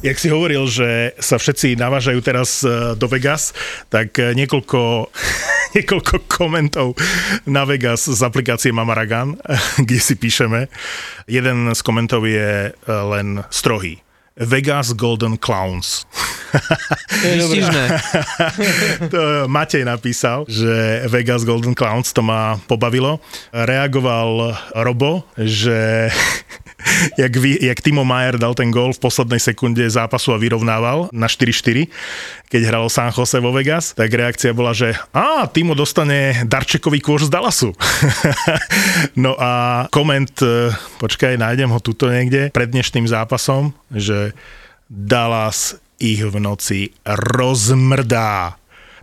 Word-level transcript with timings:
Jak 0.00 0.16
si 0.16 0.32
hovoril, 0.32 0.64
že 0.64 1.12
sa 1.20 1.36
všetci 1.36 1.76
navážajú 1.76 2.24
teraz 2.24 2.64
e, 2.64 2.96
do 2.96 3.04
Vegas, 3.04 3.52
tak 3.92 4.16
e, 4.16 4.32
niekoľko, 4.32 5.12
niekoľko 5.76 6.24
komentov 6.24 6.96
na 7.44 7.68
Vegas 7.68 8.08
z 8.08 8.20
aplikácie 8.24 8.72
Mamaragan, 8.72 9.36
kde 9.84 10.00
si 10.00 10.16
píšeme. 10.16 10.72
Jeden 11.28 11.68
z 11.76 11.80
komentov 11.84 12.24
je 12.24 12.72
e, 12.72 12.88
len 12.88 13.44
strohý. 13.52 14.00
Vegas 14.40 14.96
Golden 14.96 15.36
Clowns. 15.36 16.08
To 17.20 17.46
to 19.12 19.20
Matej 19.52 19.84
napísal, 19.84 20.48
že 20.48 21.04
Vegas 21.12 21.44
Golden 21.44 21.76
Clowns 21.76 22.16
to 22.16 22.24
ma 22.24 22.56
pobavilo. 22.64 23.20
Reagoval 23.52 24.56
Robo, 24.80 25.28
že 25.36 26.08
jak, 27.22 27.32
vy, 27.36 27.58
jak 27.60 27.80
Timo 27.80 28.04
Mayer 28.04 28.36
dal 28.38 28.54
ten 28.54 28.68
gol 28.68 28.92
v 28.92 29.02
poslednej 29.02 29.40
sekunde 29.40 29.82
zápasu 29.88 30.36
a 30.36 30.38
vyrovnával 30.38 31.08
na 31.10 31.26
4-4, 31.26 31.88
keď 32.50 32.60
hral 32.68 32.86
San 32.92 33.10
Jose 33.10 33.38
vo 33.40 33.50
Vegas, 33.50 33.96
tak 33.96 34.12
reakcia 34.12 34.52
bola, 34.52 34.76
že 34.76 34.94
a 35.10 35.48
Timo 35.48 35.72
dostane 35.72 36.44
darčekový 36.44 37.00
kôž 37.00 37.26
z 37.26 37.32
Dallasu. 37.32 37.72
no 39.24 39.34
a 39.40 39.84
koment, 39.88 40.32
e, 40.44 40.74
počkaj, 41.00 41.40
nájdem 41.40 41.72
ho 41.72 41.80
tuto 41.80 42.12
niekde, 42.12 42.52
pred 42.52 42.68
dnešným 42.70 43.08
zápasom, 43.08 43.72
že 43.90 44.36
Dallas 44.90 45.78
ich 46.00 46.24
v 46.24 46.36
noci 46.40 46.96
rozmrdá 47.04 48.59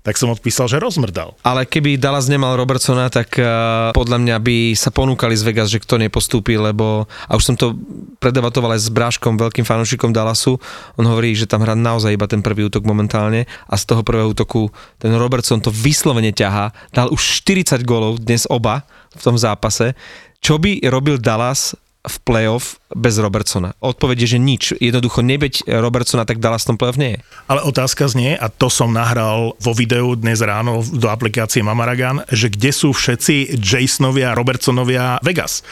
tak 0.07 0.15
som 0.15 0.31
odpísal, 0.31 0.71
že 0.71 0.79
rozmrdal. 0.79 1.35
Ale 1.43 1.67
keby 1.67 1.99
Dallas 1.99 2.31
nemal 2.31 2.55
Robertsona, 2.55 3.11
tak 3.11 3.35
uh, 3.35 3.91
podľa 3.91 4.23
mňa 4.23 4.35
by 4.39 4.71
sa 4.71 4.87
ponúkali 4.87 5.35
z 5.35 5.43
Vegas, 5.43 5.67
že 5.67 5.83
kto 5.83 5.99
nepostúpi, 5.99 6.55
lebo, 6.55 7.11
a 7.27 7.35
už 7.35 7.43
som 7.43 7.55
to 7.59 7.75
predebatoval 8.23 8.71
aj 8.71 8.87
s 8.87 8.89
Bráškom, 8.89 9.35
veľkým 9.35 9.67
fanúšikom 9.67 10.15
Dallasu, 10.15 10.55
on 10.95 11.03
hovorí, 11.03 11.35
že 11.35 11.43
tam 11.43 11.59
hrá 11.59 11.75
naozaj 11.75 12.15
iba 12.15 12.23
ten 12.23 12.39
prvý 12.39 12.71
útok 12.71 12.87
momentálne 12.87 13.51
a 13.67 13.75
z 13.75 13.83
toho 13.83 13.99
prvého 13.99 14.31
útoku 14.31 14.71
ten 14.95 15.11
Robertson 15.11 15.59
to 15.59 15.75
vyslovene 15.75 16.31
ťahá, 16.31 16.71
dal 16.95 17.11
už 17.11 17.43
40 17.43 17.83
gólov 17.83 18.23
dnes 18.23 18.47
oba 18.47 18.87
v 19.11 19.21
tom 19.27 19.35
zápase. 19.35 19.91
Čo 20.39 20.55
by 20.55 20.87
robil 20.87 21.19
Dallas 21.19 21.75
v 22.03 22.15
playoff 22.23 22.77
bez 22.93 23.17
Robertsona? 23.17 23.73
Odpoveď 23.81 24.17
je, 24.23 24.27
že 24.35 24.39
nič. 24.39 24.63
Jednoducho 24.77 25.25
nebeť 25.25 25.67
Robertsona, 25.67 26.23
tak 26.23 26.43
Dallas 26.43 26.63
v 26.63 26.75
tom 26.75 26.77
playoff 26.77 27.01
nie 27.01 27.17
je. 27.17 27.19
Ale 27.49 27.63
otázka 27.63 28.07
znie, 28.07 28.37
a 28.37 28.47
to 28.51 28.69
som 28.69 28.93
nahral 28.93 29.57
vo 29.59 29.71
videu 29.73 30.15
dnes 30.15 30.39
ráno 30.39 30.83
do 30.83 31.09
aplikácie 31.09 31.65
Mamaragan, 31.65 32.23
že 32.31 32.47
kde 32.47 32.71
sú 32.71 32.93
všetci 32.93 33.59
Jasonovia, 33.59 34.37
Robertsonovia 34.37 35.19
Vegas? 35.25 35.65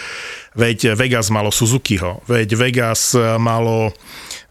Veď 0.55 0.95
Vegas 0.95 1.27
malo 1.27 1.51
Suzukiho, 1.51 2.23
veď 2.31 2.55
Vegas 2.55 3.11
malo 3.35 3.91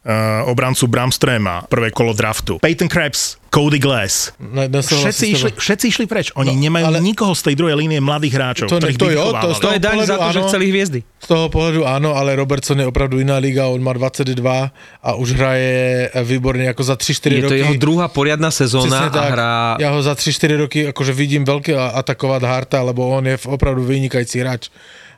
uh, 0.04 0.44
obrancu 0.48 0.86
Bramstrema, 0.86 1.64
prvé 1.66 1.90
kolo 1.90 2.12
draftu. 2.12 2.60
Peyton 2.60 2.88
Krebs, 2.88 3.40
Cody 3.48 3.78
Glass. 3.78 4.34
No, 4.38 4.66
no 4.66 4.80
všetci, 4.82 5.24
išli, 5.30 5.50
všetci 5.54 5.84
išli 5.94 6.04
preč. 6.10 6.34
Oni 6.34 6.52
no, 6.52 6.60
nemajú 6.60 6.86
ale... 6.90 6.98
nikoho 7.00 7.32
z 7.32 7.50
tej 7.50 7.54
druhej 7.54 7.78
línie 7.78 8.02
mladých 8.02 8.34
hráčov, 8.34 8.66
to, 8.66 8.82
ktorých 8.82 8.98
to, 8.98 9.08
jo, 9.14 9.24
to, 9.30 9.48
to 9.62 9.70
je 9.72 9.80
daň 9.80 9.96
za 10.04 10.16
to, 10.18 10.26
áno, 10.26 10.34
že 10.34 10.40
chceli 10.50 10.64
hviezdy. 10.74 11.00
Z 11.22 11.26
toho 11.30 11.46
pohľadu 11.48 11.86
áno, 11.86 12.18
ale 12.18 12.34
Robertson 12.34 12.76
je 12.82 12.86
opravdu 12.86 13.22
iná 13.22 13.38
liga, 13.38 13.70
on 13.70 13.80
má 13.80 13.94
22 13.94 14.42
a 14.42 15.10
už 15.14 15.28
hraje 15.38 16.10
výborne 16.26 16.66
ako 16.66 16.82
za 16.82 16.94
3-4 16.98 17.06
roky. 17.06 17.30
Je 17.30 17.42
to 17.46 17.60
jeho 17.62 17.74
druhá 17.78 18.06
poriadna 18.10 18.50
sezóna 18.50 19.08
a 19.08 19.24
hrá... 19.30 19.52
Ja 19.78 19.94
ho 19.94 20.00
za 20.02 20.18
3-4 20.18 20.62
roky 20.66 20.78
akože 20.90 21.14
vidím 21.14 21.46
veľké 21.46 21.78
atakovať 21.78 22.42
Harta, 22.44 22.82
lebo 22.82 23.06
on 23.06 23.24
je 23.24 23.38
opravdu 23.46 23.86
vynikajúci 23.86 24.42
hráč. 24.42 24.68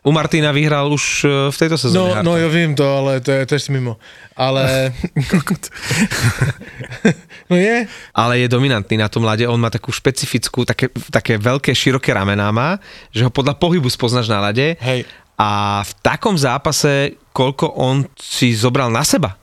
U 0.06 0.14
Martina 0.14 0.54
vyhral 0.54 0.86
už 0.86 1.26
e, 1.26 1.50
v 1.50 1.56
tejto 1.58 1.74
sezóne. 1.74 2.22
No, 2.22 2.30
no 2.30 2.38
ja 2.38 2.46
vím 2.46 2.78
to, 2.78 2.86
ale 2.86 3.18
to 3.18 3.34
je 3.34 3.42
tiež 3.42 3.74
mimo. 3.74 3.98
Ale... 4.38 4.94
no 7.50 7.58
je. 7.58 7.90
Ale 8.14 8.32
je 8.38 8.46
dominantný 8.46 9.02
na 9.02 9.10
tom 9.10 9.26
lade, 9.26 9.42
on 9.50 9.58
má 9.58 9.66
takú 9.66 9.90
špecifickú, 9.90 10.62
také, 10.62 10.94
také 11.10 11.34
veľké, 11.42 11.74
široké 11.74 12.14
ramená 12.14 12.54
má, 12.54 12.78
že 13.10 13.26
ho 13.26 13.34
podľa 13.34 13.58
pohybu 13.58 13.90
spoznáš 13.90 14.30
na 14.30 14.38
lade. 14.38 14.78
Hej. 14.78 15.02
A 15.34 15.82
v 15.82 15.92
takom 16.00 16.38
zápase, 16.38 17.18
koľko 17.34 17.74
on 17.74 18.06
si 18.14 18.54
zobral 18.54 18.88
na 18.94 19.02
seba 19.02 19.34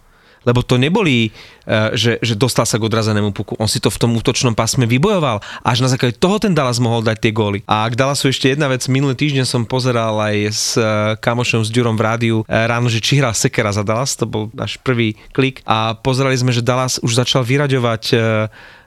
lebo 0.44 0.64
to 0.64 0.76
neboli, 0.80 1.32
eh, 1.66 1.96
že, 1.96 2.20
že 2.20 2.36
dostal 2.36 2.68
sa 2.68 2.80
k 2.80 2.86
odrazenému 2.88 3.32
puku. 3.32 3.56
On 3.60 3.68
si 3.68 3.80
to 3.80 3.92
v 3.92 4.00
tom 4.00 4.12
útočnom 4.16 4.54
pásme 4.56 4.84
vybojoval. 4.88 5.40
Až 5.64 5.84
na 5.84 5.90
základe 5.90 6.20
toho 6.20 6.40
ten 6.40 6.52
Dallas 6.52 6.80
mohol 6.80 7.04
dať 7.04 7.18
tie 7.20 7.32
góly. 7.36 7.60
A 7.68 7.88
k 7.88 7.98
Dallasu 7.98 8.30
ešte 8.30 8.52
jedna 8.52 8.68
vec. 8.68 8.86
Minulý 8.92 9.16
týždeň 9.16 9.48
som 9.48 9.64
pozeral 9.64 10.16
aj 10.20 10.36
s 10.52 10.66
eh, 10.76 11.16
kamošom 11.20 11.64
s 11.64 11.72
Ďurom 11.72 11.96
v 11.96 12.04
rádiu 12.04 12.38
eh, 12.46 12.68
ráno, 12.68 12.92
že 12.92 13.00
či 13.00 13.20
hral 13.20 13.36
Sekera 13.36 13.72
za 13.72 13.82
Dallas. 13.82 14.16
To 14.20 14.28
bol 14.28 14.44
náš 14.54 14.78
prvý 14.84 15.16
klik. 15.32 15.64
A 15.64 15.96
pozerali 15.96 16.36
sme, 16.36 16.52
že 16.52 16.64
Dallas 16.64 17.00
už 17.00 17.16
začal 17.16 17.48
vyraďovať 17.48 18.04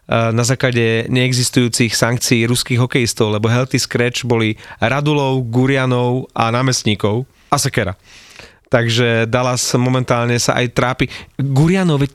na 0.06 0.46
základe 0.46 1.10
neexistujúcich 1.10 1.90
sankcií 1.90 2.46
ruských 2.46 2.78
hokejistov, 2.78 3.34
lebo 3.34 3.50
healthy 3.50 3.74
scratch 3.74 4.22
boli 4.22 4.54
Radulov, 4.78 5.42
Gurianov 5.50 6.30
a 6.30 6.54
námestníkov 6.54 7.26
a 7.50 7.58
Sekera. 7.58 7.98
Takže 8.66 9.30
Dallas 9.30 9.62
momentálne 9.78 10.34
sa 10.42 10.58
aj 10.58 10.74
trápi. 10.74 11.06
Guriano, 11.38 11.94
veď, 11.96 12.10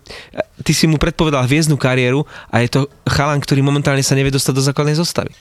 ty 0.67 0.75
si 0.75 0.83
mu 0.83 0.99
predpovedal 0.99 1.47
hviezdnu 1.47 1.79
kariéru 1.79 2.27
a 2.51 2.59
je 2.59 2.69
to 2.75 2.79
chalan, 3.07 3.39
ktorý 3.39 3.63
momentálne 3.63 4.03
sa 4.03 4.19
nevie 4.19 4.35
dostať 4.35 4.53
do 4.59 4.63
základnej 4.63 4.99
zostavy. 4.99 5.31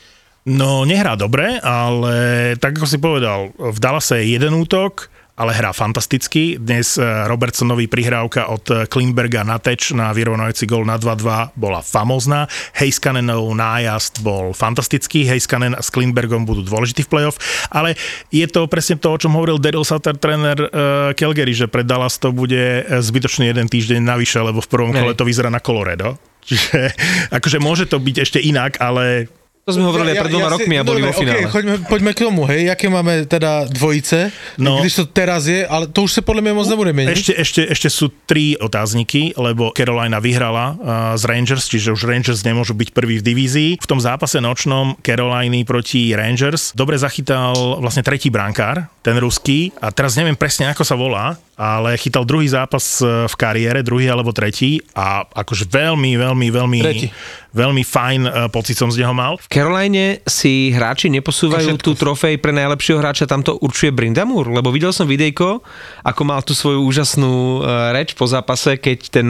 No, 0.46 0.88
nehrá 0.88 1.20
dobre, 1.20 1.60
ale 1.60 2.14
tak 2.56 2.80
ako 2.80 2.86
si 2.88 2.96
povedal, 2.96 3.52
v 3.58 3.78
Dallase 3.82 4.24
je 4.24 4.40
jeden 4.40 4.56
útok, 4.56 5.12
ale 5.40 5.56
hrá 5.56 5.72
fantasticky. 5.72 6.60
Dnes 6.60 7.00
e, 7.00 7.04
Robertsonovi 7.24 7.88
prihrávka 7.88 8.52
od 8.52 8.64
e, 8.68 8.84
Klimberga 8.84 9.40
na 9.40 9.56
teč 9.56 9.96
na 9.96 10.12
vyrovnajúci 10.12 10.68
gol 10.68 10.84
na 10.84 11.00
2-2 11.00 11.56
bola 11.56 11.80
famózna. 11.80 12.44
Heiskanenov 12.76 13.48
nájazd 13.56 14.20
bol 14.20 14.52
fantastický. 14.52 15.24
Heiskanen 15.24 15.72
s 15.80 15.88
Klimbergom 15.88 16.44
budú 16.44 16.68
dôležití 16.68 17.08
v 17.08 17.12
playoff, 17.16 17.40
ale 17.72 17.96
je 18.28 18.44
to 18.52 18.68
presne 18.68 19.00
to, 19.00 19.08
o 19.08 19.16
čom 19.16 19.32
hovoril 19.32 19.56
Daryl 19.56 19.88
Sutter, 19.88 20.12
tréner 20.20 20.60
uh, 20.60 21.16
Calgary, 21.16 21.56
že 21.56 21.72
pre 21.72 21.88
Dallas 21.88 22.20
to 22.20 22.36
bude 22.36 22.84
zbytočný 23.00 23.48
jeden 23.48 23.64
týždeň 23.64 24.04
navyše, 24.04 24.44
lebo 24.44 24.60
v 24.60 24.68
prvom 24.68 24.92
kole 24.92 25.16
to 25.16 25.24
vyzerá 25.24 25.48
na 25.48 25.64
Colorado. 25.64 26.20
Čiže 26.44 26.92
akože 27.40 27.58
môže 27.62 27.88
to 27.88 27.96
byť 27.96 28.16
ešte 28.20 28.38
inak, 28.44 28.76
ale 28.76 29.32
to 29.68 29.76
sme 29.76 29.84
hovorili 29.86 30.16
ja, 30.16 30.24
pred 30.24 30.32
dvoma 30.32 30.48
ja, 30.48 30.54
rokmi 30.56 30.74
a 30.80 30.82
boli 30.82 31.00
dobre, 31.04 31.12
vo 31.12 31.20
finále. 31.20 31.44
Okay, 31.44 31.52
choďme, 31.52 31.74
poďme 31.84 32.10
k 32.16 32.18
tomu, 32.24 32.42
hej, 32.48 32.62
aké 32.72 32.86
máme 32.88 33.28
teda 33.28 33.68
dvojice, 33.68 34.32
no, 34.56 34.80
když 34.80 34.94
to 34.98 35.04
teraz 35.12 35.44
je, 35.46 35.62
ale 35.62 35.84
to 35.86 36.08
už 36.08 36.16
sa 36.16 36.22
podľa 36.24 36.42
mňa 36.48 36.52
moc 36.56 36.66
nebude 36.66 36.92
meniť. 36.96 37.12
Ešte, 37.12 37.32
ešte, 37.36 37.62
ešte 37.68 37.88
sú 37.92 38.08
tri 38.24 38.56
otázniky, 38.56 39.36
lebo 39.36 39.70
Carolina 39.76 40.16
vyhrala 40.18 40.64
uh, 40.74 40.76
z 41.14 41.22
Rangers, 41.28 41.68
čiže 41.68 41.92
už 41.92 42.08
Rangers 42.08 42.40
nemôžu 42.40 42.72
byť 42.72 42.88
prvý 42.96 43.20
v 43.20 43.26
divízii. 43.30 43.70
V 43.78 43.86
tom 43.86 44.00
zápase 44.00 44.40
nočnom 44.40 44.96
Caroliny 45.04 45.62
proti 45.68 46.16
Rangers 46.16 46.72
dobre 46.72 46.96
zachytal 46.96 47.78
vlastne 47.78 48.00
tretí 48.00 48.32
brankár, 48.32 48.88
ten 49.04 49.14
ruský, 49.20 49.70
a 49.78 49.92
teraz 49.92 50.16
neviem 50.16 50.34
presne, 50.34 50.72
ako 50.72 50.82
sa 50.82 50.96
volá, 50.96 51.36
ale 51.60 52.00
chytal 52.00 52.24
druhý 52.24 52.48
zápas 52.48 53.04
e, 53.04 53.28
v 53.28 53.34
kariére, 53.36 53.84
druhý 53.84 54.08
alebo 54.08 54.32
tretí 54.32 54.80
a 54.96 55.28
akože 55.28 55.68
veľmi, 55.68 56.16
veľmi, 56.16 56.48
veľmi, 56.48 56.78
tretí. 56.80 57.08
Veľmi 57.50 57.82
fajn 57.82 58.20
e, 58.26 58.30
pocit 58.50 58.78
som 58.78 58.90
z 58.90 59.02
neho 59.02 59.14
mal. 59.14 59.38
V 59.38 59.50
Caroline 59.50 60.22
si 60.26 60.70
hráči 60.70 61.10
neposúvajú 61.10 61.78
tú 61.78 61.98
trofej 61.98 62.38
pre 62.38 62.54
najlepšieho 62.54 62.98
hráča, 63.02 63.30
tam 63.30 63.42
to 63.42 63.58
určuje 63.58 63.90
Brindamur, 63.94 64.50
lebo 64.50 64.70
videl 64.70 64.94
som 64.94 65.06
videjko, 65.06 65.62
ako 66.06 66.22
mal 66.22 66.40
tú 66.42 66.54
svoju 66.54 66.82
úžasnú 66.86 67.62
e, 67.62 67.94
reč 67.94 68.14
po 68.14 68.26
zápase, 68.26 68.78
keď 68.78 68.98
ten 69.10 69.28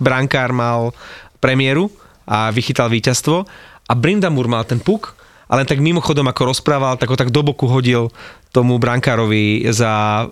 brankár 0.00 0.52
mal 0.52 0.92
premiéru 1.40 1.92
a 2.24 2.48
vychytal 2.48 2.88
víťazstvo 2.88 3.44
a 3.84 3.92
Brindamur 3.92 4.48
mal 4.48 4.64
ten 4.64 4.80
puk 4.80 5.16
ale 5.44 5.68
tak 5.68 5.78
mimochodom 5.78 6.24
ako 6.24 6.56
rozprával, 6.56 6.96
tak 6.96 7.12
ho 7.12 7.20
tak 7.20 7.28
do 7.28 7.44
boku 7.44 7.68
hodil 7.68 8.08
tomu 8.48 8.80
brankárovi 8.80 9.68
za 9.70 10.24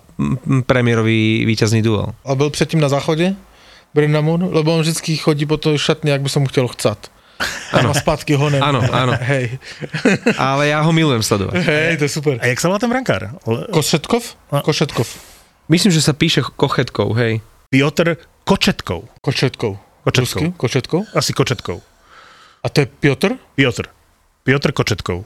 premiérový 0.65 1.45
víťazný 1.45 1.85
duel. 1.85 2.11
A 2.25 2.35
byl 2.35 2.49
předtím 2.49 2.79
na 2.79 2.89
záchode? 2.89 3.35
Brindamur? 3.93 4.41
Lebo 4.51 4.73
on 4.73 4.81
vždycky 4.81 5.17
chodí 5.17 5.45
po 5.45 5.57
to 5.61 5.77
šatni, 5.77 6.09
ak 6.11 6.25
by 6.25 6.29
som 6.29 6.41
mu 6.41 6.49
chtěl 6.49 6.67
chcať. 6.67 7.12
Áno. 7.73 7.89
A 7.89 7.93
spátky 7.97 8.37
honem. 8.37 8.61
Áno, 8.61 8.79
áno. 8.85 9.17
Hej. 9.17 9.57
Ale 10.37 10.69
ja 10.69 10.79
ho 10.85 10.91
milujem 10.93 11.25
sledovať. 11.25 11.57
Hej, 11.65 11.93
to 11.99 12.03
je 12.05 12.11
super. 12.11 12.35
A 12.37 12.45
jak 12.47 12.61
sa 12.61 12.69
volá 12.69 12.79
ten 12.79 12.91
brankár? 12.91 13.33
Košetkov? 13.73 14.37
Košetkov. 14.49 15.09
Myslím, 15.67 15.91
že 15.95 16.05
sa 16.05 16.13
píše 16.13 16.45
kochetkou, 16.45 17.11
hej. 17.17 17.41
Piotr 17.73 18.19
Kočetkov. 18.45 19.09
Kočetkou. 19.23 19.79
Rusky? 20.03 20.51
Kočetkou? 20.53 21.07
Asi 21.15 21.31
Kočetkov. 21.31 21.79
A 22.61 22.67
to 22.69 22.83
je 22.83 22.87
Piotr? 22.87 23.39
Piotr. 23.55 23.87
Piotr 24.43 24.69
Kočetkov. 24.75 25.23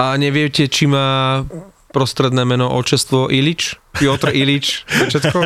A 0.00 0.16
neviete, 0.16 0.64
či 0.66 0.88
má 0.88 1.44
prostredné 1.92 2.44
meno 2.48 2.72
očestvo 2.72 3.28
Ilič? 3.28 3.76
Piotr 3.96 4.32
Ilič? 4.32 4.88
Všetko? 4.88 5.38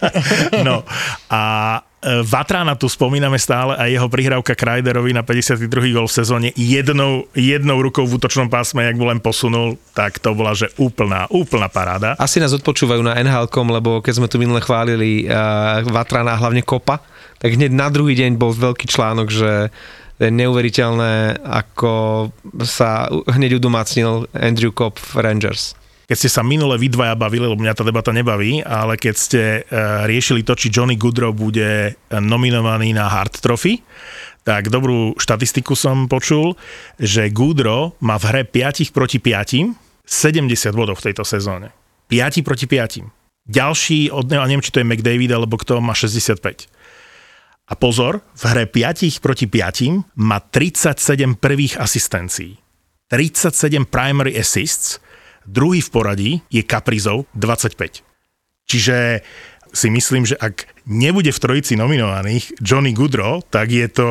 No 0.66 0.82
a 1.30 1.42
Vatrana 2.00 2.72
tu 2.80 2.88
spomíname 2.88 3.36
stále 3.36 3.76
a 3.76 3.84
jeho 3.84 4.08
prihrávka 4.08 4.56
Krajderovi 4.56 5.12
na 5.12 5.20
52. 5.20 5.68
gol 5.92 6.08
v 6.08 6.16
sezóne 6.16 6.48
jednou, 6.56 7.28
jednou 7.36 7.76
rukou 7.76 8.08
v 8.08 8.16
útočnom 8.16 8.48
pásme, 8.48 8.88
jak 8.88 8.96
mu 8.96 9.04
len 9.04 9.20
posunul, 9.20 9.76
tak 9.92 10.16
to 10.16 10.32
bola, 10.32 10.56
že 10.56 10.72
úplná, 10.80 11.28
úplná 11.28 11.68
paráda. 11.68 12.16
Asi 12.16 12.40
nás 12.40 12.56
odpočúvajú 12.56 13.04
na 13.04 13.20
nhl 13.20 13.44
lebo 13.52 14.00
keď 14.00 14.16
sme 14.16 14.32
tu 14.32 14.40
minule 14.40 14.64
chválili 14.64 15.28
uh, 15.28 15.84
Vatrana, 15.92 16.40
hlavne 16.40 16.64
Kopa, 16.64 17.04
tak 17.36 17.60
hneď 17.60 17.68
na 17.68 17.92
druhý 17.92 18.16
deň 18.16 18.40
bol 18.40 18.56
veľký 18.56 18.88
článok, 18.88 19.28
že 19.28 19.68
je 20.20 20.28
neuveriteľné, 20.28 21.44
ako 21.44 21.92
sa 22.64 23.12
hneď 23.12 23.60
udomácnil 23.60 24.24
Andrew 24.32 24.72
Kopp 24.72 24.96
v 24.96 25.20
Rangers 25.20 25.79
keď 26.10 26.16
ste 26.18 26.34
sa 26.34 26.42
minule 26.42 26.74
vy 26.74 26.90
dvaja 26.90 27.14
bavili, 27.14 27.46
lebo 27.46 27.62
mňa 27.62 27.78
tá 27.78 27.86
debata 27.86 28.10
nebaví, 28.10 28.66
ale 28.66 28.98
keď 28.98 29.14
ste 29.14 29.42
uh, 29.62 30.10
riešili 30.10 30.42
to, 30.42 30.58
či 30.58 30.66
Johnny 30.74 30.98
Goodrow 30.98 31.30
bude 31.30 31.94
nominovaný 32.10 32.90
na 32.90 33.06
Hart 33.06 33.38
Trophy, 33.38 33.78
tak 34.42 34.74
dobrú 34.74 35.14
štatistiku 35.14 35.78
som 35.78 36.10
počul, 36.10 36.58
že 36.98 37.30
Goodrow 37.30 37.94
má 38.02 38.18
v 38.18 38.26
hre 38.26 38.42
5 38.42 38.90
proti 38.90 39.22
5, 39.22 39.70
70 40.02 40.74
bodov 40.74 40.98
v 40.98 41.14
tejto 41.14 41.22
sezóne. 41.22 41.70
5 42.10 42.42
proti 42.42 42.66
5. 42.66 43.06
Ďalší 43.46 44.10
od 44.10 44.26
neho, 44.26 44.42
neviem, 44.50 44.66
či 44.66 44.74
to 44.74 44.82
je 44.82 44.90
McDavid, 44.90 45.30
alebo 45.30 45.54
kto 45.62 45.78
má 45.78 45.94
65. 45.94 46.66
A 47.70 47.78
pozor, 47.78 48.26
v 48.34 48.42
hre 48.50 48.66
5 48.66 49.22
proti 49.22 49.46
5 49.46 50.18
má 50.18 50.42
37 50.42 51.38
prvých 51.38 51.78
asistencií. 51.78 52.58
37 53.06 53.86
primary 53.86 54.34
assists, 54.34 54.98
Druhý 55.42 55.80
v 55.80 55.90
poradí 55.90 56.30
je 56.46 56.60
Kaprizov 56.60 57.24
25. 57.34 58.04
Čiže 58.66 59.24
si 59.70 59.88
myslím, 59.88 60.24
že 60.24 60.34
ak 60.34 60.66
nebude 60.84 61.30
v 61.30 61.38
trojici 61.38 61.74
nominovaných 61.74 62.58
Johnny 62.58 62.90
Goodrow, 62.90 63.42
tak 63.44 63.70
je 63.70 63.86
to 63.86 64.06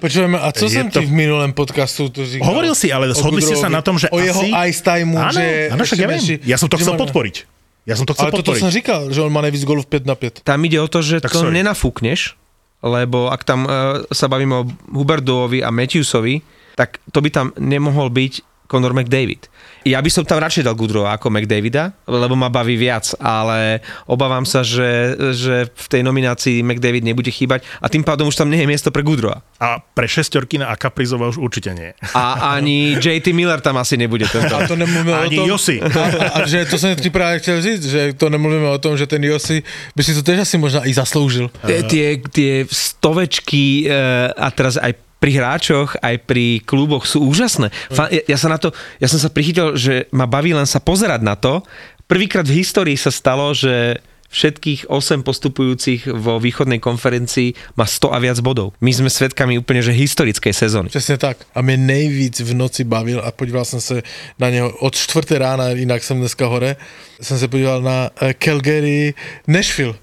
Počujeme, 0.00 0.32
a 0.34 0.48
co 0.48 0.64
Je 0.64 0.80
som 0.80 0.88
to- 0.88 0.96
ti 0.96 1.04
v 1.04 1.12
minulém 1.14 1.52
podcastu 1.52 2.08
to 2.08 2.24
říkal? 2.24 2.48
Hovoril 2.48 2.72
si, 2.72 2.88
ale 2.88 3.12
shodli 3.12 3.44
ste 3.44 3.52
sa 3.52 3.68
na 3.68 3.84
tom, 3.84 4.00
že 4.00 4.08
O 4.08 4.16
jeho 4.16 4.40
asi- 4.40 4.52
ice 4.66 4.80
time 4.80 5.12
Áno, 5.12 5.28
že... 5.30 5.68
áno, 5.68 5.82
však 5.84 5.98
ja 5.98 6.08
viem. 6.08 6.22
Ja 6.40 6.56
som 6.56 6.66
to 6.66 6.80
chcel 6.80 6.96
má- 6.96 7.04
podporiť. 7.04 7.44
Ja 7.84 8.00
som 8.00 8.04
to 8.04 8.16
chcel 8.16 8.28
Ale 8.28 8.32
toto 8.32 8.48
podporiť. 8.48 8.62
som 8.62 8.72
říkal, 8.72 9.00
že 9.08 9.20
on 9.20 9.28
má 9.28 9.40
nejvíc 9.40 9.60
golov 9.62 9.84
5 9.84 10.04
na 10.04 10.16
5. 10.16 10.40
Tam 10.40 10.56
ide 10.64 10.80
o 10.80 10.88
to, 10.88 11.00
že 11.00 11.20
Tak 11.20 11.28
to 11.30 11.44
sorry. 11.44 11.52
nenafúkneš, 11.54 12.32
lebo 12.80 13.28
ak 13.28 13.44
tam 13.44 13.64
uh, 13.64 14.00
sa 14.08 14.24
bavíme 14.24 14.54
o 14.54 14.64
Huberdovi 14.90 15.60
a 15.60 15.68
Matthewsovi, 15.68 16.40
tak 16.72 16.96
to 17.06 17.20
by 17.20 17.28
tam 17.28 17.52
nemohol 17.56 18.08
byť 18.08 18.49
Conor 18.70 18.94
McDavid. 18.94 19.50
Ja 19.82 19.98
by 19.98 20.06
som 20.12 20.22
tam 20.22 20.38
radšej 20.38 20.62
dal 20.62 20.78
Goodrowa 20.78 21.16
ako 21.18 21.32
McDavida, 21.32 21.90
lebo 22.06 22.38
ma 22.38 22.46
baví 22.46 22.78
viac, 22.78 23.16
ale 23.18 23.82
obávam 24.06 24.46
sa, 24.46 24.62
že, 24.62 25.18
že 25.34 25.66
v 25.66 25.86
tej 25.90 26.02
nominácii 26.06 26.62
McDavid 26.62 27.02
nebude 27.02 27.32
chýbať 27.32 27.66
a 27.82 27.90
tým 27.90 28.06
pádom 28.06 28.28
už 28.30 28.38
tam 28.38 28.52
nie 28.52 28.62
je 28.62 28.70
miesto 28.70 28.94
pre 28.94 29.02
Goodrowa. 29.02 29.42
A 29.58 29.82
pre 29.82 30.06
šestorkina 30.06 30.70
a 30.70 30.78
Kaprizova 30.78 31.26
už 31.32 31.42
určite 31.42 31.74
nie. 31.74 31.90
A 32.14 32.54
ani 32.54 33.00
JT 33.00 33.32
Miller 33.34 33.58
tam 33.64 33.80
asi 33.80 33.96
nebude 33.96 34.28
tento. 34.30 34.52
A 34.52 34.68
to 34.68 34.76
nemluvíme 34.78 35.16
Ani 35.16 35.40
o 35.40 35.48
tom... 35.48 35.48
Josi. 35.50 35.80
A, 35.80 35.88
a, 35.88 36.26
a, 36.30 36.38
že 36.46 36.68
to 36.68 36.76
som 36.78 36.92
ti 36.94 37.10
práve 37.10 37.40
chcel 37.42 37.58
říct, 37.64 37.84
že 37.88 38.00
to 38.14 38.28
nemluvíme 38.28 38.68
o 38.68 38.78
tom, 38.78 38.94
že 38.94 39.08
ten 39.08 39.24
Josi 39.24 39.64
by 39.96 40.02
si 40.04 40.12
to 40.14 40.22
tež 40.22 40.44
asi 40.44 40.60
možná 40.60 40.84
i 40.84 40.92
zasloužil. 40.92 41.48
Tie, 41.64 42.20
tie, 42.30 42.68
stovečky 42.68 43.88
e, 43.88 43.92
a 44.36 44.48
teraz 44.52 44.76
aj 44.76 45.09
pri 45.20 45.36
hráčoch, 45.36 46.00
aj 46.00 46.16
pri 46.24 46.64
kluboch 46.64 47.04
sú 47.04 47.20
úžasné. 47.28 47.68
Fa- 47.92 48.08
ja, 48.08 48.24
ja, 48.24 48.38
sa 48.40 48.48
na 48.48 48.56
to, 48.56 48.72
ja 48.96 49.06
som 49.06 49.20
sa 49.20 49.28
prichytil, 49.28 49.76
že 49.76 50.08
ma 50.10 50.24
baví 50.24 50.56
len 50.56 50.64
sa 50.66 50.80
pozerať 50.80 51.20
na 51.20 51.36
to. 51.36 51.60
Prvýkrát 52.08 52.48
v 52.48 52.64
histórii 52.64 52.96
sa 52.96 53.12
stalo, 53.12 53.52
že 53.52 54.00
všetkých 54.30 54.86
8 54.86 55.26
postupujúcich 55.26 56.06
vo 56.06 56.38
východnej 56.38 56.78
konferencii 56.78 57.74
má 57.74 57.82
100 57.82 58.14
a 58.14 58.18
viac 58.22 58.38
bodov. 58.40 58.72
My 58.78 58.94
sme 58.94 59.10
svedkami 59.10 59.58
úplne 59.58 59.82
že 59.82 59.90
historickej 59.90 60.54
sezóny. 60.54 60.88
Přesně 60.88 61.18
tak. 61.18 61.36
A 61.54 61.62
mě 61.62 61.76
nejvíc 61.76 62.40
v 62.40 62.54
noci 62.54 62.84
bavil 62.84 63.20
a 63.24 63.30
podíval 63.34 63.64
jsem 63.64 63.80
se 63.80 64.02
na 64.38 64.50
něho 64.50 64.70
od 64.70 64.94
čtvrté 64.94 65.38
rána, 65.38 65.68
jinak 65.68 66.02
jsem 66.04 66.18
dneska 66.18 66.46
hore, 66.46 66.76
jsem 67.20 67.38
se 67.38 67.48
podíval 67.48 67.82
na 67.82 68.10
eh, 68.20 68.34
Calgary 68.34 69.14
Nashville. 69.46 69.94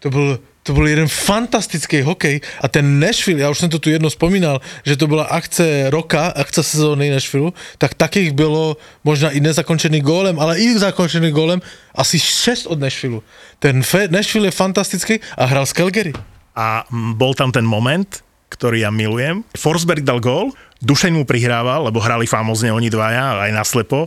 To 0.00 0.10
byl 0.10 0.38
to 0.64 0.72
byl 0.72 0.86
jeden 0.88 1.08
fantastický 1.08 2.02
hokej 2.02 2.40
a 2.60 2.68
ten 2.68 3.00
Nashville, 3.00 3.40
já 3.40 3.50
už 3.50 3.58
jsem 3.58 3.70
to 3.70 3.78
tu 3.78 3.90
jedno 3.90 4.08
vzpomínal, 4.08 4.60
že 4.84 4.96
to 4.96 5.06
byla 5.06 5.24
akce 5.24 5.90
roka, 5.90 6.26
akce 6.26 6.62
sezóny 6.62 7.10
Nashville, 7.10 7.52
tak 7.78 7.94
takých 7.94 8.32
bylo 8.32 8.76
možná 9.04 9.30
i 9.30 9.40
nezakončený 9.40 10.00
gólem, 10.00 10.40
ale 10.40 10.58
i 10.58 10.78
zakončený 10.78 11.30
gólem 11.30 11.60
asi 11.94 12.18
6 12.18 12.66
od 12.66 12.80
Nashville. 12.80 13.20
Ten 13.58 13.84
Nashville 14.10 14.48
je 14.48 14.50
fantastický 14.50 15.20
a 15.36 15.44
hrál 15.44 15.66
z 15.66 15.72
Calgary. 15.72 16.12
A 16.56 16.88
bol 17.14 17.34
tam 17.34 17.52
ten 17.52 17.66
moment, 17.66 18.24
ktorý 18.48 18.86
ja 18.86 18.90
milujem. 18.94 19.44
Forsberg 19.58 20.06
dal 20.06 20.22
gól, 20.22 20.54
Dušeň 20.84 21.12
mu 21.16 21.24
prihrával, 21.24 21.88
lebo 21.88 21.98
hrali 21.98 22.28
famozne 22.28 22.68
oni 22.68 22.92
dvaja, 22.92 23.40
aj 23.40 23.50
naslepo. 23.56 24.06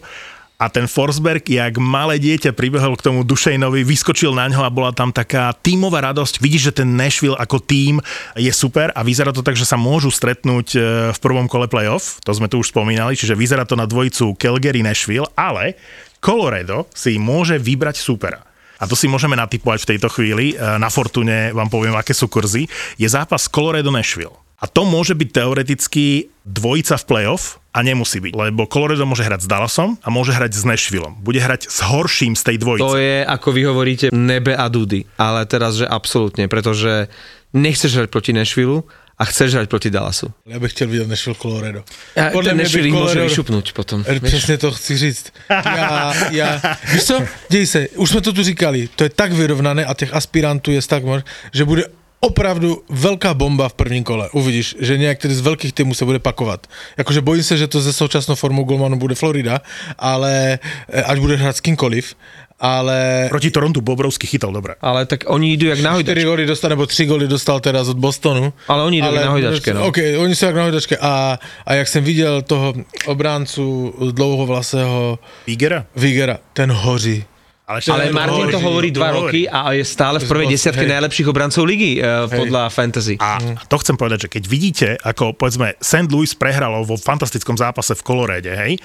A 0.58 0.74
ten 0.74 0.90
Forsberg, 0.90 1.46
jak 1.46 1.78
malé 1.78 2.18
dieťa 2.18 2.50
pribehol 2.50 2.98
k 2.98 3.06
tomu 3.06 3.22
Dušejnovi, 3.22 3.86
vyskočil 3.86 4.34
na 4.34 4.50
ňo 4.50 4.66
a 4.66 4.74
bola 4.74 4.90
tam 4.90 5.14
taká 5.14 5.54
tímová 5.54 6.02
radosť. 6.02 6.42
Vidíš, 6.42 6.74
že 6.74 6.82
ten 6.82 6.98
Nashville 6.98 7.38
ako 7.38 7.62
tím 7.62 8.02
je 8.34 8.50
super 8.50 8.90
a 8.98 9.06
vyzerá 9.06 9.30
to 9.30 9.46
tak, 9.46 9.54
že 9.54 9.70
sa 9.70 9.78
môžu 9.78 10.10
stretnúť 10.10 10.68
e, 10.74 10.78
v 11.14 11.20
prvom 11.22 11.46
kole 11.46 11.70
playoff, 11.70 12.18
to 12.26 12.34
sme 12.34 12.50
tu 12.50 12.58
už 12.58 12.74
spomínali, 12.74 13.14
čiže 13.14 13.38
vyzerá 13.38 13.70
to 13.70 13.78
na 13.78 13.86
dvojicu 13.86 14.34
Calgary-Nashville, 14.34 15.30
ale 15.38 15.78
Colorado 16.18 16.90
si 16.90 17.22
môže 17.22 17.62
vybrať 17.62 18.02
supera. 18.02 18.42
A 18.82 18.90
to 18.90 18.98
si 18.98 19.06
môžeme 19.06 19.38
natypovať 19.38 19.86
v 19.86 19.90
tejto 19.94 20.10
chvíli. 20.10 20.58
E, 20.58 20.82
Na 20.82 20.90
Fortune 20.90 21.54
vám 21.54 21.70
poviem, 21.70 21.94
aké 21.94 22.18
sú 22.18 22.26
kurzy. 22.26 22.66
Je 22.98 23.06
zápas 23.06 23.46
Colorado 23.46 23.94
Nashville. 23.94 24.47
A 24.58 24.66
to 24.66 24.90
môže 24.90 25.14
byť 25.14 25.30
teoreticky 25.30 26.34
dvojica 26.42 26.98
v 26.98 27.06
playoff 27.06 27.62
a 27.78 27.86
nemusí 27.86 28.18
byť, 28.18 28.34
lebo 28.34 28.66
Colorado 28.66 29.06
môže 29.06 29.22
hrať 29.22 29.46
s 29.46 29.48
Dallasom 29.48 30.02
a 30.02 30.10
môže 30.10 30.34
hrať 30.34 30.50
s 30.58 30.66
Nashvilleom. 30.66 31.14
Bude 31.22 31.38
hrať 31.38 31.70
s 31.70 31.86
horším 31.86 32.34
z 32.34 32.42
tej 32.42 32.58
dvojice. 32.58 32.82
To 32.82 32.98
je, 32.98 33.22
ako 33.22 33.48
vy 33.54 33.62
hovoríte, 33.70 34.06
nebe 34.10 34.58
a 34.58 34.66
dudy. 34.66 35.06
Ale 35.22 35.46
teraz, 35.46 35.78
že 35.78 35.86
absolútne, 35.86 36.50
pretože 36.50 37.06
nechceš 37.54 38.02
hrať 38.02 38.10
proti 38.10 38.34
Nashville 38.34 38.82
a 39.18 39.26
chceš 39.30 39.62
hrať 39.62 39.68
proti 39.70 39.90
Dallasu. 39.94 40.34
Já 40.46 40.60
bych 40.60 40.72
chtěl 40.72 40.88
vidět 40.88 41.08
Nashville 41.10 41.38
Colorado. 41.42 41.84
A 42.18 42.30
Podle 42.34 42.50
ten 42.50 42.58
Nashville 42.58 42.88
ich 42.90 42.94
môže 42.94 43.14
Colorado- 43.14 43.30
vyšupnúť 43.30 43.66
potom. 43.74 44.06
E, 44.10 44.20
Přesně 44.20 44.58
to 44.58 44.72
chci 44.72 44.98
říct. 44.98 45.26
Já, 45.50 46.14
já, 46.32 46.62
víš 46.94 47.04
co, 47.04 47.22
děj 47.50 47.66
se, 47.68 47.88
už 47.96 48.10
jsme 48.10 48.22
to 48.22 48.34
tu 48.34 48.44
říkali, 48.44 48.90
to 48.96 49.04
je 49.04 49.10
tak 49.10 49.32
vyrovnané 49.34 49.86
a 49.86 49.94
těch 49.94 50.14
aspirantů 50.14 50.72
je 50.72 50.82
tak 50.82 51.04
moc, 51.04 51.26
že 51.54 51.66
bude 51.66 51.84
opravdu 52.20 52.84
velká 52.90 53.34
bomba 53.34 53.70
v 53.70 53.74
prvním 53.74 54.04
kole. 54.04 54.30
Uvidíš, 54.34 54.76
že 54.80 54.98
některý 54.98 55.34
z 55.34 55.42
velkých 55.42 55.74
týmů 55.74 55.94
se 55.94 56.06
bude 56.06 56.20
pakovat. 56.20 56.68
Jakože 56.98 57.22
bojím 57.22 57.44
se, 57.44 57.58
že 57.58 57.68
to 57.68 57.82
ze 57.82 57.94
současnou 57.94 58.36
formou 58.36 58.64
Golmanu 58.64 58.98
bude 58.98 59.16
Florida, 59.16 59.62
ale 60.00 60.60
e, 60.90 61.04
až 61.04 61.20
bude 61.20 61.36
hrát 61.36 61.58
s 61.58 61.62
kýmkoliv, 61.62 62.16
ale 62.60 63.28
Proti 63.30 63.52
Torontu 63.52 63.82
Bobrovský 63.82 64.28
chytal 64.28 64.50
dobre. 64.50 64.76
Ale 64.82 65.06
tak 65.06 65.30
oni 65.30 65.54
idú 65.54 65.70
jak 65.70 65.80
na 65.80 65.94
4 65.94 66.02
hojdačke. 66.02 66.26
góly 66.26 66.44
dostal, 66.46 66.70
nebo 66.70 66.86
3 66.86 67.06
góly 67.06 67.28
dostal 67.28 67.60
teraz 67.60 67.88
od 67.88 67.98
Bostonu. 68.02 68.54
Ale 68.68 68.84
oni 68.84 68.98
idú 68.98 69.14
jak 69.14 69.26
na 69.26 69.32
hojdačke, 69.32 69.70
no. 69.74 69.86
OK, 69.86 69.98
oni 70.18 70.34
sú 70.34 70.50
jak 70.50 70.58
na 70.58 70.66
hojdačke. 70.66 70.98
A, 70.98 71.38
a 71.38 71.74
jak 71.74 71.88
jsem 71.88 72.04
viděl 72.04 72.42
toho 72.42 72.74
obráncu 73.06 73.94
dlouhovlasého 74.12 75.20
Figera? 75.46 75.86
Vigera, 75.96 76.38
ten 76.54 76.72
hoří. 76.72 77.26
Ale, 77.68 77.84
Ale 77.84 78.16
Martin 78.16 78.48
to 78.48 78.64
hovorí 78.64 78.96
dva 78.96 79.12
roky 79.12 79.44
a 79.44 79.76
je 79.76 79.84
stále 79.84 80.24
v 80.24 80.26
prvej 80.32 80.48
Hej. 80.48 80.54
desiatke 80.56 80.88
najlepších 80.88 81.28
obrancov 81.28 81.68
ligy 81.68 82.00
eh, 82.00 82.24
podľa 82.32 82.72
fantasy. 82.72 83.20
A 83.20 83.44
to 83.68 83.76
chcem 83.84 84.00
povedať, 84.00 84.32
že 84.32 84.40
keď 84.40 84.44
vidíte, 84.48 84.88
ako 85.04 85.36
povedzme 85.36 85.76
St. 85.84 86.08
Louis 86.08 86.32
prehralo 86.32 86.88
vo 86.88 86.96
fantastickom 86.96 87.60
zápase 87.60 87.92
v 87.92 88.02
Colorade, 88.08 88.56
hej, 88.56 88.80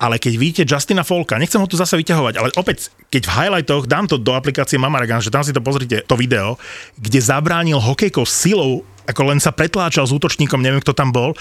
ale 0.00 0.16
keď 0.16 0.32
vidíte 0.40 0.62
Justina 0.64 1.04
Folka, 1.04 1.36
nechcem 1.36 1.60
ho 1.60 1.68
tu 1.68 1.76
zase 1.76 1.92
vyťahovať, 1.96 2.34
ale 2.40 2.48
opäť, 2.56 2.88
keď 3.12 3.28
v 3.28 3.34
highlightoch 3.36 3.84
dám 3.84 4.08
to 4.08 4.16
do 4.16 4.32
aplikácie 4.32 4.80
Mamaragan, 4.80 5.20
že 5.20 5.28
tam 5.28 5.44
si 5.44 5.52
to 5.52 5.60
pozrite, 5.60 6.08
to 6.08 6.16
video, 6.16 6.56
kde 6.96 7.20
zabránil 7.20 7.76
hokejkou 7.76 8.24
silou, 8.24 8.80
ako 9.10 9.34
len 9.34 9.42
sa 9.42 9.50
pretláčal 9.50 10.06
s 10.06 10.14
útočníkom, 10.14 10.62
neviem 10.62 10.80
kto 10.80 10.94
tam 10.94 11.10
bol, 11.10 11.34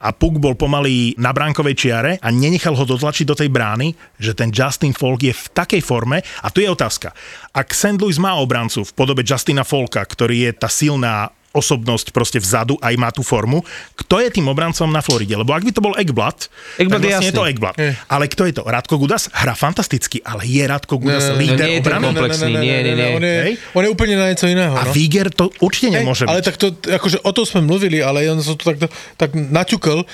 a 0.00 0.14
puk 0.14 0.38
bol 0.40 0.54
pomaly 0.54 1.18
na 1.18 1.34
bránkovej 1.34 1.74
čiare 1.76 2.12
a 2.22 2.30
nenechal 2.30 2.78
ho 2.78 2.84
dotlačiť 2.86 3.26
do 3.26 3.34
tej 3.36 3.50
brány, 3.52 3.92
že 4.16 4.32
ten 4.32 4.54
Justin 4.54 4.94
Folk 4.94 5.20
je 5.26 5.34
v 5.34 5.46
takej 5.52 5.82
forme, 5.84 6.22
a 6.22 6.48
tu 6.48 6.64
je 6.64 6.70
otázka. 6.70 7.12
Ak 7.52 7.76
St. 7.76 8.00
Louis 8.00 8.16
má 8.16 8.38
obrancu 8.40 8.86
v 8.86 8.94
podobe 8.96 9.26
Justina 9.26 9.66
Folka, 9.66 10.00
ktorý 10.00 10.48
je 10.48 10.52
tá 10.56 10.70
silná 10.70 11.35
osobnosť 11.56 12.12
proste 12.12 12.36
vzadu, 12.36 12.76
aj 12.84 12.94
má 13.00 13.08
tú 13.08 13.24
formu. 13.24 13.64
Kto 13.96 14.20
je 14.20 14.28
tým 14.28 14.44
obrancom 14.46 14.86
na 14.86 15.00
Floride? 15.00 15.34
Lebo 15.34 15.56
ak 15.56 15.64
by 15.64 15.72
to 15.72 15.80
bol 15.80 15.96
Ekblad, 15.96 16.52
Ekblad 16.76 17.00
tak 17.00 17.08
je 17.08 17.08
vlastne 17.08 17.24
je, 17.24 17.32
jasný. 17.32 17.38
to 17.40 17.42
Ekblad. 17.48 17.74
Je. 17.80 17.90
Ale 18.06 18.24
kto 18.28 18.42
je 18.44 18.52
to? 18.52 18.62
Radko 18.62 18.94
Gudas? 19.00 19.32
Hrá 19.32 19.56
fantasticky, 19.56 20.20
ale 20.20 20.44
je 20.44 20.62
Radko 20.62 21.00
Gudas 21.00 21.32
Ne, 21.32 21.32
ne, 21.32 21.34
ne, 21.34 21.40
líder 21.40 21.56
no 21.56 21.64
nie 21.64 21.72
je 21.72 21.80
obrany? 21.80 22.04
komplexný, 22.06 22.52
nie, 22.52 22.76
nie, 22.84 22.94
nie. 22.94 23.08
On 23.16 23.22
je, 23.24 23.36
Hej. 23.40 23.54
on 23.72 23.82
je 23.82 23.90
úplne 23.90 24.14
na 24.20 24.26
niečo 24.28 24.46
iného. 24.46 24.74
A 24.76 24.82
no. 24.84 24.92
Viger 24.92 25.32
to 25.32 25.48
určite 25.64 25.88
Hej, 25.88 25.94
nemôže 26.04 26.24
ale 26.28 26.42
byť. 26.42 26.46
tak 26.46 26.56
to, 26.60 26.66
akože 26.76 27.18
o 27.22 27.30
tom 27.32 27.44
sme 27.46 27.60
mluvili, 27.64 28.02
ale 28.02 28.26
on 28.28 28.42
sa 28.42 28.52
to 28.52 28.74
tak, 28.74 28.90
tak 29.16 29.30
naťukol 29.32 30.02
e, 30.02 30.06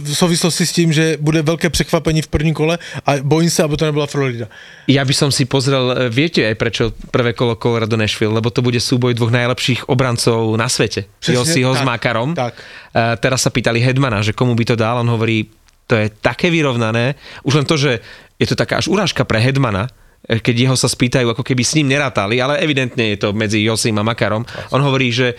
v 0.00 0.08
souvislosti 0.08 0.64
s 0.64 0.72
tím, 0.72 0.88
že 0.90 1.20
bude 1.20 1.44
veľké 1.44 1.68
překvapení 1.68 2.24
v 2.24 2.30
prvním 2.32 2.56
kole 2.56 2.80
a 3.04 3.10
bojím 3.20 3.52
sa, 3.52 3.68
aby 3.68 3.76
to 3.76 3.84
nebola 3.84 4.08
Florida. 4.08 4.48
Ja 4.88 5.04
by 5.04 5.12
som 5.12 5.28
si 5.28 5.44
pozrel, 5.44 6.08
e, 6.08 6.08
viete 6.08 6.40
aj 6.48 6.56
prečo 6.56 6.84
prvé 7.12 7.36
kolo 7.36 7.60
Colorado 7.60 8.00
Nashville, 8.00 8.32
lebo 8.32 8.48
to 8.48 8.64
bude 8.64 8.80
súboj 8.80 9.12
dvoch 9.12 9.28
najlepších 9.28 9.92
obrancov 9.92 10.47
na 10.54 10.70
svete. 10.70 11.10
Presne 11.18 11.34
Jossiho 11.34 11.74
s 11.74 11.82
Makarom. 11.82 12.32
tak. 12.32 12.54
Uh, 12.94 13.18
teraz 13.18 13.44
sa 13.44 13.50
pýtali 13.50 13.82
Hedmana, 13.82 14.22
že 14.22 14.32
komu 14.32 14.56
by 14.56 14.64
to 14.64 14.76
dal, 14.78 15.02
on 15.02 15.10
hovorí, 15.10 15.50
to 15.88 15.96
je 15.96 16.08
také 16.08 16.52
vyrovnané, 16.52 17.16
už 17.44 17.60
len 17.60 17.66
to, 17.66 17.76
že 17.80 18.00
je 18.38 18.46
to 18.46 18.54
taká 18.54 18.78
až 18.78 18.86
urážka 18.92 19.26
pre 19.26 19.42
Hedmana, 19.42 19.90
e, 20.22 20.38
keď 20.38 20.68
jeho 20.68 20.76
sa 20.78 20.86
spýtajú, 20.86 21.32
ako 21.32 21.42
keby 21.42 21.64
s 21.64 21.74
ním 21.74 21.90
nerátali, 21.90 22.38
ale 22.38 22.60
evidentne 22.62 23.16
je 23.16 23.18
to 23.18 23.34
medzi 23.34 23.64
Josim 23.66 23.96
a 23.98 24.06
Makarom. 24.06 24.46
On 24.70 24.80
hovorí, 24.84 25.10
že 25.10 25.34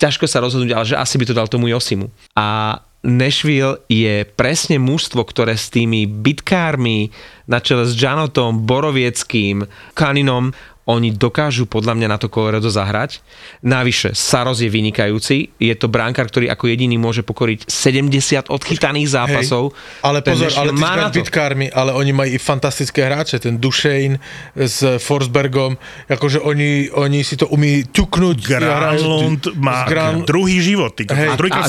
ťažko 0.00 0.26
sa 0.26 0.42
rozhodnúť, 0.42 0.72
ale 0.74 0.88
že 0.88 0.98
asi 0.98 1.14
by 1.20 1.24
to 1.28 1.36
dal 1.36 1.46
tomu 1.46 1.70
Josimu. 1.70 2.10
A 2.34 2.80
Nashville 3.02 3.82
je 3.90 4.22
presne 4.22 4.78
mužstvo, 4.78 5.26
ktoré 5.26 5.58
s 5.58 5.74
tými 5.74 6.06
bitkármi 6.06 7.10
na 7.50 7.58
čele 7.58 7.82
s 7.82 7.98
Janotom, 7.98 8.62
Borovieckým, 8.62 9.66
Kaninom, 9.98 10.54
oni 10.82 11.14
dokážu 11.14 11.70
podľa 11.70 11.94
mňa 11.94 12.08
na 12.10 12.18
to 12.18 12.26
Colorado 12.26 12.66
zahrať. 12.66 13.22
Navyše, 13.62 14.18
Saros 14.18 14.58
je 14.58 14.66
vynikajúci, 14.66 15.54
je 15.54 15.74
to 15.78 15.86
bránkar, 15.86 16.26
ktorý 16.26 16.50
ako 16.50 16.66
jediný 16.66 16.98
môže 16.98 17.22
pokoriť 17.22 17.70
70 17.70 18.50
odchytaných 18.50 19.08
zápasov. 19.14 19.70
Hej, 19.70 20.02
ale 20.02 20.18
Ten 20.26 20.32
pozor, 20.34 20.50
ale 20.58 20.70
ty 20.74 20.82
má 20.82 20.94
bitkármi, 21.06 21.66
ale 21.70 21.94
oni 21.94 22.10
mají 22.10 22.30
i 22.34 22.38
fantastické 22.42 23.06
hráče, 23.06 23.38
ten 23.38 23.62
Duchesne 23.62 24.18
s 24.58 24.82
Forsbergom, 24.98 25.78
jakože 26.10 26.42
oni, 26.42 26.90
oni 26.90 27.22
si 27.22 27.38
to 27.38 27.46
umí 27.46 27.86
ťuknúť. 27.86 28.36
Granlund 28.42 29.54
má 29.58 29.86
Gran- 29.86 30.26
druhý 30.26 30.58
život. 30.58 30.98
Ty, 30.98 31.06
Hej. 31.14 31.28
a 31.30 31.34
A 31.38 31.68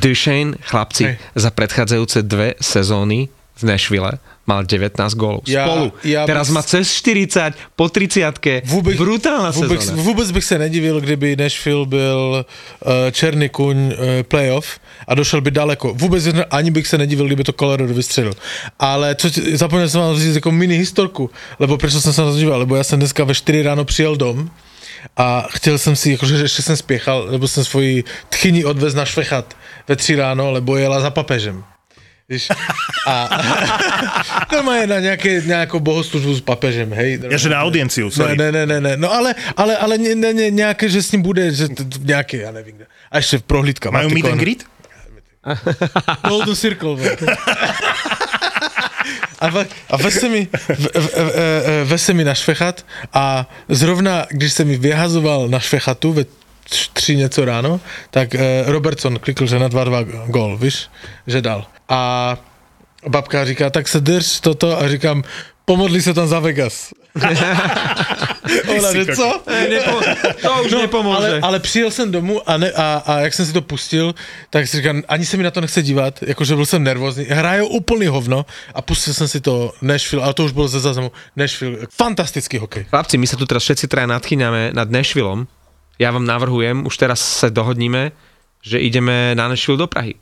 Duchesne, 0.00 0.56
chlapci, 0.64 1.02
Hej. 1.12 1.16
za 1.36 1.50
predchádzajúce 1.52 2.24
dve 2.24 2.56
sezóny 2.56 3.28
v 3.60 3.62
Nashville 3.62 4.12
mal 4.46 4.64
19 4.64 5.14
gólov. 5.14 5.44
Ja- 5.46 5.64
Spolu. 5.68 5.92
ja 6.04 6.26
Teraz 6.26 6.48
bych- 6.48 6.54
má 6.54 6.62
cez 6.62 6.86
40, 6.92 7.54
po 7.76 7.88
30 7.88 8.62
Vůbec, 8.64 8.96
Brutálna 8.96 9.50
vůbec, 9.50 9.80
sezóna. 9.80 10.02
vůbec 10.02 10.30
bych 10.30 10.44
se 10.44 10.58
nedivil, 10.58 11.00
kdyby 11.00 11.36
Nashville 11.36 11.86
byl 11.86 12.44
uh, 12.44 12.92
černý 13.12 13.48
kuň 13.48 13.76
uh, 13.76 13.92
playoff 14.28 14.80
a 15.08 15.14
došel 15.14 15.40
by 15.40 15.50
daleko. 15.50 15.94
Vůbec 15.94 16.24
ani 16.50 16.70
bych 16.70 16.86
se 16.88 16.98
nedivil, 16.98 17.26
kdyby 17.26 17.44
to 17.44 17.52
Colorado 17.52 17.94
vystřelil. 17.94 18.32
Ale 18.78 19.14
co, 19.14 19.28
zapomněl 19.54 19.88
jsem 19.88 20.00
vám 20.00 20.16
říct 20.18 20.34
jako 20.34 20.50
mini 20.52 20.76
historku, 20.76 21.30
lebo 21.58 21.78
prečo 21.78 22.00
jsem 22.00 22.12
se 22.12 22.20
na 22.22 22.30
to 22.30 22.36
díval, 22.36 22.58
lebo 22.58 22.76
já 22.76 22.84
jsem 22.84 22.98
dneska 22.98 23.24
ve 23.24 23.34
4 23.34 23.62
ráno 23.62 23.84
přijel 23.84 24.16
dom 24.16 24.50
a 25.16 25.46
chtěl 25.50 25.78
jsem 25.78 25.96
si, 25.96 26.12
jakože 26.12 26.36
ještě 26.36 26.62
jsem 26.62 26.76
spěchal, 26.76 27.26
lebo 27.28 27.48
jsem 27.48 27.64
svoji 27.64 28.04
tchyni 28.28 28.64
odvez 28.64 28.94
na 28.94 29.04
švechat 29.04 29.56
ve 29.88 29.96
3 29.96 30.14
ráno, 30.16 30.50
lebo 30.52 30.76
jela 30.76 31.00
za 31.00 31.10
papežem. 31.10 31.64
Víš? 32.30 32.46
A 33.10 33.26
normálne 34.54 34.86
na 34.86 34.98
nejaké, 35.02 35.42
nejakú 35.42 35.82
bohoslužbu 35.82 36.38
s 36.38 36.42
papežem, 36.46 36.86
hej. 36.94 37.18
Ja, 37.26 37.34
že 37.34 37.50
na 37.50 37.58
audienciu, 37.58 38.06
sorry. 38.06 38.38
Ne, 38.38 38.54
ne, 38.54 38.62
ne, 38.70 38.78
ne, 38.78 38.92
no 38.94 39.10
ale, 39.10 39.34
ale, 39.58 39.74
ale 39.74 39.98
ne, 39.98 40.14
ne, 40.14 40.30
ne, 40.30 40.46
nejaké, 40.54 40.86
že 40.86 41.02
s 41.02 41.10
ním 41.10 41.26
bude, 41.26 41.42
že 41.50 41.66
t- 41.66 41.82
nejaké, 42.06 42.46
ja 42.46 42.54
neviem. 42.54 42.86
A 43.10 43.18
ešte 43.18 43.42
prohlídka. 43.42 43.90
Majú 43.90 44.14
meet 44.14 44.30
and 44.30 44.38
greet? 44.38 44.62
Golden 46.30 46.54
Circle. 46.54 46.94
A, 49.40 49.48
ve, 49.48 49.66
a 49.88 49.96
ve 49.96 50.10
se 50.10 50.28
mi, 50.28 50.48
ve, 50.68 50.76
ve, 51.00 51.84
ve 51.84 51.98
se 51.98 52.12
mi 52.12 52.24
na 52.24 52.34
švechat 52.34 52.84
a 53.12 53.48
zrovna, 53.68 54.26
když 54.30 54.52
se 54.52 54.64
mi 54.64 54.76
vyhazoval 54.76 55.48
na 55.48 55.60
švechatu 55.60 56.12
ve 56.12 56.24
tř- 56.68 56.90
tři 56.92 57.16
něco 57.16 57.44
ráno, 57.44 57.80
tak 58.10 58.34
eh, 58.34 58.64
Robertson 58.66 59.18
klikl, 59.18 59.46
že 59.46 59.58
na 59.58 59.68
2-2 59.68 60.30
gol, 60.30 60.56
víš, 60.56 60.88
že 61.26 61.42
dal. 61.42 61.66
A 61.88 62.36
babka 63.08 63.44
říká, 63.44 63.70
tak 63.70 63.88
se 63.88 64.00
drž 64.00 64.40
toto 64.40 64.78
a 64.78 64.88
říkám, 64.88 65.24
pomodli 65.64 66.02
se 66.02 66.14
tam 66.14 66.28
za 66.28 66.40
Vegas. 66.40 66.92
Ona, 68.78 68.92
že 68.94 69.06
co? 69.16 69.42
Ne, 69.46 69.68
nepo, 69.68 70.00
to 70.42 70.62
už 70.62 70.72
no, 70.72 70.78
nepomôže. 70.86 71.26
Ale, 71.26 71.40
ale 71.42 71.58
přijel 71.60 71.90
jsem 71.90 72.10
domů 72.10 72.38
a, 72.46 72.56
ne, 72.56 72.70
a, 72.70 73.02
a 73.06 73.12
jak 73.18 73.34
jsem 73.34 73.46
si 73.46 73.52
to 73.52 73.62
pustil, 73.62 74.14
tak 74.50 74.68
si 74.68 74.76
říkám, 74.76 75.02
ani 75.08 75.26
se 75.26 75.36
mi 75.36 75.42
na 75.42 75.50
to 75.50 75.60
nechce 75.60 75.82
dívat, 75.82 76.22
jakože 76.22 76.54
byl 76.54 76.66
jsem 76.66 76.82
nervózní. 76.82 77.24
Hrajou 77.24 77.66
úplný 77.66 78.06
hovno 78.06 78.46
a 78.74 78.82
pustil 78.82 79.14
jsem 79.14 79.28
si 79.28 79.40
to 79.40 79.72
Nashville, 79.82 80.24
ale 80.24 80.34
to 80.34 80.44
už 80.44 80.52
bylo 80.52 80.68
ze 80.68 80.80
záznamu 80.80 81.12
Nashville. 81.36 81.78
Fantastický 81.90 82.58
hokej. 82.58 82.84
Chlapci, 82.90 83.18
my 83.18 83.26
sa 83.26 83.36
tu 83.36 83.46
teraz 83.46 83.62
všetci 83.66 83.86
traja 83.90 84.06
nadchýňame 84.06 84.70
nad 84.74 84.90
Nashvillom. 84.90 85.46
Ja 86.00 86.16
vám 86.16 86.24
navrhujem, 86.24 86.88
už 86.88 86.96
teraz 86.96 87.20
sa 87.20 87.52
dohodníme, 87.52 88.16
že 88.64 88.80
ideme 88.80 89.36
na 89.36 89.52
Nashville 89.52 89.76
do 89.76 89.84
Prahy. 89.84 90.16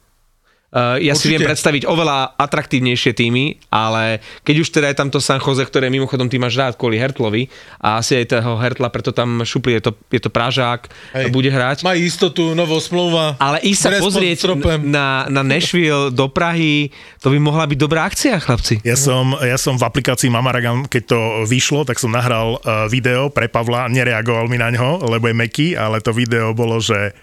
Uh, 0.69 1.01
ja 1.01 1.17
si 1.17 1.25
Určite. 1.25 1.33
viem 1.33 1.49
predstaviť 1.49 1.83
oveľa 1.89 2.37
atraktívnejšie 2.37 3.17
týmy, 3.17 3.57
ale 3.73 4.21
keď 4.45 4.55
už 4.61 4.69
teda 4.69 4.93
je 4.93 4.97
tam 5.01 5.09
to 5.09 5.17
San 5.17 5.41
Jose, 5.41 5.65
ktoré 5.65 5.89
mimochodom 5.89 6.29
ty 6.29 6.37
máš 6.37 6.61
rád 6.61 6.77
kvôli 6.77 7.01
Hertlovi 7.01 7.49
a 7.81 8.05
asi 8.05 8.21
aj 8.21 8.37
toho 8.37 8.61
Hertla, 8.61 8.93
preto 8.93 9.17
tam 9.17 9.41
šupli, 9.49 9.81
je 9.81 9.89
to, 9.89 9.97
je 10.13 10.21
to 10.21 10.29
Pražák, 10.29 10.93
Hej. 11.17 11.33
bude 11.33 11.49
hrať. 11.49 11.89
Mají 11.89 12.05
jistotu, 12.05 12.53
novou 12.53 12.77
smlouva. 12.85 13.41
Ale 13.41 13.65
ísť 13.65 13.81
sa 13.81 13.91
pozrieť 13.97 14.45
na, 14.85 15.25
na 15.33 15.41
Nashville 15.41 16.13
do 16.13 16.29
Prahy, 16.29 16.93
to 17.25 17.33
by 17.33 17.41
mohla 17.41 17.65
byť 17.65 17.79
dobrá 17.81 18.05
akcia, 18.05 18.37
chlapci. 18.37 18.85
Ja 18.85 19.01
som, 19.01 19.41
ja 19.41 19.57
som 19.57 19.81
v 19.81 19.89
aplikácii 19.89 20.29
Mamaragan, 20.29 20.85
keď 20.85 21.03
to 21.09 21.21
vyšlo, 21.49 21.89
tak 21.89 21.97
som 21.97 22.13
nahral 22.13 22.61
uh, 22.61 22.85
video 22.93 23.33
pre 23.33 23.49
Pavla, 23.49 23.89
nereagoval 23.89 24.53
mi 24.53 24.61
na 24.61 24.69
ňo, 24.69 25.01
lebo 25.09 25.33
je 25.33 25.37
meký, 25.49 25.69
ale 25.81 26.05
to 26.05 26.13
video 26.13 26.53
bolo, 26.53 26.77
že 26.77 27.17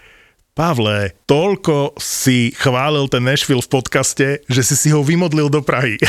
Pavle, 0.56 1.12
toľko 1.28 2.00
si 2.00 2.48
chválil 2.56 3.04
ten 3.12 3.20
Nashville 3.20 3.60
v 3.60 3.68
podcaste, 3.68 4.40
že 4.48 4.64
si 4.64 4.72
si 4.72 4.88
ho 4.88 5.04
vymodlil 5.04 5.52
do 5.52 5.60
Prahy. 5.60 6.00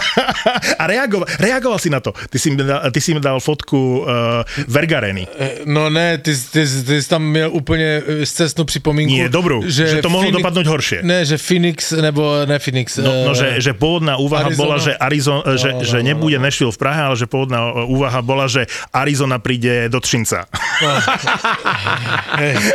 a 0.80 0.88
reagoval, 0.88 1.28
reagoval 1.36 1.76
si 1.76 1.92
na 1.92 2.00
to. 2.00 2.16
Ty 2.16 2.36
si 2.40 2.48
mi 2.48 2.64
dal, 2.64 2.80
ty 2.88 2.96
si 3.04 3.12
mi 3.12 3.20
dal 3.20 3.44
fotku 3.44 4.00
uh, 4.00 4.40
Vergareny. 4.72 5.28
Eh, 5.28 5.68
No 5.68 5.92
ne, 5.92 6.16
ty, 6.16 6.32
ty, 6.32 6.64
ty 6.64 6.96
jsi 7.02 7.08
tam 7.08 7.28
měl 7.28 7.52
úplně 7.52 8.02
eh, 8.08 8.26
scestnou 8.26 8.64
připomínku. 8.64 9.12
Nie, 9.12 9.28
dobrú, 9.28 9.60
že 9.68 10.00
to 10.00 10.08
mohlo 10.08 10.32
dopadnúť 10.32 10.64
horšie. 10.64 10.98
Ne, 11.04 11.28
že 11.28 11.36
Phoenix, 11.36 11.92
nebo 11.92 12.40
ne 12.48 12.56
Phoenix. 12.56 12.96
No, 13.04 13.12
no 13.28 13.32
že, 13.36 13.60
že 13.60 13.76
pôvodná 13.76 14.16
úvaha 14.16 14.48
Arizona. 14.48 14.64
bola, 14.64 14.76
že, 14.80 14.92
Arizona, 14.96 15.42
že, 15.60 15.70
No, 15.76 15.78
no, 15.78 15.84
že 15.84 15.98
no, 16.00 16.08
nebude 16.08 16.40
Nashville 16.40 16.72
v 16.72 16.80
Prahe, 16.80 17.00
ale 17.12 17.16
že 17.20 17.28
pôvodná 17.28 17.84
úvaha 17.84 18.24
bola, 18.24 18.48
že 18.48 18.64
Arizona 18.96 19.36
príde 19.36 19.92
do 19.92 20.00
Třinca. 20.00 20.48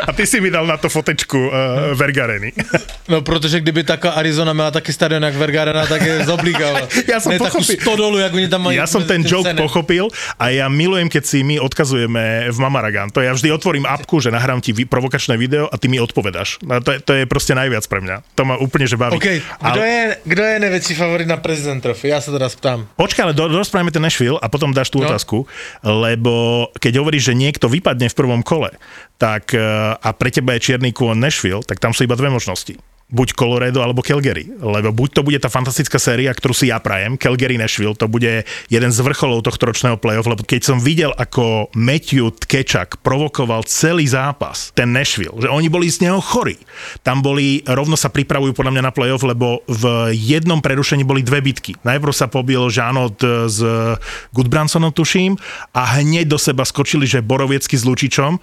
A 0.06 0.14
ty 0.14 0.30
si 0.30 0.38
mi 0.38 0.54
dal 0.54 0.70
na 0.70 0.78
to 0.78 0.90
fotečku 1.00 1.40
uh, 1.48 1.54
Vergareny. 1.96 2.52
No, 3.10 3.22
protože 3.26 3.60
kdyby 3.60 3.84
taká 3.84 4.22
Arizona 4.22 4.54
měla 4.54 4.72
taky 4.72 4.94
stadion 4.94 5.24
jak 5.24 5.34
Vergarena, 5.36 5.86
tak 5.86 6.02
je 6.02 6.26
z 6.26 6.30
obliga. 6.30 6.68
Ja 7.10 7.18
som 7.18 7.34
ne 7.34 7.42
pochopil. 7.42 7.82
stodolu, 7.82 8.22
jak 8.22 8.30
oni 8.34 8.46
tam 8.46 8.62
majú. 8.70 8.78
Ja 8.78 8.86
som 8.86 9.02
ten 9.02 9.26
joke 9.26 9.50
scéne. 9.50 9.58
pochopil 9.58 10.14
a 10.38 10.54
ja 10.54 10.70
milujem, 10.70 11.10
keď 11.10 11.24
si 11.26 11.42
my 11.42 11.58
odkazujeme 11.58 12.54
v 12.54 12.58
Mamaragan. 12.62 13.10
To 13.10 13.26
ja 13.26 13.34
vždy 13.34 13.50
otvorím 13.50 13.90
apku, 13.90 14.22
že 14.22 14.30
nahrám 14.30 14.62
ti 14.62 14.78
provokačné 14.86 15.42
video 15.42 15.66
a 15.66 15.76
ty 15.82 15.90
mi 15.90 15.98
odpovedáš. 15.98 16.62
No, 16.62 16.78
to, 16.86 16.94
je, 16.94 17.00
to 17.02 17.12
je 17.18 17.24
proste 17.26 17.58
najviac 17.58 17.82
pre 17.90 17.98
mňa. 17.98 18.22
To 18.38 18.46
ma 18.46 18.62
úplne 18.62 18.86
že 18.86 18.94
baví. 18.94 19.18
OK, 19.18 19.28
kdo, 19.58 19.82
je, 19.82 20.02
kdo 20.30 20.44
je 20.46 20.56
největší 20.60 20.94
favorit 20.94 21.26
na 21.28 21.38
prezident 21.42 21.82
trofy? 21.82 22.14
Já 22.14 22.22
se 22.22 22.30
teda 22.32 22.50
ptám. 22.50 22.86
Počkaj, 22.94 23.24
ale 23.26 23.34
do, 23.34 23.48
rozprávame 23.50 23.90
ten 23.90 24.06
Nashville 24.06 24.38
a 24.38 24.46
potom 24.54 24.70
dáš 24.70 24.94
tú 24.94 25.02
No. 25.02 25.10
no. 25.10 25.10
otázku, 25.10 25.48
lebo 25.82 26.68
keď 26.78 26.94
hovoríš, 27.02 27.32
že 27.32 27.34
niekto 27.34 27.66
vypadne 27.72 28.06
v 28.12 28.16
prvom 28.18 28.42
kole, 28.46 28.70
tak 29.18 29.52
eh, 29.52 29.60
a 29.96 30.10
pre 30.16 30.32
teba 30.32 30.56
je 30.56 30.64
čierny 30.72 30.89
kôň 30.92 31.18
Nashville, 31.18 31.66
tak 31.66 31.82
tam 31.82 31.96
sú 31.96 32.06
iba 32.06 32.18
dve 32.18 32.30
možnosti. 32.30 32.78
Buď 33.10 33.34
Colorado 33.34 33.82
alebo 33.82 34.06
Calgary, 34.06 34.46
lebo 34.62 34.94
buď 34.94 35.10
to 35.18 35.26
bude 35.26 35.42
tá 35.42 35.50
fantastická 35.50 35.98
séria, 35.98 36.30
ktorú 36.30 36.54
si 36.54 36.70
ja 36.70 36.78
prajem, 36.78 37.18
Calgary 37.18 37.58
Nashville, 37.58 37.98
to 37.98 38.06
bude 38.06 38.46
jeden 38.70 38.92
z 38.94 39.00
vrcholov 39.02 39.42
tohto 39.50 39.66
ročného 39.66 39.98
playoff, 39.98 40.30
lebo 40.30 40.46
keď 40.46 40.62
som 40.62 40.78
videl, 40.78 41.10
ako 41.18 41.74
Matthew 41.74 42.30
Tkečak 42.46 43.02
provokoval 43.02 43.66
celý 43.66 44.06
zápas, 44.06 44.70
ten 44.78 44.94
Nashville, 44.94 45.42
že 45.42 45.50
oni 45.50 45.74
boli 45.74 45.90
z 45.90 46.06
neho 46.06 46.22
chorí. 46.22 46.62
Tam 47.02 47.26
boli, 47.26 47.66
rovno 47.66 47.98
sa 47.98 48.14
pripravujú 48.14 48.54
podľa 48.54 48.78
mňa 48.78 48.84
na 48.86 48.94
playoff, 48.94 49.26
lebo 49.26 49.66
v 49.66 50.14
jednom 50.14 50.62
prerušení 50.62 51.02
boli 51.02 51.26
dve 51.26 51.42
bitky. 51.42 51.82
Najprv 51.82 52.14
sa 52.14 52.30
pobil 52.30 52.62
Žánot 52.62 53.26
s 53.50 53.58
Goodbransonom, 54.38 54.94
tuším, 54.94 55.34
a 55.74 55.98
hneď 55.98 56.30
do 56.30 56.38
seba 56.38 56.62
skočili, 56.62 57.10
že 57.10 57.26
Boroviecky 57.26 57.74
s 57.74 57.90
Lučičom 57.90 58.38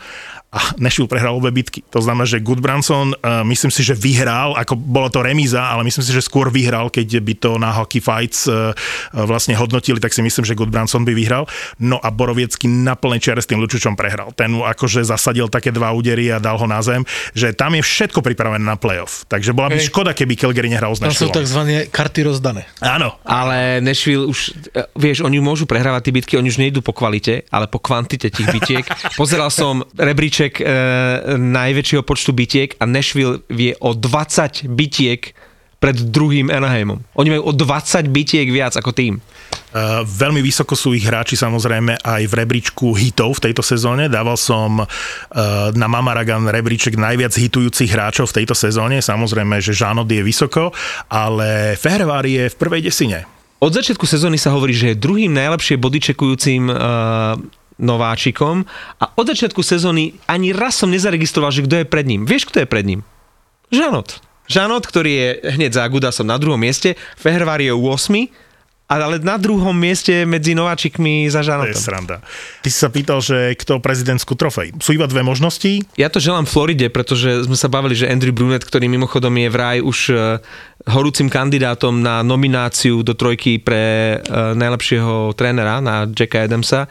a 0.56 0.72
Nashville 0.80 1.04
prehral 1.04 1.36
obe 1.36 1.52
bitky. 1.52 1.84
To 1.92 2.00
znamená, 2.00 2.24
že 2.24 2.40
Goodbranson, 2.40 3.12
uh, 3.12 3.44
myslím 3.44 3.68
si, 3.68 3.84
že 3.84 3.92
vyhral, 3.92 4.56
ako 4.56 4.72
bolo 4.72 5.12
to 5.12 5.20
remíza, 5.20 5.60
ale 5.60 5.84
myslím 5.84 6.00
si, 6.00 6.16
že 6.16 6.24
skôr 6.24 6.48
vyhral, 6.48 6.88
keď 6.88 7.20
by 7.20 7.34
to 7.36 7.50
na 7.60 7.76
Hockey 7.76 8.00
Fights 8.00 8.48
uh, 8.48 8.72
vlastne 9.12 9.52
hodnotili, 9.52 10.00
tak 10.00 10.16
si 10.16 10.24
myslím, 10.24 10.48
že 10.48 10.56
Goodbranson 10.56 11.04
by 11.04 11.12
vyhral. 11.12 11.44
No 11.76 12.00
a 12.00 12.08
Boroviecky 12.08 12.64
na 12.64 12.96
plnej 12.96 13.20
čiare 13.20 13.44
s 13.44 13.50
tým 13.50 13.60
Lučučom 13.60 13.92
prehral. 13.98 14.32
Ten 14.32 14.56
mu 14.56 14.64
akože 14.64 15.04
zasadil 15.04 15.52
také 15.52 15.68
dva 15.74 15.92
údery 15.92 16.32
a 16.32 16.40
dal 16.40 16.56
ho 16.56 16.64
na 16.64 16.80
zem, 16.80 17.04
že 17.36 17.52
tam 17.52 17.76
je 17.76 17.82
všetko 17.84 18.24
pripravené 18.24 18.64
na 18.64 18.80
playoff. 18.80 19.28
Takže 19.28 19.52
bola 19.52 19.68
by 19.68 19.82
Hej. 19.82 19.92
škoda, 19.92 20.16
keby 20.16 20.38
Calgary 20.38 20.72
nehral 20.72 20.96
s 20.96 21.02
Tam 21.02 21.12
sú 21.12 21.28
Nashville. 21.28 21.44
tzv. 21.44 21.60
karty 21.92 22.20
rozdané. 22.24 22.64
Áno, 22.80 23.18
Ale 23.26 23.82
Nashville 23.82 24.30
už, 24.30 24.54
e, 24.72 24.86
vieš, 24.96 25.26
oni 25.26 25.42
môžu 25.42 25.66
prehrávať 25.66 26.08
tie 26.08 26.12
bitky, 26.14 26.32
oni 26.38 26.48
už 26.48 26.62
nejdú 26.62 26.80
po 26.80 26.94
kvalite, 26.94 27.44
ale 27.50 27.66
po 27.66 27.82
kvantite 27.82 28.30
tých 28.30 28.48
bitiek. 28.54 28.86
Pozeral 29.20 29.50
som 29.50 29.82
rebríček 29.98 30.45
e, 30.58 30.64
najväčšieho 31.34 32.06
počtu 32.06 32.30
bitiek 32.30 32.78
a 32.78 32.86
Nashville 32.86 33.42
vie 33.50 33.74
o 33.82 33.92
20 33.92 34.70
bitiek 34.70 35.34
pred 35.76 35.96
druhým 36.08 36.48
Anaheimom. 36.48 37.04
Oni 37.20 37.36
majú 37.36 37.50
o 37.50 37.52
20 37.52 38.08
bitiek 38.08 38.48
viac 38.48 38.74
ako 38.80 38.96
tým. 38.96 39.20
Uh, 39.76 40.00
veľmi 40.08 40.40
vysoko 40.40 40.72
sú 40.72 40.96
ich 40.96 41.04
hráči 41.04 41.36
samozrejme 41.36 42.00
aj 42.00 42.22
v 42.24 42.32
rebríčku 42.32 42.96
hitov 42.96 43.36
v 43.36 43.50
tejto 43.50 43.60
sezóne. 43.60 44.08
Dával 44.08 44.40
som 44.40 44.80
uh, 44.80 44.88
na 45.76 45.84
Mamaragan 45.84 46.48
rebríček 46.48 46.96
najviac 46.96 47.36
hitujúcich 47.36 47.92
hráčov 47.92 48.32
v 48.32 48.40
tejto 48.40 48.56
sezóne. 48.56 49.04
Samozrejme, 49.04 49.60
že 49.60 49.76
Žánod 49.76 50.08
je 50.08 50.24
vysoko, 50.24 50.72
ale 51.12 51.76
Fehervár 51.76 52.24
je 52.24 52.48
v 52.48 52.56
prvej 52.56 52.88
desine. 52.88 53.28
Od 53.60 53.72
začiatku 53.72 54.08
sezóny 54.08 54.40
sa 54.40 54.56
hovorí, 54.56 54.72
že 54.72 54.96
je 54.96 55.02
druhým 55.02 55.32
najlepšie 55.36 55.76
bodyčekujúcim 55.76 56.72
uh, 56.72 57.36
nováčikom 57.76 58.64
a 59.00 59.04
od 59.16 59.26
začiatku 59.28 59.60
sezóny 59.60 60.16
ani 60.24 60.52
raz 60.56 60.80
som 60.80 60.88
nezaregistroval, 60.88 61.52
že 61.52 61.64
kto 61.64 61.84
je 61.84 61.86
pred 61.86 62.06
ním. 62.08 62.24
Vieš, 62.24 62.48
kto 62.48 62.64
je 62.64 62.68
pred 62.68 62.84
ním? 62.84 63.00
Žanot. 63.68 64.20
Žanot, 64.46 64.86
ktorý 64.86 65.12
je 65.12 65.28
hneď 65.58 65.74
za 65.74 65.84
Gudasom 65.90 66.26
na 66.26 66.38
druhom 66.38 66.58
mieste, 66.58 66.94
Fehervár 67.18 67.58
je 67.58 67.74
8, 67.74 68.30
ale 68.86 69.18
na 69.18 69.34
druhom 69.34 69.74
mieste 69.74 70.22
medzi 70.22 70.54
nováčikmi 70.54 71.26
za 71.26 71.42
To 71.42 71.50
je 71.66 71.74
Žanotom. 71.74 71.82
sranda. 71.82 72.16
Ty 72.62 72.68
si 72.70 72.78
sa 72.78 72.86
pýtal, 72.86 73.18
že 73.18 73.58
kto 73.58 73.82
prezidentskú 73.82 74.38
trofej. 74.38 74.78
Sú 74.78 74.94
iba 74.94 75.10
dve 75.10 75.26
možnosti. 75.26 75.82
Ja 75.98 76.06
to 76.06 76.22
želám 76.22 76.46
Floride, 76.46 76.86
pretože 76.86 77.50
sme 77.50 77.58
sa 77.58 77.66
bavili, 77.66 77.98
že 77.98 78.06
Andrew 78.06 78.30
Brunet, 78.30 78.62
ktorý 78.62 78.86
mimochodom 78.86 79.34
je 79.34 79.48
vraj 79.50 79.82
už 79.82 79.98
e, 80.14 80.38
horúcim 80.86 81.26
kandidátom 81.26 81.98
na 81.98 82.22
nomináciu 82.22 83.02
do 83.02 83.18
trojky 83.18 83.58
pre 83.58 83.82
e, 83.82 84.16
najlepšieho 84.54 85.34
trénera, 85.34 85.82
na 85.82 86.06
Jacka 86.06 86.46
Adamsa, 86.46 86.86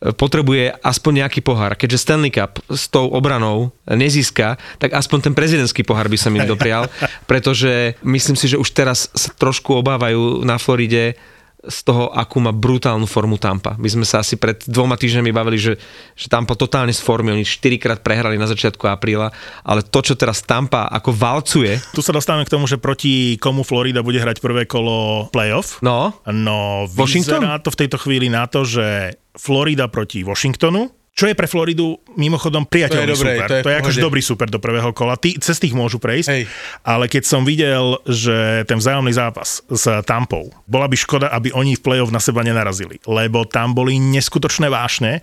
potrebuje 0.00 0.80
aspoň 0.80 1.12
nejaký 1.24 1.44
pohár. 1.44 1.76
Keďže 1.76 2.02
Stanley 2.08 2.32
Cup 2.32 2.56
s 2.72 2.88
tou 2.88 3.12
obranou 3.12 3.68
nezíska, 3.84 4.56
tak 4.80 4.96
aspoň 4.96 5.30
ten 5.30 5.34
prezidentský 5.36 5.84
pohár 5.84 6.08
by 6.08 6.16
som 6.16 6.32
im 6.32 6.48
doprial, 6.48 6.88
pretože 7.30 7.94
myslím 8.00 8.36
si, 8.36 8.48
že 8.48 8.56
už 8.56 8.72
teraz 8.72 9.12
sa 9.12 9.28
trošku 9.36 9.76
obávajú 9.76 10.40
na 10.40 10.56
Floride 10.56 11.20
z 11.60 11.78
toho, 11.84 12.08
akú 12.16 12.40
má 12.40 12.56
brutálnu 12.56 13.04
formu 13.04 13.36
Tampa. 13.36 13.76
My 13.76 13.84
sme 13.92 14.08
sa 14.08 14.24
asi 14.24 14.40
pred 14.40 14.64
dvoma 14.64 14.96
týždňami 14.96 15.28
bavili, 15.28 15.60
že, 15.60 15.76
že 16.16 16.26
Tampa 16.32 16.56
totálne 16.56 16.88
z 16.88 17.04
formy, 17.04 17.36
oni 17.36 17.44
štyrikrát 17.44 18.00
prehrali 18.00 18.40
na 18.40 18.48
začiatku 18.48 18.88
apríla, 18.88 19.28
ale 19.60 19.84
to, 19.84 20.00
čo 20.00 20.16
teraz 20.16 20.40
Tampa 20.40 20.88
ako 20.88 21.12
valcuje, 21.12 21.76
Tu 21.92 22.00
sa 22.00 22.16
dostávame 22.16 22.48
k 22.48 22.52
tomu, 22.56 22.64
že 22.64 22.80
proti 22.80 23.36
komu 23.36 23.60
Florida 23.60 24.00
bude 24.00 24.16
hrať 24.16 24.40
prvé 24.40 24.64
kolo 24.64 25.28
playoff. 25.28 25.84
no, 25.84 26.16
No, 26.24 26.88
Washington? 26.96 27.44
to 27.60 27.68
v 27.68 27.80
tejto 27.84 28.00
chvíli 28.00 28.32
na 28.32 28.48
to, 28.48 28.64
že 28.64 29.19
Florida 29.34 29.86
proti 29.86 30.20
Washingtonu, 30.20 30.86
čo 31.10 31.26
je 31.26 31.34
pre 31.34 31.44
Floridu 31.44 31.98
mimochodom 32.14 32.64
priateľný 32.64 33.02
To 33.02 33.12
je 33.12 33.14
dobré, 33.14 33.30
super. 33.34 33.46
to 33.46 33.54
je 33.54 33.62
to 33.62 33.68
je 33.68 33.78
pohode. 33.82 34.00
dobrý 34.00 34.22
super 34.22 34.46
do 34.46 34.56
prvého 34.56 34.90
kola. 34.90 35.14
Tí, 35.14 35.36
cez 35.36 35.58
tých 35.58 35.74
môžu 35.74 35.98
prejsť, 35.98 36.28
Hej. 36.30 36.42
ale 36.80 37.10
keď 37.10 37.22
som 37.26 37.42
videl, 37.42 37.98
že 38.06 38.62
ten 38.64 38.78
vzájomný 38.78 39.10
zápas 39.10 39.60
s 39.66 39.84
Tampou, 40.02 40.54
bola 40.64 40.86
by 40.86 40.96
škoda, 40.96 41.28
aby 41.28 41.50
oni 41.50 41.74
v 41.74 41.82
play-off 41.82 42.08
na 42.08 42.18
seba 42.18 42.40
nenarazili, 42.40 43.02
lebo 43.04 43.42
tam 43.42 43.74
boli 43.74 43.98
neskutočné 43.98 44.66
vášne 44.66 45.20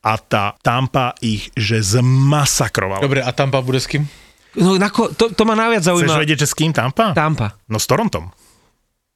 a 0.00 0.14
tá 0.16 0.54
Tampa 0.60 1.16
ich 1.18 1.48
že 1.54 1.80
zmasakrovala. 1.80 3.00
Dobre, 3.00 3.18
a 3.18 3.32
Tampa 3.32 3.58
bude 3.58 3.80
s 3.80 3.88
kým? 3.88 4.06
no 4.54 4.76
nako, 4.76 5.12
to, 5.12 5.32
to 5.32 5.42
ma 5.42 5.52
najviac 5.52 5.80
Chceš 5.80 5.90
zaujíma. 6.06 6.16
vedieť, 6.16 6.38
že 6.44 6.48
s 6.48 6.54
kým 6.54 6.70
Tampa? 6.70 7.12
Tampa. 7.12 7.56
No 7.66 7.76
s 7.76 7.84
Torontom. 7.84 8.30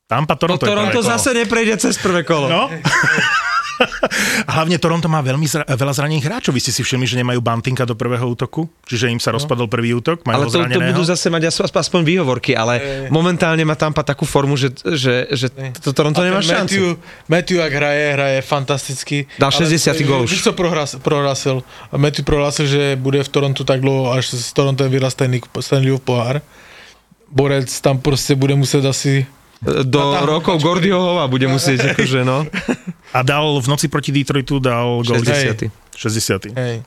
Tampa, 0.04 0.34
To 0.34 0.42
Toronto, 0.42 0.64
je 0.64 0.70
Toronto 0.74 1.00
zase 1.00 1.30
neprejde 1.30 1.78
cez 1.78 1.94
prvé 1.96 2.26
kolo. 2.26 2.50
No. 2.50 2.62
A 4.46 4.50
hlavne 4.60 4.76
Toronto 4.76 5.08
má 5.08 5.24
veľmi 5.24 5.46
zra- 5.48 5.64
veľa 5.64 5.92
zranených 5.96 6.24
hráčov. 6.26 6.52
Vy 6.52 6.60
ste 6.68 6.72
si 6.72 6.82
všimli, 6.84 7.06
že 7.08 7.16
nemajú 7.16 7.40
Bantinka 7.40 7.88
do 7.88 7.96
prvého 7.96 8.24
útoku? 8.28 8.68
Čiže 8.84 9.08
im 9.08 9.20
sa 9.20 9.32
rozpadol 9.32 9.66
prvý 9.66 9.96
útok, 9.96 10.22
majú 10.28 10.36
Ale 10.36 10.44
to, 10.52 10.60
to 10.60 10.80
budú 10.80 11.02
zase 11.04 11.32
mať 11.32 11.48
aspoň, 11.50 12.00
výhovorky, 12.04 12.52
ale 12.52 13.06
momentálne 13.08 13.64
má 13.64 13.76
Tampa 13.76 14.04
takú 14.04 14.28
formu, 14.28 14.56
že, 14.56 14.72
že, 14.84 15.28
že 15.32 15.48
to 15.80 15.96
Toronto 15.96 16.20
nemá 16.20 16.44
šancu. 16.44 16.60
Matthew, 16.60 16.86
Matthew, 17.28 17.58
ak 17.64 17.72
hraje, 17.72 18.04
hraje 18.12 18.38
fantasticky. 18.44 19.16
Dal 19.40 19.52
Ale, 19.52 19.66
60. 19.66 19.96
e, 19.96 20.04
gól 20.04 20.20
už. 20.24 20.30
Víš, 20.36 20.44
co 20.44 20.52
prohlas, 20.52 20.96
prohlásil? 21.00 21.64
Matthew 21.92 22.24
prohlásil, 22.24 22.66
že 22.68 22.82
bude 22.96 23.22
v 23.24 23.30
Torontu 23.30 23.64
tak 23.64 23.80
dlouho, 23.80 24.12
až 24.12 24.36
s 24.36 24.52
Torontem 24.52 24.90
vyhrá 24.90 25.08
Stanley, 25.10 25.40
Stanleyov 25.60 26.04
pohár. 26.04 26.44
Borec 27.30 27.70
tam 27.80 27.98
proste 28.02 28.34
bude 28.34 28.54
muset 28.58 28.84
asi... 28.84 29.26
Do 29.60 30.00
A 30.00 30.24
tam- 30.24 30.28
rokov 30.28 30.56
Gordyho 30.64 30.96
Hova 30.96 31.28
bude 31.28 31.44
musieť, 31.44 31.92
akože 31.92 32.24
no. 32.24 32.48
A 33.12 33.20
dal 33.20 33.44
v 33.60 33.66
noci 33.68 33.92
proti 33.92 34.08
Detroitu 34.08 34.56
dal 34.56 35.04
gol 35.04 35.20
60. 35.20 35.68
60. 35.92 36.56
Hej. 36.56 36.80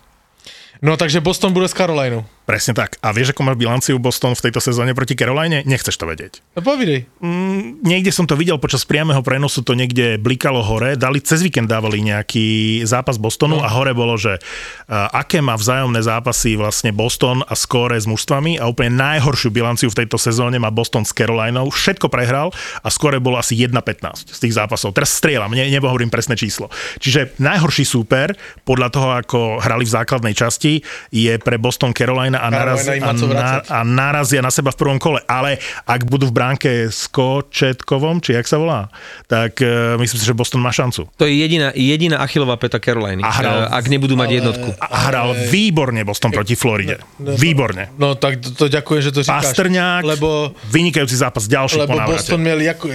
No 0.83 0.99
takže 0.99 1.23
Boston 1.23 1.55
bude 1.55 1.71
s 1.71 1.73
Carolinou. 1.73 2.27
Presne 2.43 2.75
tak. 2.75 2.99
A 2.99 3.15
vieš, 3.15 3.31
ako 3.31 3.47
má 3.47 3.55
bilanciu 3.55 3.95
Boston 4.03 4.35
v 4.35 4.43
tejto 4.43 4.59
sezóne 4.59 4.91
proti 4.91 5.15
Caroline? 5.15 5.63
Nechceš 5.63 5.95
to 5.95 6.03
vedieť. 6.03 6.43
No 6.51 6.59
povidej. 6.59 7.07
Mm, 7.23 7.79
niekde 7.79 8.11
som 8.11 8.27
to 8.27 8.35
videl 8.35 8.59
počas 8.59 8.83
priameho 8.83 9.23
prenosu, 9.23 9.63
to 9.63 9.79
niekde 9.79 10.19
blikalo 10.19 10.59
hore. 10.59 10.99
Dali, 10.99 11.23
cez 11.23 11.39
víkend 11.39 11.71
dávali 11.71 12.03
nejaký 12.03 12.83
zápas 12.83 13.15
Bostonu 13.15 13.53
No. 13.53 13.63
a 13.63 13.71
hore 13.71 13.95
bolo, 13.95 14.19
že 14.19 14.43
uh, 14.43 15.07
aké 15.15 15.39
má 15.39 15.55
vzájomné 15.55 16.03
zápasy 16.03 16.59
vlastne 16.59 16.91
Boston 16.91 17.47
a 17.47 17.55
skóre 17.55 17.95
s 17.95 18.03
mužstvami 18.03 18.59
a 18.59 18.67
úplne 18.67 18.91
najhoršiu 18.99 19.47
bilanciu 19.47 19.87
v 19.87 20.03
tejto 20.03 20.19
sezóne 20.19 20.59
má 20.59 20.67
Boston 20.67 21.07
s 21.07 21.15
Carolinou. 21.15 21.71
Všetko 21.71 22.11
prehral 22.11 22.51
a 22.83 22.91
skóre 22.91 23.23
bolo 23.23 23.39
asi 23.39 23.55
1-15 23.55 24.35
z 24.35 24.39
tých 24.43 24.59
zápasov. 24.59 24.91
Teraz 24.91 25.15
strieľam, 25.15 25.55
ne, 25.55 25.63
nehovorím 25.71 26.11
presné 26.11 26.35
číslo. 26.35 26.67
Čiže 26.99 27.39
najhorší 27.39 27.87
súper, 27.87 28.35
podľa 28.67 28.89
toho, 28.91 29.07
ako 29.15 29.39
hrali 29.63 29.87
v 29.87 29.95
základnej 29.95 30.35
časti, 30.35 30.72
je 31.11 31.33
pre 31.43 31.59
Boston 31.59 31.91
Carolina 31.91 32.39
a, 32.39 32.47
naraz, 32.47 32.87
a, 32.87 33.11
na, 33.13 33.61
a 33.61 33.79
narazia 33.83 34.39
na 34.39 34.49
seba 34.49 34.71
v 34.71 34.77
prvom 34.79 34.99
kole. 35.01 35.19
Ale 35.27 35.59
ak 35.83 36.07
budú 36.07 36.31
v 36.31 36.33
bránke 36.33 36.69
s 36.87 37.11
Kočetkovom, 37.11 38.23
či 38.23 38.39
jak 38.39 38.47
sa 38.47 38.55
volá, 38.57 38.87
tak 39.27 39.59
uh, 39.59 39.99
myslím 39.99 40.17
si, 40.17 40.25
že 40.25 40.33
Boston 40.33 40.63
má 40.63 40.71
šancu. 40.71 41.11
To 41.19 41.27
je 41.27 41.35
jediná, 41.35 41.75
jediná 41.75 42.23
achilová 42.23 42.55
peta 42.55 42.79
Caroliny. 42.79 43.21
A 43.21 43.29
hral- 43.29 43.67
ak 43.69 43.85
nebudú 43.91 44.15
mať 44.15 44.29
jednotku. 44.39 44.69
A 44.79 45.11
hral 45.11 45.35
výborne 45.51 46.01
Boston 46.07 46.31
proti 46.31 46.55
Floride. 46.55 47.03
Výborne. 47.19 47.91
No 47.99 48.15
tak 48.15 48.39
to, 48.39 48.55
to 48.55 48.65
ďakujem, 48.71 49.01
že 49.03 49.11
to 49.11 49.19
říkáš. 49.23 49.43
Pastrňák, 49.51 50.03
Lebo 50.13 50.55
vynikajúci 50.69 51.15
zápas, 51.17 51.49
ďalší 51.49 51.75
po 51.75 51.81
lebo 51.81 51.95
návrate. 51.99 52.21
Boston 52.21 52.41
měl 52.41 52.59
jako, 52.61 52.87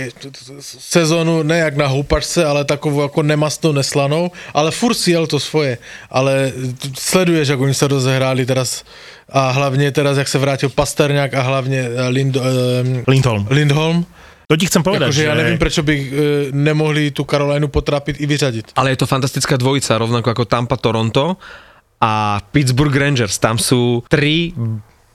sezónu 0.79 1.43
ne 1.43 1.59
jak 1.59 1.77
na 1.77 1.87
houpačce, 1.87 2.45
ale 2.45 2.65
takovou 2.65 3.03
jako 3.03 3.23
nemastnou, 3.23 3.73
neslanou, 3.73 4.31
ale 4.55 4.71
furt 4.71 4.95
si 4.95 5.11
jel 5.11 5.27
to 5.27 5.41
svoje. 5.41 5.79
Ale 6.11 6.53
sleduješ, 6.95 7.49
jak 7.49 7.61
oni 7.69 7.77
se 7.77 7.89
rozehráli 7.89 8.49
teraz 8.49 8.81
a 9.29 9.51
hlavně 9.53 9.93
teraz, 9.93 10.17
jak 10.17 10.29
se 10.29 10.39
vrátil 10.39 10.69
Pasterňák 10.73 11.35
a 11.35 11.43
hlavně 11.43 11.81
eh, 11.85 12.09
Lind, 12.09 12.37
eh, 12.37 12.41
Lindholm. 13.05 13.47
Lindholm. 13.51 14.07
To 14.49 14.57
ti 14.57 14.65
chcem 14.65 14.81
povedať, 14.81 15.13
Jakože 15.13 15.23
že... 15.23 15.29
ja 15.29 15.37
nevím, 15.37 15.61
prečo 15.61 15.85
by 15.85 15.95
eh, 15.95 16.09
nemohli 16.57 17.13
tu 17.13 17.29
Karolajnu 17.29 17.69
potrápiť 17.69 18.25
i 18.25 18.27
vyřadiť. 18.27 18.67
Ale 18.81 18.97
je 18.97 19.05
to 19.05 19.07
fantastická 19.07 19.61
dvojica, 19.61 20.01
rovnako 20.01 20.33
ako 20.33 20.45
Tampa 20.49 20.81
Toronto 20.81 21.37
a 22.01 22.41
Pittsburgh 22.41 22.97
Rangers. 22.97 23.37
Tam 23.37 23.61
sú 23.61 24.01
tri 24.09 24.57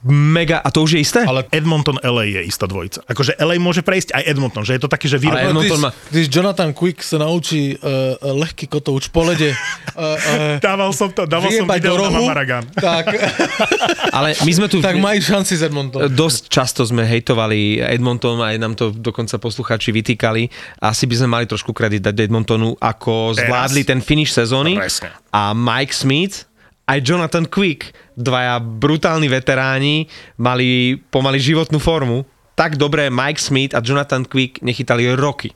mega, 0.07 0.59
a 0.59 0.69
to 0.69 0.83
už 0.83 0.95
je 0.95 0.99
isté? 0.99 1.21
Ale 1.23 1.47
Edmonton 1.49 1.95
LA 2.03 2.39
je 2.39 2.41
istá 2.43 2.67
dvojica. 2.67 3.03
Akože 3.07 3.39
LA 3.39 3.55
môže 3.59 3.81
prejsť 3.81 4.15
aj 4.15 4.23
Edmonton, 4.27 4.63
že 4.67 4.75
je 4.75 4.81
to 4.83 4.89
také, 4.91 5.07
že 5.07 5.17
výrobné. 5.19 5.49
Edmonton 5.49 5.79
má- 5.79 5.93
když 6.11 6.27
Jonathan 6.27 6.71
Quick 6.75 6.99
sa 6.99 7.17
naučí 7.23 7.75
uh, 7.79 8.19
lehký 8.19 8.67
kotouč 8.67 9.07
po 9.09 9.23
lede 9.23 9.55
uh, 9.55 9.95
uh, 9.97 10.59
Dával 10.59 10.91
som 10.91 11.11
to, 11.11 11.23
dával 11.23 11.49
som 11.51 11.67
video 11.67 11.95
do 11.95 12.03
na 12.03 12.09
rohu, 12.11 12.23
Mamaragan. 12.27 12.63
tak, 12.75 13.15
Ale 14.17 14.35
my 14.43 14.51
sme 14.51 14.67
tu... 14.67 14.83
tak 14.83 14.99
majú 14.99 15.19
šanci 15.23 15.55
s 15.55 15.61
Edmonton. 15.63 16.11
Dosť 16.11 16.51
často 16.51 16.83
sme 16.83 17.07
hejtovali 17.07 17.79
Edmonton, 17.79 18.43
aj 18.43 18.55
nám 18.59 18.73
to 18.75 18.91
dokonca 18.91 19.39
posluchači 19.39 19.95
vytýkali. 19.95 20.51
Asi 20.83 21.07
by 21.07 21.15
sme 21.15 21.27
mali 21.39 21.45
trošku 21.47 21.71
kredit 21.71 22.03
dať 22.03 22.27
Edmontonu, 22.27 22.75
ako 22.77 23.35
zvládli 23.39 23.87
ten 23.87 23.99
finish 24.03 24.35
sezóny. 24.35 24.75
Presne. 24.75 25.15
A 25.33 25.55
Mike 25.55 25.95
Smith, 25.95 26.45
aj 26.83 26.99
Jonathan 26.99 27.47
Quick, 27.47 27.95
dvaja 28.19 28.59
brutálni 28.59 29.31
veteráni, 29.31 30.07
mali 30.35 30.99
pomaly 31.09 31.39
životnú 31.39 31.79
formu. 31.79 32.27
Tak 32.53 32.77
dobre 32.77 33.09
Mike 33.09 33.41
Smith 33.41 33.73
a 33.73 33.81
Jonathan 33.81 34.27
Quick 34.27 34.61
nechytali 34.61 35.15
roky. 35.17 35.49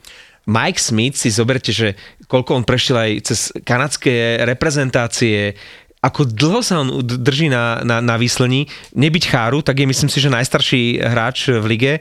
Mike 0.48 0.80
Smith 0.80 1.20
si 1.20 1.28
zoberte, 1.28 1.70
že 1.70 1.92
koľko 2.24 2.56
on 2.56 2.64
prešiel 2.64 2.96
aj 2.96 3.12
cez 3.20 3.38
kanadské 3.62 4.40
reprezentácie, 4.48 5.52
ako 6.00 6.24
dlho 6.24 6.64
sa 6.64 6.80
on 6.80 7.04
drží 7.04 7.52
na, 7.52 7.84
na, 7.84 8.00
na 8.00 8.16
výslení, 8.16 8.64
nebyť 8.96 9.24
cháru, 9.28 9.60
tak 9.60 9.82
je 9.82 9.86
myslím 9.86 10.08
si, 10.08 10.18
že 10.24 10.32
najstarší 10.32 11.04
hráč 11.04 11.52
v 11.52 11.66
lige 11.68 11.92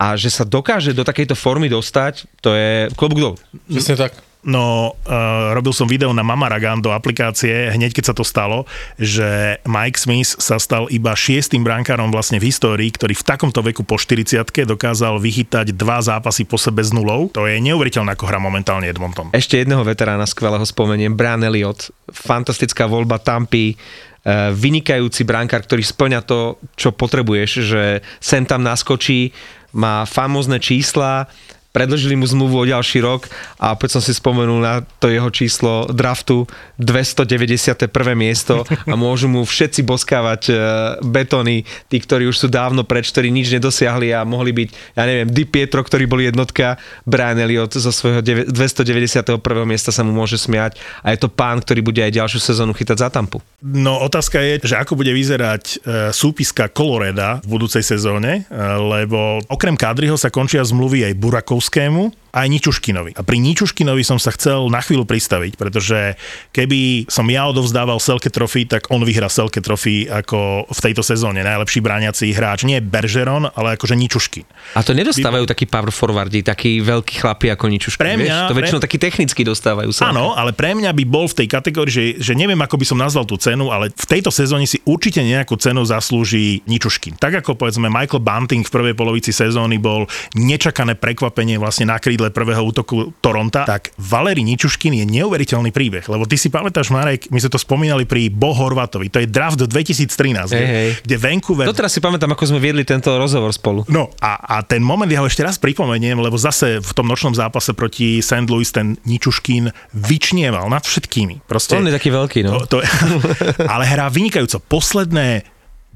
a 0.00 0.16
že 0.16 0.32
sa 0.32 0.48
dokáže 0.48 0.96
do 0.96 1.04
takejto 1.04 1.36
formy 1.36 1.68
dostať, 1.68 2.26
to 2.40 2.56
je 2.56 2.88
klobúk 2.96 3.18
dolu. 3.20 3.36
Presne 3.68 4.08
tak. 4.08 4.31
No, 4.42 4.98
uh, 5.06 5.54
robil 5.54 5.70
som 5.70 5.86
video 5.86 6.10
na 6.10 6.26
Mamaragan 6.26 6.82
do 6.82 6.90
aplikácie, 6.90 7.70
hneď 7.70 7.94
keď 7.94 8.04
sa 8.10 8.14
to 8.14 8.26
stalo, 8.26 8.66
že 8.98 9.62
Mike 9.62 9.94
Smith 9.94 10.34
sa 10.34 10.58
stal 10.58 10.90
iba 10.90 11.14
šiestým 11.14 11.62
brankárom 11.62 12.10
vlastne 12.10 12.42
v 12.42 12.50
histórii, 12.50 12.90
ktorý 12.90 13.14
v 13.14 13.22
takomto 13.22 13.62
veku 13.62 13.86
po 13.86 13.94
40 13.94 14.42
dokázal 14.66 15.22
vychytať 15.22 15.70
dva 15.78 16.02
zápasy 16.02 16.42
po 16.42 16.58
sebe 16.58 16.82
s 16.82 16.90
nulou. 16.90 17.30
To 17.38 17.46
je 17.46 17.62
neuveriteľné, 17.62 18.18
ako 18.18 18.26
hra 18.26 18.42
momentálne 18.42 18.90
Edmonton. 18.90 19.30
Ešte 19.30 19.62
jedného 19.62 19.86
veterána 19.86 20.26
skvelého 20.26 20.66
spomeniem, 20.66 21.14
Brian 21.14 21.46
Elliot, 21.46 21.94
fantastická 22.10 22.90
voľba 22.90 23.22
Tampy, 23.22 23.78
eh, 23.78 24.50
vynikajúci 24.50 25.22
brankár, 25.22 25.62
ktorý 25.62 25.86
splňa 25.86 26.20
to, 26.26 26.58
čo 26.74 26.90
potrebuješ, 26.90 27.50
že 27.62 27.82
sem 28.18 28.42
tam 28.42 28.66
naskočí, 28.66 29.30
má 29.72 30.02
famózne 30.02 30.58
čísla, 30.58 31.30
predlžili 31.72 32.14
mu 32.14 32.28
zmluvu 32.28 32.62
o 32.62 32.68
ďalší 32.68 33.00
rok 33.00 33.26
a 33.56 33.72
opäť 33.72 33.98
som 33.98 34.02
si 34.04 34.12
spomenul 34.12 34.60
na 34.60 34.84
to 35.00 35.08
jeho 35.08 35.32
číslo 35.32 35.88
draftu 35.88 36.44
291. 36.76 37.88
miesto 38.12 38.62
a 38.68 38.94
môžu 38.94 39.26
mu 39.32 39.42
všetci 39.42 39.80
boskávať 39.82 40.42
e, 40.48 40.54
betóny, 41.00 41.64
tí, 41.88 41.96
ktorí 41.96 42.28
už 42.28 42.36
sú 42.36 42.48
dávno 42.52 42.84
preč, 42.84 43.08
ktorí 43.08 43.32
nič 43.32 43.48
nedosiahli 43.56 44.12
a 44.12 44.22
mohli 44.28 44.52
byť, 44.52 44.68
ja 44.94 45.04
neviem, 45.08 45.28
Di 45.32 45.48
Pietro, 45.48 45.80
ktorý 45.80 46.04
boli 46.04 46.28
jednotka, 46.28 46.76
Brian 47.08 47.40
Elliot 47.40 47.72
zo 47.72 47.90
svojho 47.90 48.20
291. 48.20 49.40
miesta 49.64 49.88
sa 49.88 50.04
mu 50.04 50.12
môže 50.12 50.36
smiať 50.36 50.76
a 51.00 51.16
je 51.16 51.18
to 51.24 51.32
pán, 51.32 51.64
ktorý 51.64 51.80
bude 51.80 52.04
aj 52.04 52.12
ďalšiu 52.12 52.40
sezónu 52.52 52.76
chytať 52.76 52.98
za 53.00 53.08
tampu. 53.08 53.40
No 53.64 53.96
otázka 54.04 54.36
je, 54.44 54.60
že 54.60 54.76
ako 54.76 55.00
bude 55.00 55.10
vyzerať 55.16 55.64
e, 55.64 55.76
súpiska 56.12 56.68
Koloreda 56.68 57.40
v 57.40 57.56
budúcej 57.56 57.80
sezóne, 57.80 58.44
e, 58.44 58.60
lebo 58.76 59.40
okrem 59.48 59.78
Kadriho 59.78 60.20
sa 60.20 60.28
končia 60.28 60.60
zmluvy 60.60 61.08
aj 61.08 61.14
Burakovskému, 61.62 62.12
aj 62.32 62.46
Ničuškinovi. 62.48 63.12
A 63.16 63.22
pri 63.22 63.36
Ničuškinovi 63.38 64.00
som 64.00 64.16
sa 64.16 64.32
chcel 64.32 64.72
na 64.72 64.80
chvíľu 64.80 65.04
pristaviť, 65.04 65.60
pretože 65.60 66.16
keby 66.50 67.04
som 67.06 67.28
ja 67.28 67.44
odovzdával 67.44 68.00
Selke 68.00 68.32
trofy, 68.32 68.64
tak 68.64 68.88
on 68.88 69.04
vyhrá 69.04 69.28
Selke 69.28 69.60
trofy 69.60 70.08
ako 70.08 70.64
v 70.64 70.80
tejto 70.80 71.04
sezóne. 71.04 71.44
Najlepší 71.44 71.84
bráňací 71.84 72.32
hráč. 72.32 72.64
Nie 72.64 72.80
Bergeron, 72.80 73.52
ale 73.52 73.76
akože 73.76 73.92
Ničuškin. 73.92 74.48
A 74.72 74.80
to 74.80 74.96
nedostávajú 74.96 75.44
takí 75.44 75.68
power 75.68 75.92
forwardi, 75.92 76.40
takí 76.40 76.80
veľkí 76.80 77.20
chlapi 77.20 77.52
ako 77.52 77.68
Ničuškin. 77.68 78.00
Pre 78.00 78.14
mňa- 78.16 78.24
vieš? 78.24 78.48
To 78.48 78.54
pre- 78.56 78.60
väčšinou 78.64 78.80
takí 78.80 78.98
technicky 78.98 79.40
dostávajú 79.44 79.90
sa. 79.92 80.08
Áno, 80.08 80.32
ale 80.32 80.56
pre 80.56 80.72
mňa 80.72 80.88
by 80.96 81.04
bol 81.04 81.28
v 81.28 81.44
tej 81.44 81.48
kategórii, 81.52 81.92
že, 81.92 82.04
že 82.16 82.32
neviem, 82.32 82.58
ako 82.58 82.80
by 82.80 82.84
som 82.88 82.96
nazval 82.96 83.28
tú 83.28 83.36
cenu, 83.36 83.68
ale 83.68 83.92
v 83.92 84.06
tejto 84.08 84.32
sezóne 84.32 84.64
si 84.64 84.80
určite 84.88 85.20
nejakú 85.20 85.60
cenu 85.60 85.84
zaslúži 85.84 86.64
Ničuškin. 86.64 87.20
Tak 87.20 87.44
ako 87.44 87.60
povedzme 87.60 87.92
Michael 87.92 88.24
Bunting 88.24 88.64
v 88.64 88.72
prvej 88.72 88.94
polovici 88.96 89.36
sezóny 89.36 89.76
bol 89.76 90.08
nečakané 90.32 90.96
prekvapenie 90.96 91.60
vlastne 91.60 91.90
na 91.90 91.98
krídle 91.98 92.21
prvého 92.30 92.62
útoku 92.62 93.10
Toronta, 93.18 93.66
tak 93.66 93.90
Valeri 93.98 94.46
Ničuškin 94.46 94.94
je 95.02 95.04
neuveriteľný 95.08 95.74
príbeh, 95.74 96.06
lebo 96.06 96.28
ty 96.28 96.38
si 96.38 96.52
pamätáš, 96.52 96.92
Marek, 96.94 97.32
my 97.32 97.40
sme 97.42 97.50
to 97.50 97.58
spomínali 97.58 98.06
pri 98.06 98.30
Bo 98.30 98.54
Horvatovi, 98.54 99.10
to 99.10 99.18
je 99.18 99.26
draft 99.26 99.58
do 99.58 99.66
2013, 99.66 100.12
Hej, 100.52 100.66
hej. 100.68 100.88
kde, 101.02 101.16
Vancouver 101.18 101.66
Doteraz 101.66 101.96
si 101.96 102.04
pamätám, 102.04 102.30
ako 102.36 102.54
sme 102.54 102.60
viedli 102.60 102.84
tento 102.84 103.10
rozhovor 103.16 103.50
spolu. 103.50 103.88
No 103.88 104.12
a, 104.20 104.60
a 104.60 104.62
ten 104.62 104.84
moment, 104.84 105.08
ja 105.08 105.24
ho 105.24 105.26
ešte 105.26 105.42
raz 105.42 105.56
pripomeniem, 105.56 106.20
lebo 106.20 106.36
zase 106.36 106.78
v 106.78 106.92
tom 106.92 107.08
nočnom 107.08 107.32
zápase 107.32 107.72
proti 107.72 108.20
St. 108.20 108.46
Louis 108.46 108.68
ten 108.68 109.00
Ničuškín 109.08 109.72
vyčnieval 109.96 110.68
nad 110.68 110.84
všetkými. 110.84 111.48
Proste, 111.48 111.80
On 111.80 111.88
je 111.88 111.94
taký 111.96 112.12
veľký, 112.12 112.44
no. 112.44 112.68
to, 112.68 112.76
to, 112.76 112.86
ale 113.72 113.88
hrá 113.88 114.12
vynikajúco. 114.12 114.60
Posledné 114.60 115.48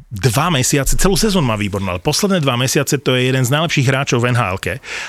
dva 0.07 0.55
mesiace, 0.55 0.95
celú 0.95 1.19
sezónu 1.19 1.47
má 1.51 1.59
výbornú, 1.59 1.91
ale 1.91 2.03
posledné 2.03 2.39
dva 2.39 2.55
mesiace 2.55 3.03
to 3.03 3.19
je 3.19 3.27
jeden 3.27 3.43
z 3.43 3.51
najlepších 3.51 3.87
hráčov 3.91 4.23
v 4.23 4.31
nhl 4.35 4.59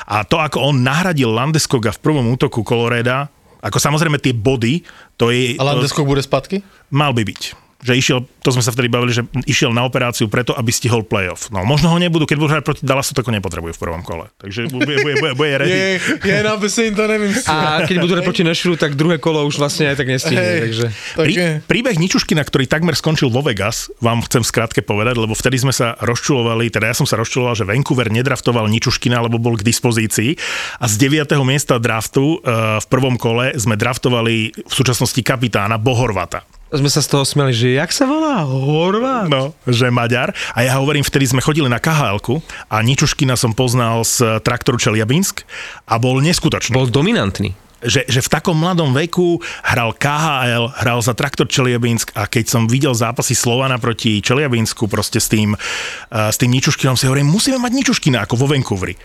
A 0.10 0.25
to, 0.25 0.41
ako 0.41 0.73
on 0.73 0.81
nahradil 0.81 1.29
Landeskoga 1.29 1.93
v 1.93 2.01
prvom 2.01 2.25
útoku 2.33 2.65
Coloreda, 2.65 3.29
ako 3.62 3.77
samozrejme 3.77 4.17
tie 4.17 4.33
body, 4.33 4.81
to 5.17 5.29
je... 5.29 5.57
A 5.57 5.65
Landeskog 5.65 6.05
bude 6.05 6.21
spadky? 6.21 6.62
Mal 6.89 7.13
by 7.13 7.25
byť. 7.25 7.66
Že 7.77 7.93
išiel, 7.93 8.19
to 8.41 8.49
sme 8.49 8.65
sa 8.65 8.73
vtedy 8.73 8.89
bavili, 8.89 9.13
že 9.13 9.23
išiel 9.45 9.69
na 9.69 9.85
operáciu 9.85 10.25
preto, 10.25 10.57
aby 10.57 10.73
stihol 10.73 11.05
playoff. 11.05 11.53
No 11.53 11.61
možno 11.61 11.93
ho 11.93 11.97
nebudú, 12.01 12.25
keď 12.25 12.37
budú 12.41 12.49
hrať 12.57 12.63
proti 12.65 12.81
Dallasu, 12.83 13.13
tak 13.13 13.29
ho 13.29 13.31
nepotrebujú 13.33 13.77
v 13.77 13.81
prvom 13.81 14.01
kole. 14.01 14.33
Takže 14.41 14.73
bude, 14.73 14.97
bude, 14.97 15.15
bude, 15.21 15.33
bude 15.37 15.53
ready. 15.61 15.73
Je, 15.73 15.89
je 16.25 16.37
na 16.41 16.57
to 16.57 17.03
neviem. 17.05 17.31
A 17.45 17.85
keď 17.85 17.95
budú 18.01 18.11
hrať 18.17 18.25
proti 18.25 18.43
Nashville, 18.43 18.79
tak 18.81 18.97
druhé 18.97 19.21
kolo 19.21 19.45
už 19.45 19.61
vlastne 19.61 19.93
aj 19.93 19.95
tak 20.01 20.07
nestihne. 20.09 20.41
Hej. 20.41 20.61
Takže... 20.65 20.87
Prí, 21.15 21.33
príbeh 21.69 21.95
Ničuškina, 22.01 22.41
ktorý 22.41 22.65
takmer 22.65 22.97
skončil 22.97 23.29
vo 23.29 23.45
Vegas, 23.45 23.93
vám 24.01 24.25
chcem 24.25 24.41
v 24.41 24.49
skratke 24.49 24.81
povedať, 24.81 25.21
lebo 25.21 25.37
vtedy 25.37 25.61
sme 25.61 25.73
sa 25.73 25.93
rozčulovali, 26.01 26.73
teda 26.73 26.89
ja 26.89 26.95
som 26.97 27.05
sa 27.05 27.17
rozčuloval, 27.21 27.53
že 27.53 27.67
Vancouver 27.67 28.09
nedraftoval 28.09 28.65
Ničuškina, 28.73 29.21
lebo 29.21 29.37
bol 29.37 29.53
k 29.53 29.65
dispozícii 29.65 30.33
a 30.81 30.85
z 30.89 30.95
9. 30.97 31.29
miesta 31.45 31.77
draftu 31.77 32.41
uh, 32.41 32.81
v 32.81 32.85
prvom 32.89 33.15
kole 33.21 33.53
sme 33.59 33.77
draftovali 33.77 34.65
v 34.65 34.73
súčasnosti 34.73 35.19
kapitána 35.21 35.77
Bohorvata. 35.77 36.57
Sme 36.67 36.91
sa 36.91 36.99
z 36.99 37.08
toho 37.08 37.23
smiali, 37.23 37.56
že 37.56 37.80
jak 37.80 37.95
sa 37.95 38.03
volá? 38.03 38.43
Horvát? 38.43 39.32
No, 39.32 39.56
že 39.63 39.88
Maďar. 39.88 40.36
A 40.51 40.67
ja 40.67 40.75
hovorím, 40.75 40.99
vtedy 40.99 41.23
sme 41.23 41.39
chodili 41.39 41.71
na 41.71 41.80
khl 41.80 42.19
a 42.67 42.75
Ničuškina 42.84 43.39
som 43.39 43.56
poznal 43.56 44.03
z 44.03 44.43
traktoru 44.43 44.75
Čeliabinsk 44.75 45.47
a 45.88 45.95
bol 45.95 46.19
neskutočný. 46.19 46.75
Bol 46.75 46.91
dominantný. 46.91 47.56
že, 47.80 48.03
že 48.12 48.19
v 48.19 48.27
takom 48.27 48.58
mladom 48.60 48.91
veku 48.91 49.39
hral 49.63 49.95
KHL, 49.95 50.75
hral 50.84 50.99
za 50.99 51.15
traktor 51.15 51.47
Čeliabinsk 51.47 52.12
a 52.19 52.27
keď 52.27 52.51
som 52.51 52.67
videl 52.67 52.91
zápasy 52.91 53.32
Slovana 53.32 53.80
proti 53.80 54.19
Čeliabinsku 54.19 54.91
proste 54.91 55.23
s 55.23 55.32
tým, 55.32 55.56
uh, 55.56 56.27
s 56.27 56.36
tým 56.36 56.51
Ničuškinom 56.51 56.99
si 56.99 57.08
hovorím, 57.08 57.32
musíme 57.32 57.63
mať 57.63 57.71
Ničuškina 57.80 58.27
ako 58.27 58.43
vo 58.43 58.51
Vancouveri. 58.51 58.99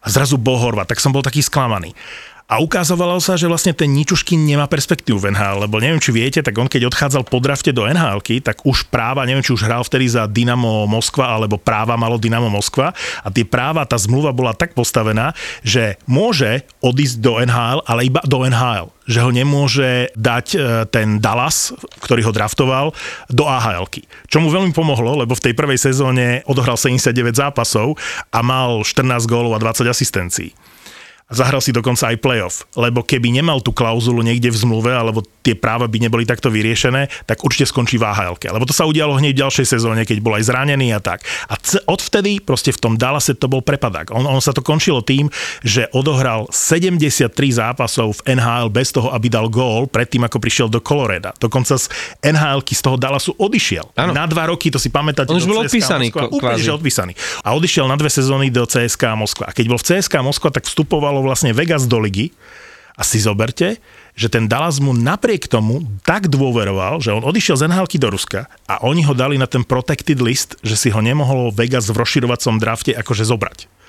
A 0.00 0.06
zrazu 0.08 0.38
bol 0.38 0.62
Horvat, 0.62 0.88
tak 0.88 1.02
som 1.02 1.10
bol 1.10 1.26
taký 1.26 1.42
sklamaný. 1.42 1.92
A 2.50 2.58
ukázalo 2.58 3.22
sa, 3.22 3.38
že 3.38 3.46
vlastne 3.46 3.70
ten 3.70 3.94
Ničuškin 3.94 4.42
nemá 4.42 4.66
perspektívu 4.66 5.22
v 5.22 5.30
NHL, 5.30 5.70
lebo 5.70 5.78
neviem, 5.78 6.02
či 6.02 6.10
viete, 6.10 6.42
tak 6.42 6.58
on 6.58 6.66
keď 6.66 6.90
odchádzal 6.90 7.22
po 7.22 7.38
drafte 7.38 7.70
do 7.70 7.86
nhl 7.86 8.18
tak 8.42 8.66
už 8.66 8.90
práva, 8.90 9.22
neviem, 9.22 9.46
či 9.46 9.54
už 9.54 9.70
hral 9.70 9.86
vtedy 9.86 10.10
za 10.10 10.26
Dynamo 10.26 10.90
Moskva, 10.90 11.30
alebo 11.38 11.62
práva 11.62 11.94
malo 11.94 12.18
Dynamo 12.18 12.50
Moskva. 12.50 12.90
A 13.22 13.30
tie 13.30 13.46
práva, 13.46 13.86
tá 13.86 13.94
zmluva 13.94 14.34
bola 14.34 14.50
tak 14.50 14.74
postavená, 14.74 15.30
že 15.62 15.94
môže 16.10 16.66
odísť 16.82 17.22
do 17.22 17.38
NHL, 17.38 17.86
ale 17.86 18.10
iba 18.10 18.18
do 18.26 18.42
NHL 18.42 18.90
že 19.10 19.26
ho 19.26 19.34
nemôže 19.34 20.14
dať 20.14 20.46
e, 20.54 20.58
ten 20.86 21.18
Dallas, 21.18 21.74
ktorý 21.98 22.30
ho 22.30 22.32
draftoval, 22.36 22.94
do 23.26 23.42
ahl 23.50 23.90
Čo 24.30 24.38
mu 24.38 24.54
veľmi 24.54 24.70
pomohlo, 24.70 25.18
lebo 25.18 25.34
v 25.34 25.50
tej 25.50 25.54
prvej 25.58 25.82
sezóne 25.82 26.46
odohral 26.46 26.78
79 26.78 27.34
zápasov 27.34 27.98
a 28.30 28.38
mal 28.38 28.86
14 28.86 29.26
gólov 29.26 29.58
a 29.58 29.62
20 29.62 29.90
asistencií. 29.90 30.54
A 31.30 31.38
zahral 31.38 31.62
si 31.62 31.70
dokonca 31.70 32.10
aj 32.10 32.18
playoff, 32.18 32.66
lebo 32.74 33.00
keby 33.00 33.30
nemal 33.30 33.62
tú 33.62 33.70
klauzulu 33.70 34.18
niekde 34.20 34.50
v 34.50 34.58
zmluve, 34.58 34.90
alebo 34.90 35.22
tie 35.40 35.54
práva 35.54 35.86
by 35.86 36.02
neboli 36.02 36.26
takto 36.26 36.50
vyriešené, 36.50 37.06
tak 37.24 37.46
určite 37.46 37.70
skončí 37.70 37.96
v 37.96 38.04
ahl 38.04 38.34
Lebo 38.34 38.66
to 38.66 38.74
sa 38.74 38.82
udialo 38.82 39.14
hneď 39.14 39.38
v 39.38 39.40
ďalšej 39.40 39.66
sezóne, 39.68 40.02
keď 40.02 40.18
bol 40.18 40.34
aj 40.34 40.50
zranený 40.50 40.90
a 40.90 40.98
tak. 40.98 41.22
A 41.46 41.54
c- 41.56 41.78
odvtedy 41.86 42.42
proste 42.42 42.74
v 42.74 42.82
tom 42.82 42.94
Dallase 42.98 43.38
to 43.38 43.46
bol 43.46 43.62
prepadák. 43.62 44.10
On, 44.10 44.26
on 44.26 44.42
sa 44.42 44.50
to 44.50 44.60
končilo 44.60 45.00
tým, 45.00 45.30
že 45.62 45.86
odohral 45.90 46.50
73 46.50 47.30
zápasov 47.32 48.20
v 48.20 48.34
NHL 48.34 48.66
bez 48.68 48.90
toho, 48.90 49.10
aby 49.10 49.30
dal 49.30 49.46
gól 49.46 49.86
predtým, 49.86 50.26
ako 50.26 50.36
prišiel 50.36 50.66
do 50.66 50.82
Coloreda. 50.82 51.30
Dokonca 51.32 51.78
z 51.78 51.86
nhl 52.20 52.58
z 52.60 52.82
toho 52.82 52.98
Dallasu 52.98 53.34
odišiel. 53.34 53.86
Áno. 53.94 54.12
Na 54.12 54.26
dva 54.26 54.50
roky, 54.50 54.68
to 54.68 54.76
si 54.76 54.90
pamätáte. 54.90 55.30
On 55.30 55.38
už 55.38 55.46
bol 55.46 55.62
CSKA 55.62 55.70
odpísaný, 55.70 56.06
Moskva. 56.08 56.20
ko- 56.20 56.30
Úplne, 56.34 56.50
kvázi. 56.54 56.62
že 56.62 56.72
odpísaný. 56.72 57.12
A 57.40 57.48
odišiel 57.52 57.86
na 57.86 57.94
dve 57.94 58.10
sezóny 58.10 58.46
do 58.48 58.62
CSK 58.62 59.14
Moskva. 59.14 59.44
A 59.46 59.52
keď 59.52 59.64
bol 59.66 59.78
v 59.78 59.86
CSK 59.86 60.14
Moskva, 60.20 60.50
tak 60.50 60.64
vstupovalo 60.64 61.19
vlastne 61.24 61.54
Vegas 61.54 61.86
do 61.86 62.00
ligy. 62.00 62.32
A 63.00 63.06
si 63.06 63.16
zoberte, 63.16 63.80
že 64.12 64.28
ten 64.28 64.44
Dallas 64.44 64.76
mu 64.76 64.92
napriek 64.92 65.48
tomu 65.48 65.80
tak 66.04 66.28
dôveroval, 66.28 67.00
že 67.00 67.16
on 67.16 67.24
odišiel 67.24 67.56
z 67.56 67.72
nhl 67.72 67.88
do 67.88 68.08
Ruska 68.12 68.44
a 68.68 68.84
oni 68.84 69.08
ho 69.08 69.16
dali 69.16 69.40
na 69.40 69.48
ten 69.48 69.64
protected 69.64 70.20
list, 70.20 70.60
že 70.60 70.76
si 70.76 70.92
ho 70.92 71.00
nemohol 71.00 71.48
Vegas 71.48 71.88
v 71.88 71.96
rozširovacom 71.96 72.60
drafte 72.60 72.92
akože 72.92 73.24
zobrať. 73.24 73.79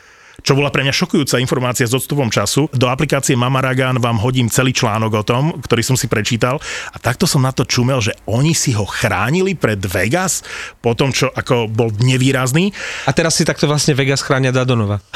Čo 0.42 0.58
bola 0.58 0.74
pre 0.74 0.82
mňa 0.82 0.94
šokujúca 0.94 1.38
informácia 1.38 1.86
s 1.86 1.94
odstupom 1.94 2.30
času. 2.34 2.66
Do 2.74 2.90
aplikácie 2.90 3.38
Mamaragan 3.38 4.02
vám 4.02 4.18
hodím 4.22 4.50
celý 4.50 4.74
článok 4.74 5.22
o 5.22 5.24
tom, 5.24 5.44
ktorý 5.62 5.86
som 5.86 5.98
si 5.98 6.10
prečítal 6.10 6.58
a 6.92 6.98
takto 6.98 7.30
som 7.30 7.46
na 7.46 7.54
to 7.54 7.66
čumel, 7.66 8.02
že 8.02 8.18
oni 8.26 8.58
si 8.58 8.74
ho 8.74 8.84
chránili 8.86 9.54
pred 9.54 9.80
Vegas 9.82 10.42
po 10.82 10.98
tom, 10.98 11.14
čo 11.14 11.30
ako 11.30 11.70
bol 11.70 11.94
nevýrazný. 12.02 12.74
A 13.06 13.14
teraz 13.14 13.38
si 13.38 13.46
takto 13.46 13.70
vlastne 13.70 13.94
Vegas 13.94 14.26
chránia 14.26 14.50
Dadonova. 14.54 15.00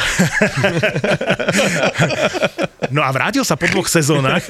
No 2.93 3.01
a 3.01 3.09
vrátil 3.09 3.41
sa 3.41 3.57
po 3.57 3.65
dvoch 3.65 3.89
sezónach, 3.89 4.45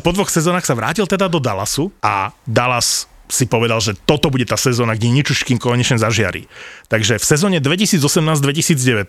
po 0.00 0.10
dvoch 0.16 0.32
sezónach 0.32 0.64
sa 0.64 0.72
vrátil 0.72 1.04
teda 1.04 1.28
do 1.28 1.36
Dallasu 1.36 1.92
a 2.00 2.32
Dallas 2.48 3.04
si 3.30 3.46
povedal, 3.46 3.78
že 3.78 3.94
toto 3.94 4.28
bude 4.28 4.44
tá 4.44 4.58
sezóna, 4.58 4.98
kde 4.98 5.14
Ničuškin 5.14 5.56
konečne 5.62 5.96
zažiari. 5.96 6.50
Takže 6.90 7.16
v 7.16 7.24
sezóne 7.24 7.58
2018-2019, 7.62 9.06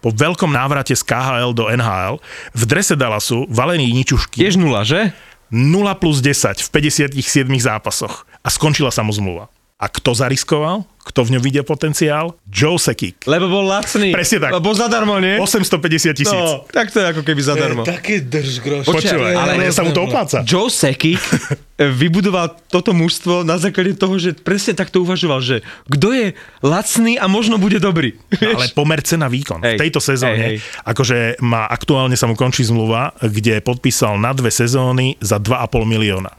po 0.00 0.10
veľkom 0.10 0.50
návrate 0.50 0.96
z 0.96 1.02
KHL 1.04 1.52
do 1.52 1.68
NHL, 1.68 2.18
v 2.56 2.62
drese 2.64 2.96
Dallasu 2.96 3.44
Valený 3.52 3.92
Ničuškin 3.92 4.40
Tiež 4.40 4.56
nula, 4.56 4.82
že? 4.82 5.12
0 5.48 6.00
plus 6.00 6.20
10 6.20 6.60
v 6.60 6.68
57 6.68 7.16
zápasoch. 7.60 8.28
a 8.44 8.48
skončila 8.48 8.88
sa 8.88 9.04
mu 9.04 9.12
zmluva. 9.12 9.52
A 9.78 9.86
kto 9.86 10.10
zariskoval? 10.10 10.82
Kto 11.06 11.22
v 11.22 11.38
ňom 11.38 11.42
videl 11.42 11.62
potenciál? 11.62 12.34
Joe 12.50 12.76
Sekik. 12.82 13.22
Lebo 13.30 13.46
bol 13.46 13.64
lacný. 13.64 14.10
Presne 14.10 14.42
tak. 14.42 14.50
Lebo 14.58 14.74
zadarmo, 14.74 15.22
nie? 15.22 15.38
850 15.38 16.18
tisíc. 16.18 16.34
No, 16.34 16.66
tak 16.68 16.90
to 16.90 16.98
je 16.98 17.06
ako 17.14 17.22
keby 17.22 17.40
zadarmo. 17.40 17.86
Taký 17.86 18.26
drž 18.26 18.58
groš. 18.60 18.84
Počúvaj, 18.90 19.32
ale 19.38 19.70
sa 19.70 19.86
mu 19.86 19.94
to 19.94 20.02
opláca. 20.04 20.42
Joe 20.42 20.66
Sekik 20.66 21.22
vybudoval 22.02 22.58
toto 22.68 22.90
mužstvo 22.90 23.46
na 23.46 23.54
základe 23.54 23.94
toho, 23.94 24.18
že 24.18 24.34
presne 24.34 24.74
takto 24.74 25.00
uvažoval, 25.06 25.38
že 25.40 25.62
kto 25.86 26.10
je 26.10 26.26
lacný 26.60 27.14
a 27.14 27.30
možno 27.30 27.56
bude 27.56 27.78
dobrý. 27.78 28.18
No, 28.42 28.58
ale 28.58 28.66
pomer 28.74 28.98
cena 29.06 29.30
výkon. 29.30 29.62
Hej. 29.62 29.78
V 29.78 29.82
tejto 29.86 30.02
sezóne, 30.02 30.58
Hej, 30.58 30.58
hej. 30.58 30.82
akože 30.84 31.38
má 31.38 31.70
aktuálne 31.70 32.18
sa 32.18 32.26
mu 32.26 32.34
končí 32.34 32.66
zmluva, 32.66 33.14
kde 33.22 33.62
podpísal 33.62 34.18
na 34.18 34.34
dve 34.34 34.50
sezóny 34.50 35.14
za 35.22 35.38
2,5 35.38 35.86
milióna. 35.86 36.34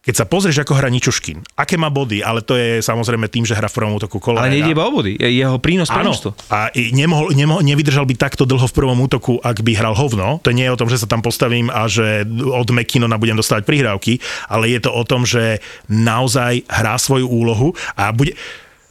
Keď 0.00 0.14
sa 0.16 0.24
pozrieš, 0.24 0.64
ako 0.64 0.80
hrá 0.80 0.88
Ničuškin, 0.88 1.44
aké 1.60 1.76
má 1.76 1.92
body, 1.92 2.24
ale 2.24 2.40
to 2.40 2.56
je 2.56 2.80
samozrejme 2.80 3.28
tým, 3.28 3.44
že 3.44 3.52
hrá 3.52 3.68
v 3.68 3.84
prvom 3.84 4.00
útoku 4.00 4.16
Koloreda. 4.16 4.48
Ale 4.48 4.56
nejde 4.56 4.72
iba 4.72 4.88
o 4.88 4.92
body, 4.96 5.12
je 5.20 5.28
jeho 5.28 5.60
prínos 5.60 5.92
pre 5.92 6.00
mužstvo. 6.00 6.32
a 6.48 6.72
nemohol, 6.72 7.36
nemohol, 7.36 7.60
nevydržal 7.60 8.08
by 8.08 8.16
takto 8.16 8.48
dlho 8.48 8.64
v 8.64 8.72
prvom 8.72 8.96
útoku, 8.96 9.36
ak 9.44 9.60
by 9.60 9.76
hral 9.76 9.92
hovno. 9.92 10.40
To 10.40 10.56
nie 10.56 10.64
je 10.64 10.72
o 10.72 10.80
tom, 10.80 10.88
že 10.88 10.96
sa 10.96 11.04
tam 11.04 11.20
postavím 11.20 11.68
a 11.68 11.84
že 11.84 12.24
od 12.32 12.68
McKinnona 12.72 13.20
budem 13.20 13.36
dostávať 13.36 13.68
prihrávky, 13.68 14.24
ale 14.48 14.72
je 14.72 14.80
to 14.80 14.88
o 14.88 15.04
tom, 15.04 15.28
že 15.28 15.60
naozaj 15.92 16.64
hrá 16.64 16.96
svoju 16.96 17.28
úlohu 17.28 17.76
a 17.92 18.08
bude... 18.16 18.32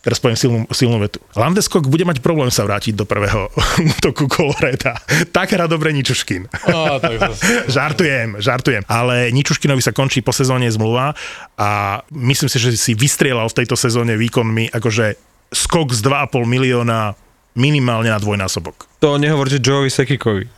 Teraz 0.10 0.18
poviem 0.18 0.42
silnú, 0.42 0.60
silnú 0.74 0.98
vetu. 0.98 1.22
Landeskog 1.38 1.86
bude 1.86 2.02
mať 2.02 2.18
problém 2.26 2.50
sa 2.50 2.66
vrátiť 2.66 2.98
do 2.98 3.06
prvého 3.06 3.46
útoku 3.94 4.26
Koloreda. 4.26 4.98
Tak 5.30 5.54
hrá 5.54 5.70
dobre 5.70 5.94
Ničuškin. 5.94 6.50
Zase. 6.50 7.70
žartujem, 7.78 8.42
žartujem. 8.42 8.82
Ale 8.90 9.30
Ničuškinovi 9.30 9.86
sa 9.86 9.94
končí 9.94 10.26
po 10.26 10.34
sezóne 10.34 10.66
zmluva 10.74 11.14
a 11.62 12.02
myslím 12.10 12.50
si, 12.50 12.58
že 12.58 12.74
si 12.74 12.98
vystrieľal 12.98 13.54
v 13.54 13.58
tejto 13.62 13.78
sezóne 13.78 14.18
výkonmi 14.18 14.74
akože 14.74 15.14
skok 15.54 15.94
z 15.94 16.02
2,5 16.02 16.42
milióna 16.42 17.14
minimálne 17.60 18.08
na 18.08 18.16
dvojnásobok. 18.16 18.88
To 19.04 19.20
nehovorte 19.20 19.60
Joeovi 19.60 19.92
Sekikovi. 19.92 20.48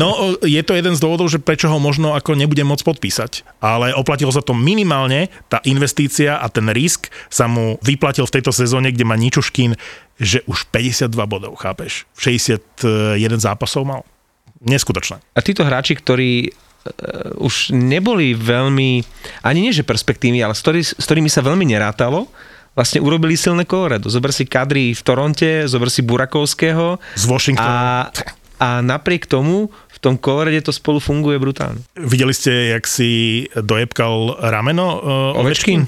No, 0.00 0.16
o, 0.16 0.26
je 0.40 0.60
to 0.64 0.72
jeden 0.72 0.96
z 0.96 1.02
dôvodov, 1.02 1.28
že 1.28 1.42
prečo 1.42 1.68
ho 1.68 1.76
možno 1.76 2.16
ako 2.16 2.32
nebudem 2.32 2.64
môcť 2.64 2.84
podpísať. 2.88 3.32
Ale 3.60 3.92
oplatilo 3.92 4.32
sa 4.32 4.40
to 4.40 4.56
minimálne, 4.56 5.28
tá 5.52 5.60
investícia 5.68 6.40
a 6.40 6.46
ten 6.48 6.64
risk 6.72 7.12
sa 7.28 7.44
mu 7.44 7.76
vyplatil 7.84 8.24
v 8.24 8.34
tejto 8.40 8.52
sezóne, 8.54 8.88
kde 8.88 9.04
má 9.04 9.20
Ničuškin, 9.20 9.76
že 10.16 10.40
už 10.48 10.72
52 10.72 11.12
bodov, 11.28 11.60
chápeš? 11.60 12.08
61 12.16 12.80
zápasov 13.36 13.84
mal. 13.84 14.00
Neskutočné. 14.64 15.20
A 15.36 15.40
títo 15.44 15.64
hráči, 15.64 15.96
ktorí 15.96 16.48
uh, 16.48 17.36
už 17.40 17.72
neboli 17.76 18.32
veľmi, 18.32 19.04
ani 19.44 19.58
nie 19.60 19.72
že 19.72 19.84
perspektívni, 19.84 20.40
ale 20.40 20.56
s, 20.56 20.60
ktorý, 20.64 20.80
s 20.80 21.04
ktorými 21.04 21.28
sa 21.28 21.44
veľmi 21.44 21.64
nerátalo, 21.68 22.28
vlastne 22.74 23.02
urobili 23.02 23.34
silné 23.36 23.66
Colorado. 23.66 24.06
Zober 24.08 24.30
si 24.30 24.46
Kadri 24.46 24.94
v 24.94 25.02
Toronte, 25.02 25.66
zober 25.66 25.90
si 25.90 26.00
Burakovského 26.06 26.96
Z 27.18 27.24
Washingtonu. 27.26 27.66
a, 27.66 28.08
a 28.60 28.68
napriek 28.80 29.26
tomu 29.26 29.68
v 29.70 29.98
tom 30.00 30.16
Colorade 30.16 30.64
to 30.64 30.72
spolu 30.72 30.96
funguje 30.96 31.36
brutálne. 31.36 31.84
Videli 31.98 32.32
ste, 32.32 32.72
jak 32.72 32.88
si 32.88 33.44
dojebkal 33.52 34.40
rameno 34.48 34.86
uh, 35.36 35.40
Ovečkin? 35.40 35.84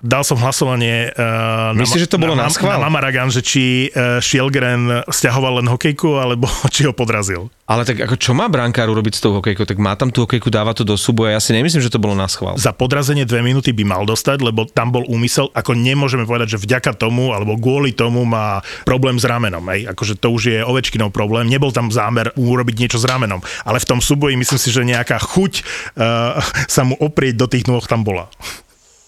Dal 0.00 0.24
som 0.24 0.40
hlasovanie 0.40 1.12
uh, 1.12 1.76
Myslíš, 1.76 2.08
že 2.08 2.12
to 2.16 2.16
bolo 2.16 2.32
na 2.32 2.48
schvál? 2.48 2.80
Na 2.80 2.88
Mamaragan, 2.88 3.28
že 3.28 3.44
či 3.44 3.92
uh, 3.92 4.16
Šielgren 4.16 5.04
stiahoval 5.04 5.60
len 5.60 5.68
hokejku, 5.68 6.16
alebo 6.16 6.48
či 6.74 6.88
ho 6.88 6.96
podrazil. 6.96 7.52
Ale 7.68 7.84
tak 7.84 8.00
ako 8.08 8.16
čo 8.16 8.32
má 8.32 8.48
brankár 8.48 8.88
urobiť 8.88 9.14
s 9.14 9.22
tou 9.22 9.36
hokejkou? 9.36 9.68
Tak 9.68 9.76
má 9.76 9.92
tam 10.00 10.08
tú 10.08 10.24
hokejku, 10.24 10.48
dáva 10.48 10.72
to 10.72 10.88
do 10.88 10.96
súboja. 10.96 11.36
Ja 11.36 11.40
si 11.44 11.52
nemyslím, 11.52 11.84
že 11.84 11.92
to 11.92 12.00
bolo 12.00 12.16
na 12.16 12.26
schvál. 12.32 12.56
Za 12.56 12.72
podrazenie 12.72 13.28
dve 13.28 13.44
minúty 13.44 13.76
by 13.76 13.84
mal 13.84 14.02
dostať, 14.08 14.40
lebo 14.40 14.64
tam 14.64 14.88
bol 14.88 15.04
úmysel, 15.04 15.52
ako 15.52 15.76
nemôžeme 15.76 16.24
povedať, 16.24 16.56
že 16.56 16.64
vďaka 16.64 16.96
tomu, 16.96 17.36
alebo 17.36 17.60
kvôli 17.60 17.92
tomu 17.92 18.24
má 18.24 18.64
problém 18.88 19.20
s 19.20 19.28
ramenom. 19.28 19.62
Hej. 19.68 19.92
Akože 19.92 20.16
to 20.16 20.32
už 20.32 20.42
je 20.48 20.58
Ovečkinov 20.64 21.12
problém. 21.12 21.46
Nebol 21.46 21.76
tam 21.76 21.92
zámer 21.92 22.32
urobiť 22.40 22.74
niečo 22.80 22.98
s 22.98 23.04
ramenom. 23.04 23.44
Ale 23.68 23.76
v 23.76 23.86
tom 23.86 24.00
súboji 24.00 24.34
myslím 24.40 24.58
si, 24.58 24.72
že 24.72 24.80
nejaká 24.80 25.20
chuť 25.20 25.52
uh, 25.60 26.40
sa 26.74 26.88
mu 26.88 26.96
oprieť 26.96 27.36
do 27.36 27.46
tých 27.52 27.68
nôh 27.68 27.84
tam 27.84 28.00
bola. 28.00 28.32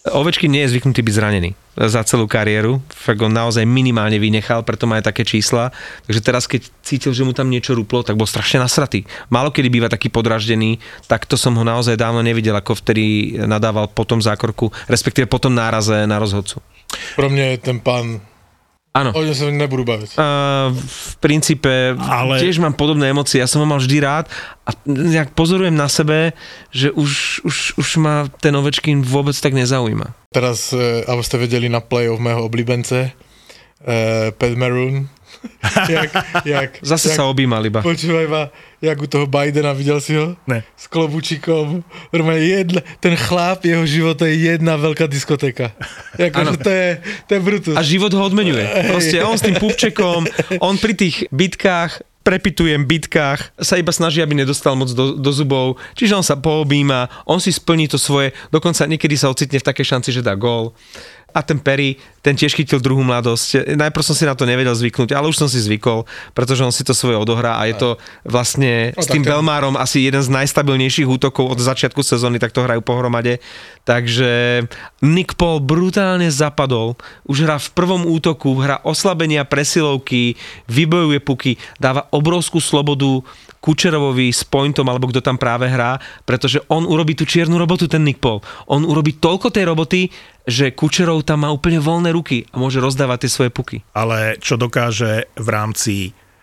Ovečky 0.02 0.50
nie 0.50 0.66
je 0.66 0.74
zvyknutý 0.74 0.98
byť 0.98 1.14
zranený 1.14 1.54
za 1.78 2.02
celú 2.02 2.26
kariéru. 2.26 2.82
Fakt 2.90 3.22
on 3.22 3.30
naozaj 3.30 3.62
minimálne 3.62 4.18
vynechal, 4.18 4.66
preto 4.66 4.90
má 4.90 4.98
aj 4.98 5.14
také 5.14 5.22
čísla. 5.22 5.70
Takže 6.10 6.20
teraz, 6.26 6.50
keď 6.50 6.74
cítil, 6.82 7.14
že 7.14 7.22
mu 7.22 7.30
tam 7.30 7.46
niečo 7.46 7.78
ruplo, 7.78 8.02
tak 8.02 8.18
bol 8.18 8.26
strašne 8.26 8.58
nasratý. 8.58 9.06
Málo 9.30 9.54
kedy 9.54 9.70
býva 9.70 9.86
taký 9.86 10.10
podraždený, 10.10 10.82
tak 11.06 11.30
to 11.30 11.38
som 11.38 11.54
ho 11.54 11.62
naozaj 11.62 11.94
dávno 11.94 12.18
nevidel, 12.18 12.58
ako 12.58 12.82
vtedy 12.82 13.38
nadával 13.46 13.86
po 13.94 14.02
tom 14.02 14.18
zákorku, 14.18 14.74
respektíve 14.90 15.30
po 15.30 15.38
tom 15.38 15.54
náraze 15.54 16.02
na 16.10 16.18
rozhodcu. 16.18 16.58
Pro 17.14 17.30
mňa 17.30 17.54
je 17.54 17.58
ten 17.62 17.78
pán... 17.78 18.18
Áno. 18.92 19.08
O 19.16 19.24
ňom 19.24 19.32
sa 19.32 19.48
nebudú 19.48 19.88
baviť. 19.88 20.20
Uh, 20.20 20.68
v 20.76 21.12
princípe 21.24 21.96
Ale- 21.96 22.36
tiež 22.44 22.60
mám 22.60 22.76
podobné 22.76 23.08
emócie, 23.08 23.40
ja 23.40 23.48
som 23.48 23.64
ho 23.64 23.66
mal 23.66 23.80
vždy 23.80 24.04
rád 24.04 24.28
a 24.68 24.76
nejak 24.84 25.32
pozorujem 25.32 25.72
na 25.72 25.88
sebe, 25.88 26.36
že 26.68 26.92
už, 26.92 27.40
už, 27.40 27.56
už 27.80 27.88
ma 27.96 28.28
ten 28.44 28.52
Ovečkin 28.52 29.00
vôbec 29.00 29.32
tak 29.32 29.56
nezaujíma. 29.56 30.12
Teraz, 30.28 30.76
e, 30.76 31.08
aby 31.08 31.22
ste 31.24 31.40
vedeli 31.40 31.72
na 31.72 31.80
playoff 31.80 32.20
mého 32.20 32.44
oblíbence, 32.44 33.16
e, 33.80 34.28
Pat 34.36 34.54
Maroon, 34.60 35.08
jak, 35.88 36.12
jak, 36.44 36.70
Zase 36.84 37.08
jak, 37.10 37.16
sa 37.16 37.24
objímal 37.24 37.64
iba. 37.64 37.80
Počúvaj 37.80 38.26
ma, 38.28 38.52
jak 38.82 38.98
u 39.02 39.06
toho 39.06 39.26
Bidena, 39.30 39.72
videl 39.72 40.02
si 40.02 40.18
ho? 40.18 40.34
Ne. 40.50 40.66
S 40.74 40.90
klobučikom. 40.90 41.86
Jedna, 42.34 42.82
ten 42.98 43.14
chlap, 43.14 43.62
jeho 43.62 43.86
život 43.86 44.18
je 44.18 44.34
jedna 44.34 44.74
veľká 44.74 45.06
diskotéka. 45.06 45.70
Akože 46.18 46.58
to 46.58 46.70
je, 46.70 46.88
to 47.30 47.30
je 47.38 47.40
brutus. 47.40 47.76
A 47.78 47.86
život 47.86 48.10
ho 48.10 48.22
odmenuje. 48.26 48.66
Proste 48.90 49.22
on 49.22 49.38
s 49.38 49.46
tým 49.46 49.54
pupčekom, 49.62 50.26
on 50.58 50.74
pri 50.82 50.98
tých 50.98 51.30
bitkách 51.30 52.02
prepitujem 52.22 52.86
bitkách, 52.86 53.50
sa 53.58 53.74
iba 53.76 53.90
snaží, 53.90 54.22
aby 54.22 54.38
nedostal 54.38 54.78
moc 54.78 54.94
do, 54.94 55.18
do 55.18 55.30
zubov, 55.34 55.76
čiže 55.98 56.14
on 56.14 56.22
sa 56.22 56.38
poobíma, 56.38 57.10
on 57.26 57.42
si 57.42 57.50
splní 57.50 57.90
to 57.90 57.98
svoje, 57.98 58.30
dokonca 58.54 58.86
niekedy 58.86 59.18
sa 59.18 59.28
ocitne 59.28 59.58
v 59.58 59.66
takej 59.66 59.86
šanci, 59.98 60.14
že 60.14 60.22
dá 60.22 60.38
gól. 60.38 60.72
A 61.32 61.40
ten 61.40 61.56
Perry, 61.58 61.96
ten 62.20 62.38
tiež 62.38 62.54
chytil 62.54 62.78
druhú 62.78 63.02
mladosť. 63.02 63.74
Najprv 63.74 64.04
som 64.04 64.14
si 64.14 64.28
na 64.28 64.36
to 64.36 64.46
nevedel 64.46 64.76
zvyknúť, 64.76 65.16
ale 65.16 65.32
už 65.32 65.40
som 65.40 65.48
si 65.50 65.58
zvykol, 65.58 66.06
pretože 66.36 66.62
on 66.62 66.70
si 66.70 66.86
to 66.86 66.94
svoje 66.94 67.18
odohrá 67.18 67.58
a 67.58 67.66
je 67.66 67.74
to 67.74 67.90
vlastne 68.22 68.92
s 68.94 69.08
tým 69.10 69.26
Belmárom 69.26 69.74
asi 69.74 70.04
jeden 70.06 70.22
z 70.22 70.30
najstabilnejších 70.30 71.08
útokov 71.08 71.50
od 71.50 71.58
začiatku 71.58 72.04
sezóny, 72.04 72.38
tak 72.38 72.54
to 72.54 72.62
hrajú 72.62 72.84
pohromade. 72.84 73.42
Takže 73.82 74.64
Nick 75.02 75.34
Paul 75.34 75.58
brutálne 75.58 76.30
zapadol, 76.30 76.94
už 77.26 77.42
hrá 77.42 77.58
v 77.58 77.72
prvom 77.74 78.06
útoku, 78.06 78.54
hrá 78.62 78.78
oslabenia 78.86 79.42
presilovky, 79.42 80.38
vybojuje 80.70 81.18
puky, 81.24 81.52
dáva 81.82 82.06
obrovskú 82.14 82.62
slobodu 82.62 83.24
Kučerovovi 83.62 84.34
s 84.34 84.42
pointom, 84.42 84.90
alebo 84.90 85.06
kto 85.06 85.22
tam 85.22 85.38
práve 85.38 85.70
hrá, 85.70 86.02
pretože 86.26 86.58
on 86.66 86.82
urobí 86.82 87.14
tú 87.14 87.22
čiernu 87.22 87.54
robotu, 87.54 87.86
ten 87.86 88.02
Nick 88.02 88.18
Paul. 88.18 88.42
On 88.66 88.82
urobí 88.82 89.14
toľko 89.22 89.54
tej 89.54 89.70
roboty, 89.70 90.10
že 90.46 90.74
Kučerov 90.74 91.22
tam 91.22 91.46
má 91.46 91.50
úplne 91.54 91.78
voľné 91.78 92.10
ruky 92.10 92.46
a 92.50 92.58
môže 92.58 92.82
rozdávať 92.82 93.26
tie 93.26 93.30
svoje 93.30 93.50
puky. 93.54 93.86
ale 93.94 94.38
čo 94.42 94.58
dokáže 94.58 95.30
v 95.38 95.48
rámci, 95.48 95.94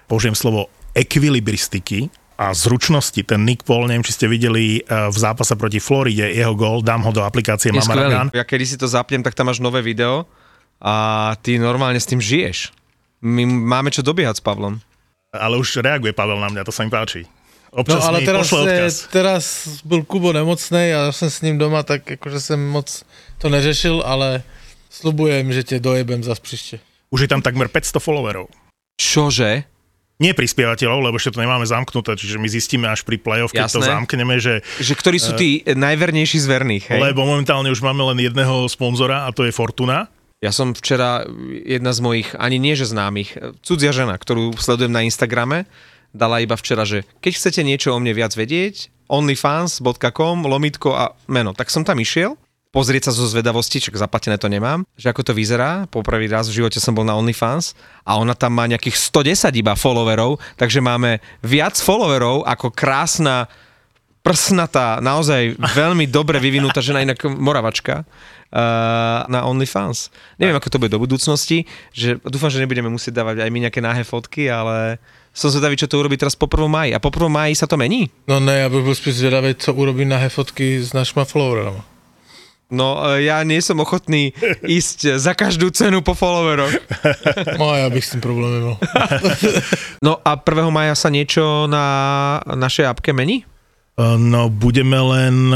použijem 0.08 0.36
slovo, 0.36 0.72
ekvilibristiky 0.96 2.08
a 2.40 2.56
zručnosti. 2.56 3.20
Ten 3.28 3.44
Nick 3.44 3.68
Paul, 3.68 3.92
neviem, 3.92 4.08
či 4.08 4.16
ste 4.16 4.32
videli 4.32 4.80
eh, 4.80 5.12
v 5.12 5.18
zápase 5.18 5.60
proti 5.60 5.84
Floride, 5.84 6.32
jeho 6.32 6.56
gól, 6.56 6.80
dám 6.80 7.04
ho 7.04 7.12
do 7.12 7.22
aplikácie. 7.28 7.76
Mamaragan. 7.76 8.32
Ja 8.32 8.48
kedy 8.48 8.66
si 8.66 8.78
to 8.80 8.88
zapnem, 8.88 9.20
tak 9.20 9.36
tam 9.36 9.52
máš 9.52 9.60
nové 9.60 9.84
video 9.84 10.24
a 10.80 11.36
ty 11.44 11.60
normálne 11.60 12.00
s 12.00 12.08
tým 12.08 12.24
žiješ. 12.24 12.72
My 13.20 13.44
máme 13.44 13.92
čo 13.92 14.00
dobiehať 14.00 14.40
s 14.40 14.44
Pavlom. 14.44 14.80
Ale 15.36 15.60
už 15.60 15.84
reaguje 15.84 16.16
Pavel 16.16 16.40
na 16.40 16.48
mňa, 16.48 16.64
to 16.64 16.72
sa 16.72 16.88
mi 16.88 16.90
páči. 16.90 17.28
No 17.70 17.86
Občas 17.86 18.02
ale 18.02 18.20
mi 18.20 18.26
teraz, 18.26 18.50
pošle 18.50 18.60
e, 18.60 18.66
odkaz. 18.66 18.94
teraz 19.14 19.44
byl 19.86 20.02
Kubo 20.04 20.34
nemocnej 20.34 20.90
a 20.96 21.00
ja 21.10 21.12
som 21.14 21.30
s 21.30 21.46
ním 21.46 21.62
doma, 21.62 21.86
tak 21.86 22.02
akože 22.18 22.42
som 22.42 22.58
moc 22.58 23.06
to 23.38 23.50
neřešil, 23.50 24.02
ale 24.02 24.42
slubujem, 24.90 25.54
že 25.54 25.64
te 25.64 25.78
dojebem 25.80 26.24
zas 26.24 26.40
příště. 26.40 26.80
Už 27.10 27.22
je 27.22 27.28
tam 27.30 27.42
takmer 27.42 27.68
500 27.70 28.02
followerov. 28.02 28.50
Čože? 29.02 29.64
Nie 30.20 30.36
prispievateľov, 30.36 31.00
lebo 31.00 31.16
ešte 31.16 31.32
to 31.32 31.40
nemáme 31.40 31.64
zamknuté, 31.64 32.12
čiže 32.20 32.36
my 32.36 32.50
zistíme 32.52 32.92
až 32.92 33.08
pri 33.08 33.16
play-off, 33.16 33.56
keď 33.56 33.72
to 33.72 33.80
Jasné. 33.80 33.94
zamkneme, 33.96 34.36
že 34.36 34.60
Že 34.84 34.94
ktorí 35.00 35.18
sú 35.18 35.32
tí 35.40 35.64
najvernejší 35.64 36.38
z 36.44 36.48
verných, 36.50 36.86
hej? 36.92 37.00
lebo 37.00 37.24
momentálne 37.24 37.72
už 37.72 37.80
máme 37.80 38.04
len 38.12 38.20
jedného 38.28 38.68
sponzora 38.68 39.24
a 39.24 39.32
to 39.32 39.48
je 39.48 39.56
Fortuna. 39.56 40.12
Ja 40.44 40.52
som 40.52 40.76
včera, 40.76 41.24
jedna 41.64 41.96
z 41.96 42.00
mojich, 42.04 42.36
ani 42.36 42.60
nie 42.60 42.76
že 42.76 42.92
známych, 42.92 43.40
cudzia 43.64 43.96
žena, 43.96 44.20
ktorú 44.20 44.60
sledujem 44.60 44.92
na 44.92 45.08
Instagrame, 45.08 45.64
dala 46.14 46.42
iba 46.42 46.58
včera, 46.58 46.84
že 46.86 47.06
keď 47.22 47.32
chcete 47.38 47.62
niečo 47.62 47.94
o 47.94 48.02
mne 48.02 48.14
viac 48.18 48.34
vedieť, 48.34 48.90
onlyfans.com, 49.10 50.46
lomitko 50.46 50.94
a 50.94 51.18
meno. 51.26 51.58
Tak 51.58 51.74
som 51.74 51.82
tam 51.82 51.98
išiel, 51.98 52.38
pozrieť 52.70 53.10
sa 53.10 53.12
zo 53.18 53.26
zvedavosti, 53.26 53.82
čak 53.82 53.98
zaplatené 53.98 54.38
to 54.38 54.46
nemám, 54.46 54.86
že 54.94 55.10
ako 55.10 55.26
to 55.26 55.34
vyzerá. 55.34 55.90
Poprvý 55.90 56.30
raz 56.30 56.46
v 56.50 56.62
živote 56.62 56.78
som 56.78 56.94
bol 56.94 57.02
na 57.02 57.18
OnlyFans 57.18 57.74
a 58.06 58.22
ona 58.22 58.38
tam 58.38 58.54
má 58.54 58.70
nejakých 58.70 58.94
110 58.94 59.50
iba 59.58 59.74
followerov, 59.74 60.38
takže 60.56 60.78
máme 60.78 61.18
viac 61.42 61.74
followerov 61.82 62.46
ako 62.46 62.70
krásna 62.70 63.50
prsnatá, 64.22 65.02
naozaj 65.02 65.58
veľmi 65.58 66.06
dobre 66.06 66.38
vyvinutá 66.38 66.84
žena, 66.84 67.02
inak 67.02 67.24
moravačka, 67.26 68.04
uh, 68.04 69.26
na 69.26 69.48
OnlyFans. 69.48 70.14
Neviem, 70.38 70.60
ako 70.60 70.70
to 70.70 70.82
bude 70.82 70.94
do 70.94 71.02
budúcnosti, 71.02 71.66
že 71.96 72.20
dúfam, 72.28 72.52
že 72.52 72.62
nebudeme 72.62 72.92
musieť 72.92 73.16
dávať 73.24 73.42
aj 73.42 73.50
my 73.50 73.60
nejaké 73.66 73.82
náhe 73.82 74.04
fotky, 74.06 74.52
ale 74.52 75.00
som 75.34 75.50
zvedavý, 75.54 75.78
čo 75.78 75.88
to 75.88 76.00
urobí 76.02 76.18
teraz 76.18 76.36
po 76.36 76.50
1. 76.50 76.68
maji. 76.68 76.92
A 76.94 77.00
po 77.00 77.14
1. 77.14 77.30
maji 77.30 77.54
sa 77.56 77.70
to 77.70 77.78
mení? 77.78 78.10
No 78.28 78.40
ne, 78.40 78.66
ja 78.66 78.70
bych 78.70 78.84
byl 78.84 78.96
spíš 78.96 79.16
zvedavý, 79.16 79.56
co 79.56 79.74
urobí 79.74 80.06
nahé 80.06 80.30
fotky 80.30 80.82
s 80.84 80.94
našima 80.94 81.26
followerama. 81.26 81.86
No, 82.70 83.02
e, 83.02 83.26
ja 83.26 83.42
nie 83.42 83.58
som 83.66 83.82
ochotný 83.82 84.30
ísť 84.62 85.18
za 85.18 85.34
každú 85.34 85.74
cenu 85.74 86.06
po 86.06 86.14
followeroch. 86.14 86.70
No 87.58 87.74
ja 87.74 87.90
bych 87.90 88.06
s 88.06 88.14
tým 88.14 88.22
problém 88.22 88.62
nemal. 88.62 88.78
No 90.06 90.22
a 90.22 90.38
1. 90.38 90.70
maja 90.70 90.94
sa 90.94 91.10
niečo 91.10 91.66
na 91.66 91.86
našej 92.46 92.86
apke 92.88 93.10
mení? 93.12 93.44
No, 94.00 94.48
budeme 94.48 94.96
len 94.96 95.52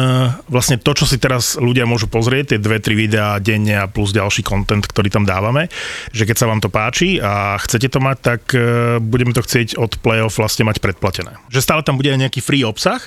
vlastne 0.52 0.76
to, 0.76 0.92
čo 0.92 1.08
si 1.08 1.16
teraz 1.16 1.56
ľudia 1.56 1.88
môžu 1.88 2.12
pozrieť, 2.12 2.52
tie 2.52 2.60
dve, 2.60 2.84
tri 2.84 2.92
videá 2.92 3.40
denne 3.40 3.80
a 3.80 3.88
plus 3.88 4.12
ďalší 4.12 4.44
content, 4.44 4.84
ktorý 4.84 5.08
tam 5.08 5.24
dávame, 5.24 5.72
že 6.12 6.28
keď 6.28 6.44
sa 6.44 6.50
vám 6.52 6.60
to 6.60 6.68
páči 6.68 7.24
a 7.24 7.56
chcete 7.56 7.88
to 7.88 8.04
mať, 8.04 8.18
tak 8.20 8.42
e, 8.52 9.00
budeme 9.00 9.32
to 9.32 9.40
chcieť 9.40 9.80
od 9.80 9.96
playoff 10.04 10.36
vlastne 10.36 10.68
mať 10.68 10.84
predplatené. 10.84 11.40
Že 11.56 11.64
stále 11.64 11.82
tam 11.88 11.96
bude 11.96 12.12
aj 12.12 12.20
nejaký 12.20 12.44
free 12.44 12.68
obsah, 12.68 13.00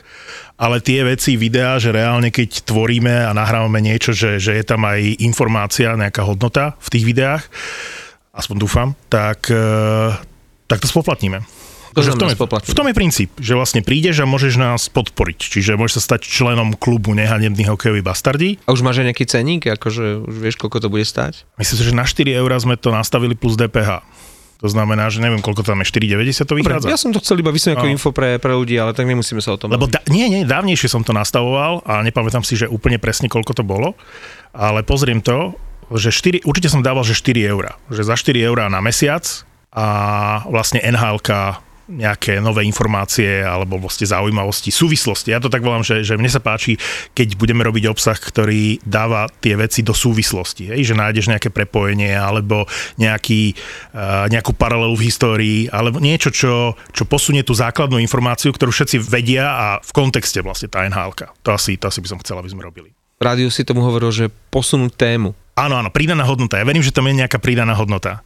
ale 0.57 0.81
tie 0.81 1.05
veci, 1.05 1.37
videá, 1.37 1.77
že 1.77 1.93
reálne 1.93 2.33
keď 2.33 2.65
tvoríme 2.65 3.29
a 3.29 3.37
nahrávame 3.37 3.85
niečo, 3.85 4.17
že, 4.17 4.41
že 4.41 4.57
je 4.57 4.65
tam 4.65 4.89
aj 4.89 5.21
informácia, 5.21 6.01
nejaká 6.01 6.25
hodnota 6.25 6.81
v 6.81 6.89
tých 6.97 7.05
videách, 7.05 7.45
aspoň 8.33 8.57
dúfam, 8.57 8.89
tak, 9.13 9.53
e, 9.53 10.17
tak 10.65 10.81
to 10.81 10.89
spoplatníme. 10.89 11.66
To 11.97 12.05
Že 12.05 12.13
v, 12.13 12.19
tom 12.21 12.29
je, 12.29 12.37
v 12.37 12.77
tom 12.77 12.87
je 12.87 12.95
princíp, 12.95 13.31
že 13.41 13.57
vlastne 13.57 13.81
prídeš 13.81 14.21
a 14.21 14.29
môžeš 14.29 14.61
nás 14.61 14.85
podporiť. 14.93 15.41
Čiže 15.49 15.81
môžeš 15.81 15.97
sa 15.97 16.13
stať 16.13 16.29
členom 16.29 16.77
klubu 16.77 17.17
Nehanební 17.17 17.65
hokejoví 17.65 18.05
bastardí. 18.05 18.61
A 18.69 18.77
už 18.77 18.85
máš 18.85 19.01
aj 19.01 19.17
nejaký 19.17 19.25
ceník, 19.25 19.65
akože 19.65 20.29
už 20.29 20.35
vieš, 20.37 20.61
koľko 20.61 20.85
to 20.85 20.89
bude 20.93 21.09
stať? 21.09 21.49
Myslím 21.57 21.77
si, 21.81 21.85
že 21.89 21.97
na 21.97 22.05
4 22.05 22.29
eurá 22.37 22.61
sme 22.61 22.77
to 22.77 22.93
nastavili 22.93 23.33
plus 23.33 23.57
DPH. 23.57 24.05
To 24.61 24.69
znamená, 24.69 25.09
že 25.09 25.21
neviem, 25.21 25.41
koľko 25.41 25.65
tam 25.65 25.81
je, 25.81 25.89
4,90 25.89 26.37
to 26.45 26.53
Dobre, 26.53 26.61
vychádza. 26.65 26.89
ja 26.89 26.97
som 26.97 27.13
to 27.13 27.21
chcel 27.21 27.41
iba 27.41 27.49
vysvetliť 27.49 27.77
ako 27.77 27.89
No. 27.89 27.93
info 27.93 28.09
pre, 28.13 28.41
pre 28.41 28.53
ľudí, 28.53 28.77
ale 28.77 28.93
tak 28.93 29.05
nemusíme 29.05 29.41
sa 29.41 29.53
o 29.53 29.61
tom 29.61 29.69
Lebo 29.69 29.85
da, 29.85 30.01
nie, 30.09 30.29
nie, 30.33 30.49
dávnejšie 30.49 30.89
som 30.89 31.05
to 31.05 31.13
nastavoval 31.13 31.85
a 31.85 32.01
nepamätám 32.01 32.41
si, 32.41 32.57
že 32.57 32.65
úplne 32.65 32.97
presne 32.97 33.29
koľko 33.29 33.53
to 33.53 33.65
bolo, 33.65 33.97
ale 34.57 34.81
pozriem 34.81 35.21
to, 35.21 35.53
že 35.93 36.09
4, 36.09 36.45
určite 36.45 36.73
som 36.73 36.81
dával, 36.81 37.05
že 37.05 37.13
4 37.13 37.37
eurá. 37.53 37.77
Že 37.89 38.03
za 38.05 38.17
4 38.17 38.49
eurá 38.49 38.69
na 38.69 38.81
mesiac 38.81 39.25
a 39.77 39.87
vlastne 40.49 40.81
nhl 40.81 41.21
nejaké 41.87 42.43
nové 42.43 42.67
informácie 42.67 43.47
alebo 43.47 43.79
vlastne 43.79 44.11
zaujímavosti, 44.11 44.75
súvislosti. 44.75 45.31
Ja 45.31 45.39
to 45.39 45.47
tak 45.47 45.63
volám, 45.63 45.87
že, 45.87 46.03
že 46.03 46.19
mne 46.19 46.27
sa 46.27 46.43
páči, 46.43 46.75
keď 47.15 47.39
budeme 47.39 47.63
robiť 47.63 47.87
obsah, 47.87 48.19
ktorý 48.19 48.83
dáva 48.83 49.31
tie 49.39 49.55
veci 49.55 49.87
do 49.87 49.95
súvislosti. 49.95 50.75
Hej? 50.75 50.93
Že 50.93 50.95
nájdeš 50.99 51.27
nejaké 51.31 51.49
prepojenie 51.55 52.13
alebo 52.15 52.67
nejaký, 52.99 53.55
uh, 53.95 54.27
nejakú 54.27 54.53
paralelu 54.59 54.95
v 54.99 55.07
histórii 55.07 55.61
alebo 55.71 56.03
niečo, 56.03 56.35
čo, 56.35 56.75
čo 56.91 57.07
posunie 57.07 57.47
tú 57.47 57.55
základnú 57.55 58.03
informáciu, 58.03 58.51
ktorú 58.51 58.75
všetci 58.75 59.01
vedia 59.07 59.47
a 59.47 59.67
v 59.79 59.91
kontexte 59.95 60.43
vlastne 60.43 60.67
tá 60.67 60.83
nhl 60.83 61.15
To 61.17 61.51
asi, 61.55 61.79
to 61.79 61.87
asi 61.87 62.03
by 62.03 62.09
som 62.11 62.21
chcel, 62.21 62.43
aby 62.43 62.51
sme 62.51 62.67
robili. 62.67 62.91
Rádiu 63.17 63.49
si 63.49 63.65
tomu 63.65 63.81
hovoril, 63.81 64.13
že 64.13 64.29
posunúť 64.53 64.93
tému. 64.93 65.33
Áno, 65.57 65.81
áno, 65.81 65.89
pridaná 65.89 66.21
hodnota. 66.29 66.61
Ja 66.61 66.69
verím, 66.69 66.85
že 66.85 66.93
tam 66.93 67.09
je 67.09 67.17
nejaká 67.17 67.41
pridaná 67.41 67.73
hodnota. 67.73 68.21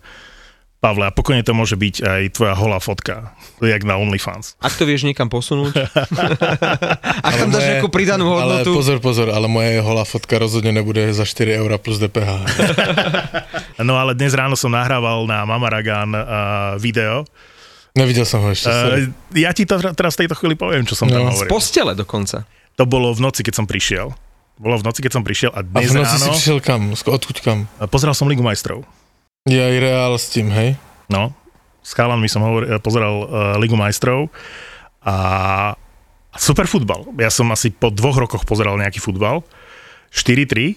Pavle, 0.81 1.05
a 1.05 1.13
pokojne 1.13 1.45
to 1.45 1.53
môže 1.53 1.77
byť 1.77 1.97
aj 2.01 2.23
tvoja 2.33 2.57
holá 2.57 2.81
fotka, 2.81 3.37
jak 3.61 3.85
na 3.85 4.01
OnlyFans. 4.01 4.57
Ak 4.65 4.73
to 4.73 4.89
vieš 4.89 5.05
niekam 5.05 5.29
posunúť, 5.29 5.77
ak 7.29 7.35
tam 7.37 7.53
dáš 7.53 7.65
nejakú 7.69 7.93
pridanú 7.93 8.25
Ale 8.33 8.65
hodnotu, 8.65 8.81
pozor, 8.81 8.97
pozor, 8.97 9.29
ale 9.29 9.45
moje 9.45 9.77
holá 9.77 10.09
fotka 10.09 10.41
rozhodne 10.41 10.73
nebude 10.73 11.13
za 11.13 11.29
4 11.29 11.61
eurá 11.61 11.77
plus 11.77 12.01
DPH. 12.01 12.33
No 13.81 13.97
ale 13.97 14.13
dnes 14.13 14.37
ráno 14.37 14.61
som 14.61 14.69
nahrával 14.69 15.25
na 15.25 15.41
Mamaragan 15.49 16.13
uh, 16.13 16.25
video. 16.77 17.25
Nevidel 17.97 18.29
som 18.29 18.45
ho 18.45 18.53
ešte, 18.53 18.69
sorry. 18.69 19.09
Uh, 19.09 19.41
ja 19.41 19.57
ti 19.57 19.65
to 19.65 19.81
teraz 19.81 20.21
v 20.21 20.25
tejto 20.25 20.37
chvíli 20.37 20.53
poviem, 20.53 20.85
čo 20.85 20.93
som 20.93 21.09
tam 21.09 21.25
No. 21.25 21.33
z 21.33 21.45
hovoril. 21.45 21.49
postele 21.49 21.93
dokonca. 21.97 22.45
To 22.77 22.85
bolo 22.85 23.09
v 23.17 23.25
noci, 23.25 23.41
keď 23.41 23.57
som 23.57 23.65
prišiel. 23.65 24.13
Bolo 24.61 24.77
v 24.77 24.85
noci, 24.85 25.01
keď 25.01 25.13
som 25.17 25.25
prišiel 25.25 25.51
a 25.57 25.61
A 25.61 25.65
dnes 25.65 25.89
v 25.93 25.97
noci 25.97 26.13
si 26.13 26.21
ráno 26.21 26.33
prišiel 26.37 26.59
kam? 26.61 26.81
Odkud 26.93 27.37
kam? 27.41 27.59
pozeral 27.89 28.13
som 28.13 28.29
Ligu 28.29 28.45
majstrov. 28.45 28.85
Ja 29.49 29.73
aj 29.73 29.77
reál 29.81 30.13
s 30.21 30.29
tým, 30.29 30.53
hej? 30.53 30.77
No, 31.09 31.33
s 31.81 31.97
chalanmi 31.97 32.29
som 32.29 32.45
hovor, 32.45 32.69
pozeral 32.85 33.15
uh, 33.25 33.29
Ligu 33.57 33.73
majstrov 33.73 34.29
a 35.01 35.73
super 36.37 36.69
futbal. 36.69 37.09
Ja 37.17 37.33
som 37.33 37.49
asi 37.49 37.73
po 37.73 37.89
dvoch 37.89 38.21
rokoch 38.21 38.45
pozeral 38.45 38.77
nejaký 38.77 39.01
futbal. 39.01 39.41
4-3, 40.13 40.77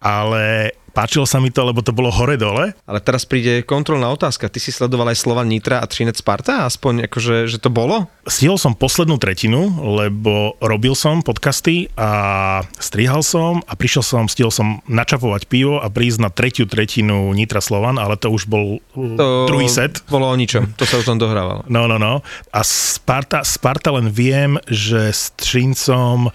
ale 0.00 0.72
páčilo 0.92 1.24
sa 1.24 1.38
mi 1.38 1.48
to, 1.54 1.62
lebo 1.62 1.80
to 1.80 1.94
bolo 1.94 2.10
hore-dole. 2.12 2.74
Ale 2.86 3.00
teraz 3.00 3.24
príde 3.24 3.62
kontrolná 3.62 4.10
otázka. 4.12 4.50
Ty 4.50 4.58
si 4.58 4.74
sledoval 4.74 5.14
aj 5.14 5.22
Slovan 5.22 5.48
Nitra 5.48 5.80
a 5.80 5.86
Trinec 5.86 6.18
Sparta? 6.18 6.66
Aspoň 6.66 7.06
akože, 7.08 7.46
že 7.46 7.58
to 7.62 7.70
bolo? 7.70 8.10
Stihol 8.26 8.60
som 8.60 8.76
poslednú 8.76 9.16
tretinu, 9.16 9.70
lebo 10.00 10.58
robil 10.60 10.92
som 10.94 11.22
podcasty 11.24 11.88
a 11.94 12.62
strihal 12.78 13.24
som 13.24 13.62
a 13.64 13.72
prišiel 13.74 14.04
som, 14.04 14.24
stihol 14.26 14.52
som 14.52 14.84
načapovať 14.90 15.46
pivo 15.46 15.80
a 15.80 15.88
prísť 15.88 16.18
na 16.20 16.30
tretiu 16.30 16.66
tretinu 16.68 17.32
Nitra 17.32 17.62
Slovan, 17.62 17.96
ale 17.96 18.18
to 18.20 18.28
už 18.30 18.46
bol 18.50 18.78
To 18.94 19.48
druhý 19.48 19.70
set. 19.70 20.02
Bolo 20.10 20.28
o 20.28 20.36
ničom. 20.36 20.76
To 20.76 20.84
sa 20.84 21.00
o 21.00 21.04
tom 21.06 21.16
dohrávalo. 21.16 21.64
No, 21.70 21.86
no, 21.86 21.96
no. 21.96 22.20
A 22.50 22.60
Sparta, 22.66 23.46
Sparta 23.46 23.94
len 23.94 24.10
viem, 24.10 24.60
že 24.68 25.10
s 25.10 25.32
Trincom 25.38 26.32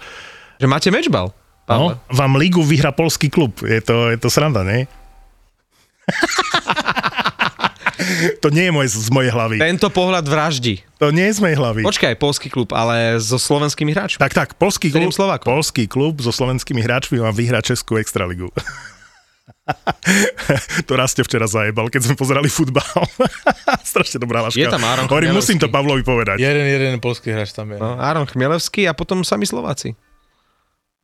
Že 0.56 0.66
máte 0.66 0.88
mečbal? 0.88 1.32
No, 1.66 1.98
vám 2.14 2.38
ligu 2.38 2.62
vyhrá 2.62 2.94
polský 2.94 3.26
klub. 3.26 3.58
Je 3.66 3.82
to, 3.82 4.14
je 4.14 4.18
to 4.22 4.30
sranda, 4.30 4.62
nie? 4.62 4.86
to 8.42 8.48
nie 8.54 8.70
je 8.70 8.72
moje, 8.72 8.88
z 8.94 9.10
mojej 9.10 9.30
hlavy. 9.34 9.56
Tento 9.58 9.90
pohľad 9.90 10.24
vraždi. 10.26 10.86
To 11.02 11.10
nie 11.10 11.26
je 11.26 11.34
z 11.36 11.40
mojej 11.42 11.56
hlavy. 11.58 11.82
Počkaj, 11.82 12.14
polský 12.20 12.48
klub, 12.48 12.70
ale 12.70 13.18
so 13.18 13.38
slovenskými 13.40 13.92
hráčmi. 13.92 14.18
Tak, 14.22 14.32
tak, 14.32 14.54
polský 14.54 14.94
klub, 14.94 15.10
Slovákom? 15.10 15.58
polský 15.58 15.90
klub 15.90 16.22
so 16.22 16.30
slovenskými 16.30 16.82
hráčmi 16.82 17.18
má 17.18 17.34
vyhrať 17.34 17.74
Českú 17.74 17.98
extraligu. 17.98 18.48
to 20.86 20.94
Raste 20.94 21.26
včera 21.26 21.50
zajebal, 21.50 21.90
keď 21.90 22.10
sme 22.10 22.14
pozerali 22.14 22.46
futbal. 22.46 22.86
Strašne 23.90 24.22
dobrá 24.22 24.46
laška. 24.46 24.62
Je 24.62 24.70
tam 24.70 24.86
Áron 24.86 25.10
Hovorím, 25.10 25.34
musím 25.34 25.58
to 25.58 25.66
Pavlovi 25.66 26.06
povedať. 26.06 26.38
Jeden, 26.38 26.62
jeden 26.62 27.02
polský 27.02 27.34
hráč 27.34 27.50
tam 27.50 27.74
je. 27.74 27.82
No, 27.82 27.98
Áron 27.98 28.30
Chmielevský 28.30 28.86
a 28.86 28.94
potom 28.94 29.26
sami 29.26 29.48
Slováci. 29.48 29.98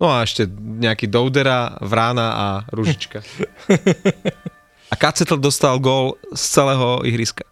No 0.02 0.10
a 0.10 0.26
ešte 0.26 0.50
nejaký 0.82 1.06
Doudera, 1.06 1.78
Vrána 1.78 2.28
a 2.34 2.46
Ružička. 2.74 3.22
A 4.92 4.94
Kacetl 4.98 5.40
dostal 5.40 5.80
gól 5.80 6.20
z 6.36 6.42
celého 6.52 7.00
ihriska. 7.08 7.48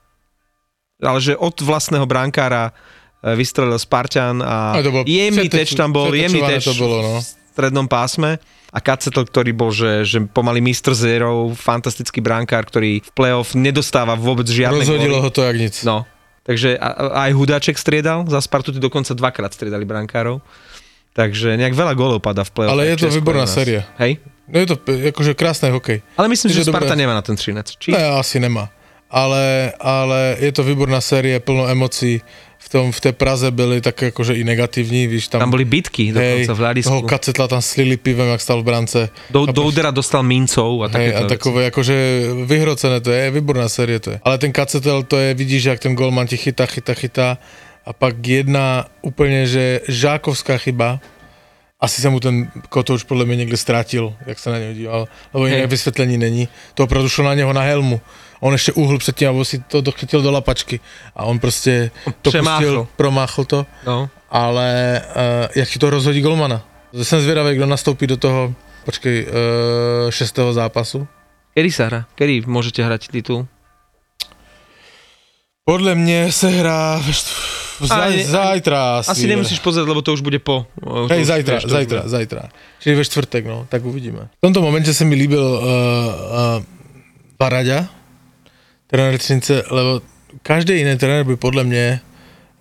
Ale 1.00 1.24
že 1.24 1.32
od 1.40 1.56
vlastného 1.56 2.04
brankára 2.04 2.68
e, 2.68 3.32
vystrelil 3.32 3.80
Spartan 3.80 4.44
a, 4.44 4.76
A 4.76 4.84
to 4.84 4.92
bol 4.92 5.08
jemný 5.08 5.48
teč 5.48 5.72
tam 5.72 5.88
bol, 5.88 6.12
jemný 6.12 6.44
teč 6.44 6.68
to 6.68 6.76
bolo, 6.76 7.00
no. 7.00 7.16
v 7.16 7.24
strednom 7.24 7.88
pásme 7.88 8.36
a 8.68 8.78
Kacetl, 8.84 9.24
ktorý 9.24 9.56
bol, 9.56 9.72
že, 9.72 10.04
že 10.04 10.20
pomaly 10.20 10.60
Mr. 10.60 10.92
Zero, 10.92 11.56
fantastický 11.56 12.20
brankár, 12.20 12.68
ktorý 12.68 13.00
v 13.00 13.10
playoff 13.16 13.56
nedostáva 13.56 14.20
vôbec 14.20 14.44
žiadne 14.44 14.84
Rozhodilo 14.84 15.16
góly. 15.18 15.24
ho 15.24 15.30
to 15.32 15.40
jak 15.40 15.56
nic. 15.56 15.74
No, 15.80 16.04
takže 16.44 16.76
aj 17.16 17.30
Hudáček 17.40 17.80
striedal, 17.80 18.28
za 18.28 18.44
Spartu 18.44 18.76
dokonca 18.76 19.16
dvakrát 19.16 19.56
striedali 19.56 19.88
brankárov. 19.88 20.44
Takže 21.10 21.58
nejak 21.58 21.74
veľa 21.74 21.94
gólov 21.98 22.22
padá 22.22 22.46
v 22.46 22.50
play-off. 22.54 22.72
Ale 22.72 22.86
je 22.86 22.96
to 23.02 23.08
výborná 23.10 23.46
séria. 23.46 23.82
Hej? 23.98 24.22
No 24.50 24.56
je 24.58 24.66
to 24.66 24.76
akože 25.14 25.32
krásny 25.34 25.70
hokej. 25.70 26.02
Ale 26.14 26.26
myslím, 26.30 26.48
Čiže 26.50 26.62
že 26.62 26.70
Sparta 26.70 26.94
dobré. 26.94 27.02
nemá 27.02 27.14
na 27.14 27.22
ten 27.22 27.34
třinec. 27.38 27.66
Či? 27.78 27.90
Ne, 27.94 28.02
asi 28.14 28.38
nemá. 28.38 28.70
Ale, 29.10 29.74
ale 29.82 30.38
je 30.38 30.50
to 30.54 30.62
výborná 30.62 31.02
série, 31.02 31.34
plno 31.42 31.66
emócií. 31.66 32.22
V, 32.60 32.68
tom, 32.68 32.92
v 32.92 33.00
tej 33.00 33.14
Praze 33.16 33.48
byli 33.50 33.80
tak 33.80 34.12
akože 34.12 34.36
i 34.36 34.44
negatívni, 34.44 35.08
víš, 35.08 35.32
tam, 35.32 35.40
Tam 35.42 35.50
boli 35.50 35.64
bitky 35.64 36.12
hej, 36.12 36.44
dokonca 36.44 36.54
v 36.54 36.60
hľadisku. 36.60 36.90
toho 36.92 37.02
kacetla 37.08 37.46
tam 37.48 37.62
slili 37.64 37.96
pivem, 37.96 38.28
jak 38.30 38.38
stal 38.44 38.60
v 38.60 38.64
brance. 38.68 39.00
Do, 39.32 39.48
Doudera 39.48 39.90
dostal 39.90 40.20
mincov 40.22 40.84
a 40.84 40.92
Hej, 40.92 41.08
a 41.16 41.24
veci. 41.24 41.30
takové 41.34 41.72
akože 41.72 41.96
vyhrocené 42.44 43.00
to 43.00 43.10
je, 43.10 43.32
výborná 43.32 43.64
série 43.66 43.96
to 43.98 44.12
je. 44.14 44.18
Ale 44.22 44.36
ten 44.38 44.52
kacetel 44.52 45.02
to 45.08 45.16
je, 45.16 45.32
vidíš, 45.34 45.72
jak 45.72 45.80
ten 45.80 45.96
golman 45.96 46.28
ti 46.28 46.36
chytá, 46.36 46.68
chytá, 46.68 46.92
chytá 46.94 47.28
a 47.86 47.92
pak 47.92 48.14
jedna 48.20 48.86
úplne, 49.02 49.46
že 49.46 49.80
žákovská 49.88 50.58
chyba, 50.58 51.00
asi 51.80 52.04
sa 52.04 52.12
mu 52.12 52.20
ten 52.20 52.52
kotouč 52.68 53.08
podľa 53.08 53.24
mňa 53.24 53.36
niekde 53.44 53.56
strátil, 53.56 54.12
jak 54.28 54.36
sa 54.36 54.52
na 54.52 54.60
neho 54.60 54.74
díval, 54.76 55.02
lebo 55.32 55.44
Hej. 55.48 55.52
inak 55.56 55.70
vysvetlení 55.72 56.16
není. 56.20 56.44
To 56.76 56.84
opravdu 56.84 57.08
šlo 57.08 57.24
na 57.24 57.34
neho 57.34 57.48
na 57.56 57.64
helmu. 57.64 58.00
On 58.40 58.52
ešte 58.52 58.72
uhl 58.76 58.98
předtím, 59.00 59.28
aby 59.32 59.44
si 59.44 59.58
to 59.64 59.80
dochytil 59.80 60.20
do 60.22 60.30
lapačky. 60.30 60.80
A 61.16 61.24
on 61.24 61.38
prostě 61.40 61.90
to 62.22 62.30
Přemáchl. 62.30 62.64
pustil, 62.64 62.88
promáchl 62.96 63.44
to, 63.44 63.66
No. 63.86 64.08
ale 64.30 65.00
uh, 65.04 65.48
jak 65.56 65.68
ti 65.68 65.78
to 65.78 65.90
rozhodí 65.90 66.20
golmana? 66.20 66.64
Jsem 66.92 67.20
zvědavý, 67.20 67.56
kdo 67.56 67.66
nastoupí 67.66 68.06
do 68.06 68.16
toho, 68.16 68.54
počkej, 68.84 69.24
uh, 69.24 69.30
šestého 70.10 70.52
zápasu. 70.52 71.08
Kedy 71.56 71.70
sa 71.72 71.84
hrá? 71.90 72.00
Kedy 72.14 72.44
môžete 72.46 72.80
hrať 72.84 73.08
titul? 73.10 73.44
Podle 75.64 75.94
mě 75.94 76.32
se 76.32 76.48
hrá 76.48 76.98
Zaj, 77.80 78.16
ne- 78.16 78.24
zajtra 78.24 78.98
asi. 79.00 79.10
Asi 79.10 79.24
nemusíš 79.26 79.60
pozrieť, 79.64 79.88
lebo 79.88 80.04
to 80.04 80.12
už 80.12 80.20
bude 80.20 80.38
po. 80.38 80.68
to 80.80 81.08
Hej, 81.08 81.24
zajtra, 81.24 81.56
vieš, 81.60 81.72
zajtra, 81.72 82.00
bude. 82.04 82.12
zajtra. 82.12 82.42
Čiže 82.80 82.94
ve 82.96 83.04
štvrtek, 83.04 83.44
no, 83.48 83.58
tak 83.68 83.80
uvidíme. 83.84 84.28
V 84.38 84.42
tomto 84.44 84.60
momente 84.60 84.92
sa 84.92 85.04
mi 85.08 85.16
líbil 85.16 85.40
uh, 85.40 85.60
uh, 85.60 85.68
Paraďa, 87.40 87.88
trenér 88.86 89.16
Třince, 89.18 89.64
lebo 89.70 90.04
každý 90.42 90.84
iný 90.84 90.98
trenér 90.98 91.24
by 91.24 91.36
podle 91.36 91.64
mě 91.64 92.00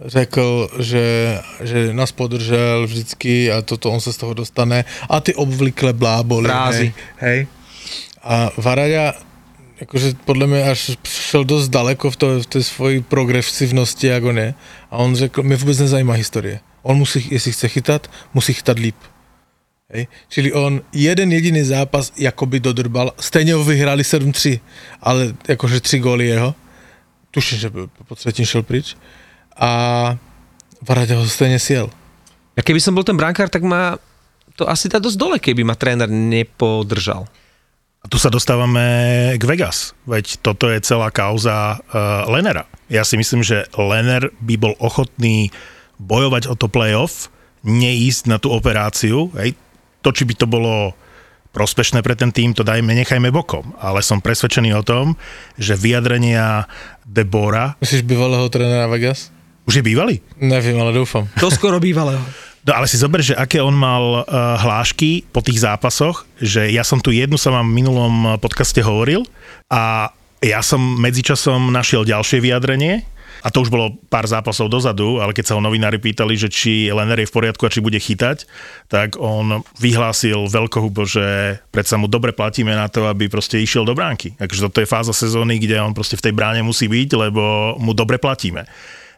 řekl, 0.06 0.70
že, 0.80 1.40
že 1.64 1.94
nás 1.94 2.12
podržel 2.12 2.88
vždycky 2.88 3.52
a 3.52 3.62
toto 3.62 3.92
on 3.92 4.00
se 4.00 4.14
z 4.14 4.18
toho 4.18 4.34
dostane 4.34 4.86
a 5.10 5.20
ty 5.20 5.36
obvykle 5.36 5.94
bláboli. 5.94 6.48
Frázy. 6.48 6.94
Hej, 7.18 7.36
hej. 7.36 7.48
A 8.24 8.52
Varaďa 8.58 9.14
jakože 9.80 10.14
podle 10.26 10.48
mě 10.48 10.64
až 10.64 10.92
šel 11.04 11.44
dost 11.44 11.70
daleko 11.70 12.12
v, 12.12 12.16
to, 12.16 12.40
v 12.40 12.46
té 12.46 12.64
svojí 12.64 13.02
progresivnosti, 13.02 14.08
jak 14.08 14.24
on 14.24 14.38
je. 14.38 14.54
A 14.92 14.98
on 14.98 15.16
řekl, 15.16 15.44
mě 15.44 15.56
vůbec 15.56 15.80
nezajímá 15.80 16.14
historie. 16.14 16.60
On 16.82 16.98
musí, 16.98 17.28
jestli 17.32 17.52
chce 17.52 17.68
chytat, 17.68 18.12
musí 18.34 18.54
chytat 18.54 18.80
líp. 18.80 18.96
Hej. 19.90 20.08
Čili 20.30 20.54
on 20.54 20.82
jeden 20.94 21.32
jediný 21.32 21.64
zápas 21.64 22.14
jakoby 22.18 22.60
dodrbal, 22.60 23.12
stejně 23.20 23.54
ho 23.54 23.64
vyhráli 23.64 24.04
7-3, 24.04 24.60
ale 25.02 25.34
jakože 25.48 25.80
tři 25.80 26.00
góly 26.00 26.28
jeho. 26.28 26.56
Tuším, 27.32 27.60
že 27.60 27.70
po 28.08 28.16
třetím 28.16 28.46
šel 28.46 28.64
pryč. 28.64 28.98
A 29.58 30.18
Varaďa 30.82 31.18
ho 31.18 31.28
stejně 31.30 31.60
sjel. 31.60 31.90
A 32.58 32.62
keby 32.62 32.84
som 32.84 32.92
bol 32.92 33.08
ten 33.08 33.16
brankár, 33.16 33.48
tak 33.48 33.64
ma 33.64 33.96
to 34.60 34.68
asi 34.68 34.92
dá 34.92 35.00
dosť 35.00 35.16
dole, 35.16 35.38
keby 35.40 35.64
ma 35.64 35.80
tréner 35.80 36.12
nepodržal. 36.12 37.24
A 38.00 38.08
tu 38.08 38.16
sa 38.16 38.32
dostávame 38.32 38.86
k 39.36 39.44
Vegas, 39.44 39.92
veď 40.08 40.40
toto 40.40 40.72
je 40.72 40.80
celá 40.80 41.12
kauza 41.12 41.76
uh, 41.76 42.24
Lenera. 42.32 42.64
Ja 42.88 43.04
si 43.04 43.20
myslím, 43.20 43.44
že 43.44 43.68
Lener 43.76 44.32
by 44.40 44.56
bol 44.56 44.74
ochotný 44.80 45.52
bojovať 46.00 46.48
o 46.48 46.56
to 46.56 46.72
playoff, 46.72 47.28
neísť 47.68 48.32
na 48.32 48.40
tú 48.40 48.56
operáciu. 48.56 49.28
Hej. 49.36 49.60
To, 50.00 50.16
či 50.16 50.24
by 50.24 50.32
to 50.32 50.48
bolo 50.48 50.96
prospešné 51.52 52.00
pre 52.00 52.16
ten 52.16 52.32
tým, 52.32 52.56
to 52.56 52.64
dajme, 52.64 52.88
nechajme 52.88 53.36
bokom. 53.36 53.76
Ale 53.84 54.00
som 54.00 54.24
presvedčený 54.24 54.72
o 54.80 54.86
tom, 54.86 55.20
že 55.60 55.76
vyjadrenia 55.76 56.72
Debora, 57.04 57.76
Myslíš 57.84 58.08
bývalého 58.08 58.48
trenéra 58.48 58.88
Vegas? 58.88 59.28
už 59.68 59.82
je 59.82 59.84
bývalý, 59.84 60.24
Nevím, 60.40 60.80
ale 60.82 60.96
doufám. 60.96 61.28
To 61.38 61.52
skoro 61.52 61.78
bývalého. 61.84 62.22
No 62.70 62.78
ale 62.78 62.86
si 62.86 63.02
zober, 63.02 63.26
že 63.26 63.34
aké 63.34 63.58
on 63.66 63.74
mal 63.74 64.22
uh, 64.22 64.24
hlášky 64.62 65.26
po 65.34 65.42
tých 65.42 65.66
zápasoch, 65.66 66.30
že 66.38 66.70
ja 66.70 66.86
som 66.86 67.02
tu 67.02 67.10
jednu 67.10 67.34
som 67.34 67.58
vám 67.58 67.66
v 67.66 67.82
minulom 67.82 68.14
eh, 68.14 68.30
podcaste 68.38 68.78
hovoril 68.86 69.26
a 69.74 70.14
ja 70.46 70.62
som 70.62 70.78
medzičasom 71.02 71.74
našiel 71.74 72.06
ďalšie 72.06 72.38
vyjadrenie 72.38 73.02
a 73.42 73.50
to 73.50 73.66
už 73.66 73.74
bolo 73.74 73.98
pár 74.14 74.30
zápasov 74.30 74.70
dozadu, 74.70 75.18
ale 75.18 75.34
keď 75.34 75.50
sa 75.50 75.56
ho 75.58 75.66
novinári 75.66 75.98
pýtali, 75.98 76.38
že 76.38 76.54
či 76.54 76.94
Lenner 76.94 77.26
je 77.26 77.30
v 77.32 77.36
poriadku 77.42 77.66
a 77.66 77.74
či 77.74 77.82
bude 77.82 77.98
chytať, 77.98 78.46
tak 78.86 79.18
on 79.18 79.66
vyhlásil 79.82 80.46
veľkohubo, 80.46 81.10
že 81.10 81.58
predsa 81.74 81.98
mu 81.98 82.06
dobre 82.06 82.38
platíme 82.38 82.70
na 82.70 82.86
to, 82.86 83.10
aby 83.10 83.34
proste 83.34 83.58
išiel 83.58 83.82
do 83.82 83.98
bránky. 83.98 84.38
Takže 84.38 84.70
toto 84.70 84.78
je 84.78 84.92
fáza 84.92 85.16
sezóny, 85.16 85.58
kde 85.58 85.82
on 85.82 85.98
proste 85.98 86.22
v 86.22 86.30
tej 86.30 86.34
bráne 86.38 86.62
musí 86.62 86.86
byť, 86.86 87.10
lebo 87.18 87.74
mu 87.82 87.98
dobre 87.98 88.22
platíme. 88.22 88.70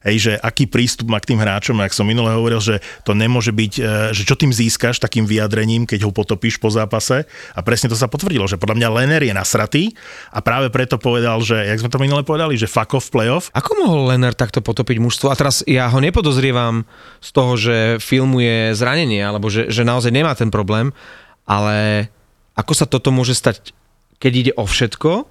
Hej, 0.02 0.16
že 0.18 0.34
aký 0.41 0.66
prístup 0.66 1.14
má 1.14 1.22
k 1.22 1.34
tým 1.34 1.39
hráčom, 1.39 1.78
ak 1.78 1.93
som 1.93 2.10
minule 2.10 2.34
hovoril, 2.34 2.58
že 2.58 2.82
to 3.06 3.14
nemôže 3.14 3.54
byť, 3.54 3.74
e, 3.78 3.82
že 4.18 4.26
čo 4.26 4.34
tým 4.34 4.49
získaš 4.49 4.97
takým 4.97 5.30
vyjadrením, 5.30 5.86
keď 5.86 6.10
ho 6.10 6.12
potopíš 6.12 6.58
po 6.58 6.74
zápase. 6.74 7.30
A 7.54 7.62
presne 7.62 7.86
to 7.86 7.93
sa 7.93 8.10
potvrdilo, 8.10 8.49
že 8.49 8.58
podľa 8.58 8.82
mňa 8.82 8.89
Lenner 8.97 9.22
je 9.22 9.34
nasratý 9.38 9.84
a 10.34 10.41
práve 10.41 10.74
preto 10.74 10.97
povedal, 10.97 11.38
že, 11.45 11.54
jak 11.54 11.86
sme 11.86 11.93
to 11.93 12.02
minule 12.02 12.26
povedali, 12.26 12.58
že 12.58 12.66
fuck 12.66 12.97
off 12.97 13.14
playoff. 13.14 13.54
Ako 13.54 13.78
mohol 13.78 14.10
Lenner 14.10 14.34
takto 14.34 14.66
potopiť 14.66 14.97
mužstvo? 14.97 15.30
A 15.30 15.38
teraz 15.38 15.62
ja 15.70 15.86
ho 15.86 16.02
nepodozrievam 16.02 16.82
z 17.22 17.30
toho, 17.30 17.54
že 17.54 17.76
filmuje 18.02 18.74
zranenie, 18.74 19.22
alebo 19.22 19.54
že, 19.54 19.70
že 19.70 19.86
naozaj 19.86 20.10
nemá 20.10 20.34
ten 20.34 20.49
problém, 20.49 20.89
ale 21.45 22.10
ako 22.58 22.74
sa 22.74 22.89
toto 22.89 23.14
môže 23.14 23.38
stať, 23.38 23.70
keď 24.18 24.32
ide 24.34 24.54
o 24.58 24.66
všetko 24.66 25.30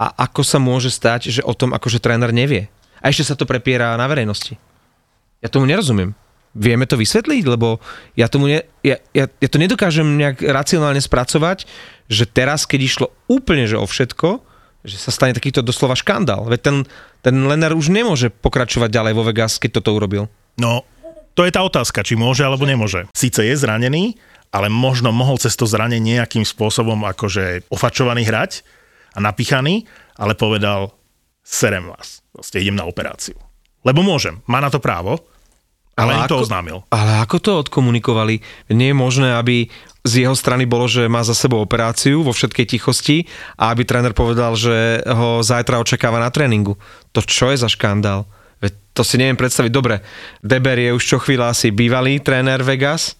a 0.00 0.06
ako 0.16 0.40
sa 0.40 0.56
môže 0.56 0.88
stať, 0.88 1.28
že 1.28 1.44
o 1.44 1.52
tom 1.52 1.76
akože 1.76 2.00
tréner 2.00 2.32
nevie? 2.32 2.72
A 3.02 3.10
ešte 3.10 3.26
sa 3.26 3.34
to 3.38 3.48
prepiera 3.48 3.94
na 3.98 4.06
verejnosti. 4.06 4.58
Ja 5.38 5.48
tomu 5.50 5.70
nerozumiem. 5.70 6.14
Vieme 6.56 6.88
to 6.88 6.98
vysvetliť? 6.98 7.44
Lebo 7.46 7.78
ja, 8.18 8.26
tomu 8.26 8.50
ne, 8.50 8.66
ja, 8.82 8.98
ja, 9.14 9.30
ja 9.30 9.48
to 9.48 9.60
nedokážem 9.60 10.18
nejak 10.18 10.42
racionálne 10.42 10.98
spracovať, 10.98 11.68
že 12.10 12.24
teraz, 12.26 12.66
keď 12.66 12.80
išlo 12.82 13.06
úplne 13.30 13.68
že 13.68 13.78
o 13.78 13.86
všetko, 13.86 14.42
že 14.82 14.96
sa 14.96 15.10
stane 15.14 15.36
takýto 15.36 15.62
doslova 15.62 15.98
škandál. 15.98 16.46
Veď 16.48 16.60
ten, 16.62 16.76
ten 17.22 17.34
Lenner 17.46 17.74
už 17.74 17.92
nemôže 17.92 18.30
pokračovať 18.32 18.90
ďalej 18.90 19.12
vo 19.14 19.26
Vegas, 19.26 19.60
keď 19.60 19.78
toto 19.78 19.94
urobil. 19.94 20.26
No, 20.58 20.82
to 21.38 21.46
je 21.46 21.54
tá 21.54 21.62
otázka, 21.62 22.02
či 22.02 22.18
môže 22.18 22.42
alebo 22.42 22.66
nemôže. 22.66 23.06
Síce 23.14 23.46
je 23.46 23.54
zranený, 23.54 24.18
ale 24.50 24.66
možno 24.66 25.14
mohol 25.14 25.38
cez 25.38 25.54
to 25.54 25.70
zranenie 25.70 26.18
nejakým 26.18 26.42
spôsobom 26.42 27.06
akože 27.06 27.70
ofačovaný 27.70 28.26
hrať 28.26 28.66
a 29.14 29.22
napichaný, 29.22 29.86
ale 30.18 30.34
povedal, 30.34 30.97
serem 31.48 31.88
vás, 31.88 32.20
proste 32.28 32.60
idem 32.60 32.76
na 32.76 32.84
operáciu. 32.84 33.40
Lebo 33.80 34.04
môžem, 34.04 34.44
má 34.44 34.60
na 34.60 34.68
to 34.68 34.76
právo, 34.84 35.16
ale, 35.96 36.14
ale 36.14 36.28
to 36.28 36.36
ako- 36.38 36.44
oznámil. 36.46 36.78
Ale 36.92 37.24
ako 37.24 37.36
to 37.40 37.52
odkomunikovali? 37.66 38.44
Nie 38.70 38.92
je 38.92 38.96
možné, 38.96 39.34
aby 39.34 39.66
z 40.06 40.28
jeho 40.28 40.36
strany 40.36 40.62
bolo, 40.68 40.86
že 40.86 41.10
má 41.10 41.26
za 41.26 41.34
sebou 41.34 41.58
operáciu 41.58 42.22
vo 42.22 42.30
všetkej 42.30 42.66
tichosti 42.78 43.26
a 43.58 43.74
aby 43.74 43.82
tréner 43.82 44.14
povedal, 44.14 44.54
že 44.54 45.02
ho 45.08 45.42
zajtra 45.42 45.82
očakáva 45.82 46.22
na 46.22 46.30
tréningu. 46.30 46.78
To 47.10 47.20
čo 47.24 47.50
je 47.50 47.58
za 47.58 47.66
škandál? 47.66 48.30
Veď 48.62 48.72
to 48.94 49.02
si 49.02 49.18
neviem 49.18 49.38
predstaviť. 49.38 49.72
Dobre, 49.74 50.02
Deber 50.38 50.78
je 50.78 50.94
už 50.94 51.02
čo 51.02 51.18
chvíľa 51.18 51.50
asi 51.50 51.74
bývalý 51.74 52.22
tréner 52.22 52.62
Vegas, 52.62 53.18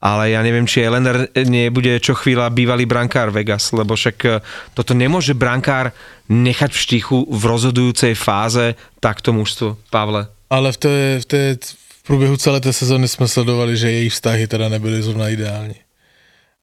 ale 0.00 0.32
ja 0.32 0.40
neviem, 0.40 0.64
či 0.64 0.80
aj 0.80 0.90
Lenner 0.96 1.16
nebude 1.44 2.00
čo 2.00 2.16
chvíľa 2.16 2.48
bývalý 2.48 2.88
brankár 2.88 3.28
Vegas, 3.28 3.68
lebo 3.76 3.92
však 3.92 4.16
e, 4.24 4.40
toto 4.72 4.96
nemôže 4.96 5.36
brankár 5.36 5.92
nechať 6.32 6.72
v 6.72 6.80
štichu 6.80 7.18
v 7.28 7.42
rozhodujúcej 7.44 8.16
fáze 8.16 8.80
takto 8.96 9.36
mužstvo. 9.36 9.76
Pavle. 9.92 10.32
Ale 10.48 10.72
v, 10.72 10.78
té, 10.80 10.94
v, 11.20 11.24
té, 11.24 11.40
v 11.60 12.02
průběhu 12.02 12.36
celé 12.36 12.60
té 12.60 12.72
sezóny 12.72 13.08
jsme 13.08 13.28
sledovali, 13.28 13.76
že 13.76 13.92
jejich 13.92 14.12
vztahy 14.12 14.46
teda 14.48 14.68
nebyly 14.68 15.02
zrovna 15.02 15.28
ideální. 15.28 15.76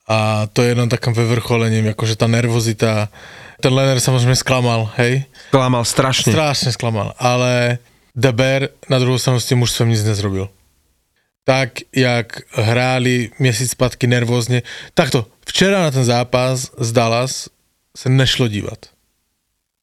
A 0.07 0.47
to 0.53 0.63
je 0.63 0.69
jenom 0.69 0.89
takým 0.89 1.13
vyvrcholením, 1.13 1.85
jakože 1.85 2.15
ta 2.15 2.27
nervozita. 2.27 3.09
Ten 3.61 3.73
Lenner 3.73 3.99
samozřejmě 3.99 4.35
zklamal, 4.35 4.89
hej? 4.95 5.25
Klamal 5.51 5.85
strašne. 5.85 6.31
Strašně 6.31 6.71
zklamal, 6.71 7.13
ale 7.19 7.77
Deber 8.15 8.69
na 8.89 8.99
druhou 8.99 9.17
stranu 9.17 9.39
s 9.39 9.45
tím 9.45 9.57
mužstvem 9.57 9.89
nic 9.89 10.03
nezrobil. 10.03 10.49
Tak, 11.47 11.69
jak 11.95 12.41
hráli 12.51 13.29
měsíc 13.39 13.71
zpátky 13.71 14.07
nervózně. 14.07 14.61
Takto, 14.93 15.25
včera 15.47 15.81
na 15.81 15.91
ten 15.91 16.05
zápas 16.05 16.71
z 16.77 16.91
Dallas 16.91 17.49
se 17.97 18.09
nešlo 18.09 18.47
dívat. 18.47 18.85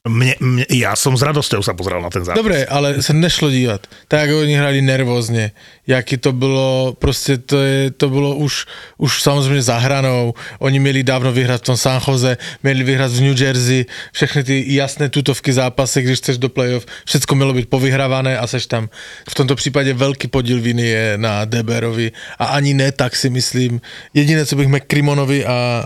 Mne, 0.05 0.37
mne, 0.37 0.69
ja 0.69 0.93
som 0.93 1.17
s 1.17 1.25
radosťou 1.25 1.65
sa 1.65 1.73
pozrel 1.73 1.97
na 1.97 2.13
ten 2.13 2.21
zápas. 2.21 2.37
Dobre, 2.37 2.61
ale 2.69 3.01
se 3.01 3.09
nešlo 3.09 3.49
dívat. 3.49 3.89
Tak, 4.05 4.29
oni 4.29 4.53
hrali 4.53 4.81
nervózně, 4.81 5.51
jaký 5.87 6.17
to 6.17 6.29
bylo, 6.29 6.93
prostě 6.99 7.37
to, 7.37 7.57
je, 7.57 7.91
to 7.91 8.09
bylo 8.09 8.35
už, 8.35 8.65
už 8.97 9.21
samozřejmě 9.21 9.61
za 9.61 9.77
hranou. 9.77 10.33
Oni 10.59 10.79
měli 10.79 11.03
dávno 11.03 11.33
vyhrát 11.33 11.61
v 11.61 11.65
tom 11.73 11.77
San 11.77 12.01
Jose, 12.07 12.37
měli 12.63 12.83
vyhrát 12.83 13.11
v 13.11 13.21
New 13.21 13.41
Jersey, 13.41 13.85
všechny 14.13 14.43
ty 14.43 14.75
jasné 14.75 15.09
tutovky 15.09 15.53
zápasy, 15.53 16.01
když 16.01 16.19
chceš 16.19 16.37
do 16.37 16.49
playoff, 16.49 16.85
všechno 17.05 17.35
mělo 17.35 17.53
být 17.53 17.69
povyhrávané 17.69 18.37
a 18.37 18.47
seš 18.47 18.65
tam. 18.65 18.89
V 19.29 19.35
tomto 19.35 19.55
případě 19.55 19.93
velký 19.93 20.27
podíl 20.27 20.61
viny 20.61 20.87
je 20.87 21.13
na 21.17 21.45
Deberovi 21.45 22.11
a 22.39 22.45
ani 22.45 22.73
ne 22.73 22.91
tak 22.91 23.15
si 23.15 23.29
myslím. 23.29 23.81
Jediné, 24.13 24.45
co 24.45 24.55
bych 24.55 24.67
McCrimonovi 24.67 25.45
a 25.45 25.85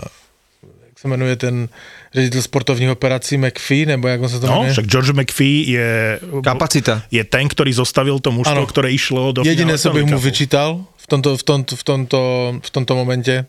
jak 1.00 1.02
se 1.02 1.08
jmenuje 1.08 1.36
ten 1.36 1.68
ředitel 2.14 2.42
sportovních 2.42 2.90
operací 2.90 3.38
McPhee, 3.38 3.86
nebo 3.86 4.08
jak 4.08 4.20
on 4.20 4.28
se 4.28 4.40
to 4.40 4.46
No, 4.46 4.52
jmenuje? 4.52 4.72
však 4.72 4.86
George 4.86 5.12
McPhee 5.12 5.64
je, 5.72 6.20
Kapacita. 6.44 7.02
je 7.10 7.24
ten, 7.24 7.48
ktorý 7.48 7.72
zostavil 7.72 8.20
to 8.20 8.28
mužstvo, 8.28 8.52
Áno. 8.52 8.68
ktoré 8.68 8.92
išlo 8.92 9.32
do 9.32 9.40
Jediné, 9.40 9.80
co 9.80 9.96
bych 9.96 10.04
mu 10.04 10.20
vyčítal 10.20 10.84
v 11.00 11.06
tomto, 11.08 11.40
v, 11.40 11.42
tomto, 11.42 11.72
v, 11.76 11.82
tomto, 11.84 12.20
v 12.60 12.70
tomto 12.70 12.92
momentě, 12.94 13.48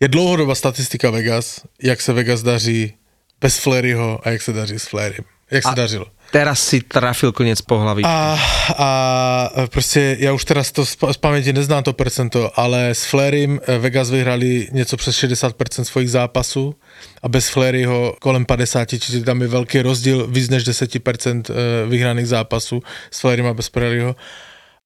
je 0.00 0.08
dlouhodobá 0.08 0.54
statistika 0.56 1.10
Vegas, 1.12 1.60
jak 1.82 2.00
se 2.00 2.12
Vegas 2.12 2.40
daří 2.42 2.94
bez 3.40 3.58
Fleryho 3.60 4.20
a 4.24 4.30
jak 4.30 4.42
se 4.42 4.52
daří 4.52 4.78
s 4.80 4.88
Flerym. 4.88 5.24
Jak 5.54 5.62
se 5.62 5.68
A- 5.70 5.74
dařilo. 5.74 6.06
Teraz 6.30 6.60
si 6.62 6.80
trafil 6.80 7.32
koniec 7.32 7.60
po 7.62 7.78
hlavi. 7.78 8.02
A, 8.04 8.38
a 8.78 9.50
prostě 9.70 10.16
já 10.20 10.32
už 10.32 10.44
teraz 10.44 10.72
to 10.72 10.86
z, 10.86 10.96
z 11.12 11.16
paměti 11.16 11.52
neznám 11.52 11.82
to 11.82 11.92
percento, 11.92 12.50
ale 12.60 12.90
s 12.90 13.04
Flerym 13.04 13.60
eh, 13.68 13.78
Vegas 13.78 14.10
vyhrali 14.10 14.68
něco 14.72 14.96
přes 14.96 15.16
60% 15.24 15.82
svojich 15.84 16.10
zápasů 16.10 16.74
a 17.22 17.28
bez 17.28 17.48
Fleryho 17.48 18.16
kolem 18.20 18.44
50, 18.44 18.84
čiže 18.88 19.20
tam 19.24 19.40
je 19.42 19.48
velký 19.48 19.82
rozdíl, 19.82 20.26
víc 20.26 20.48
než 20.50 20.64
10% 20.68 21.42
eh, 21.50 21.86
vyhraných 21.88 22.26
zápasů 22.28 22.82
s 23.10 23.20
Flerym 23.20 23.46
a 23.46 23.54
bez 23.54 23.68
Fleryho. 23.68 24.16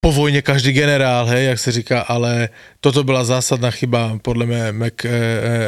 Po 0.01 0.13
vojně 0.13 0.43
každý 0.43 0.73
generál, 0.73 1.27
hej, 1.27 1.47
jak 1.47 1.59
se 1.59 1.73
říká, 1.73 2.01
ale 2.01 2.49
toto 2.81 3.05
byla 3.05 3.25
zásadná 3.25 3.71
chyba 3.71 4.19
podle 4.23 4.47
mě 4.47 4.73
Mac, 4.73 4.93
eh, 5.05 5.09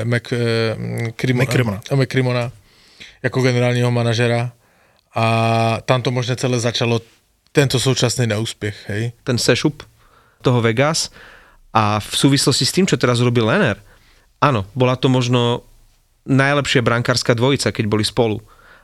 eh, 0.00 0.04
Mac, 0.04 0.22
eh, 0.32 0.36
Crimo- 1.16 1.42
McCrimmona. 1.42 1.80
eh, 1.92 1.96
McCrimmona 1.96 2.52
jako 3.22 3.42
generálního 3.42 3.90
manažera 3.90 4.52
a 5.14 5.26
tam 5.86 6.02
to 6.02 6.14
možná 6.14 6.38
celé 6.38 6.60
začalo 6.62 7.02
tento 7.50 7.82
současný 7.82 8.30
neúspěch, 8.30 8.76
hej? 8.88 9.12
ten 9.26 9.38
sešup 9.38 9.82
toho 10.42 10.62
Vegas 10.62 11.10
a 11.74 11.98
v 11.98 12.14
súvislosti 12.14 12.64
s 12.66 12.74
tým, 12.74 12.86
čo 12.86 12.98
teraz 12.98 13.18
robil 13.18 13.46
Lenner, 13.46 13.78
áno, 14.38 14.66
bola 14.74 14.94
to 14.94 15.10
možno 15.10 15.66
najlepšia 16.26 16.82
brankárska 16.86 17.34
dvojica, 17.34 17.74
keď 17.74 17.84
boli 17.90 18.06
spolu. 18.06 18.38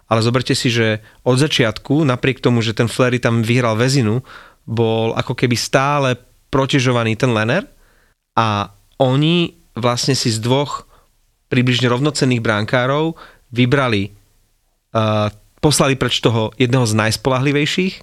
Ale 0.07 0.23
zoberte 0.23 0.55
si, 0.55 0.71
že 0.71 1.03
od 1.27 1.39
začiatku, 1.39 2.07
napriek 2.07 2.39
tomu, 2.39 2.63
že 2.63 2.75
ten 2.75 2.87
Flery 2.87 3.19
tam 3.19 3.43
vyhral 3.43 3.75
väzinu, 3.75 4.23
bol 4.67 5.15
ako 5.15 5.35
keby 5.35 5.55
stále 5.59 6.19
protežovaný 6.51 7.19
ten 7.19 7.35
Lenner 7.35 7.67
a 8.39 8.71
oni 9.03 9.55
vlastne 9.75 10.15
si 10.15 10.31
z 10.31 10.39
dvoch 10.43 10.87
približne 11.51 11.87
rovnocenných 11.91 12.43
brankárov 12.43 13.15
vybrali, 13.55 14.11
uh, 14.95 15.31
poslali 15.61 15.97
preč 15.97 16.21
toho 16.21 16.53
jedného 16.61 16.87
z 16.87 16.95
najspolahlivejších 16.95 17.95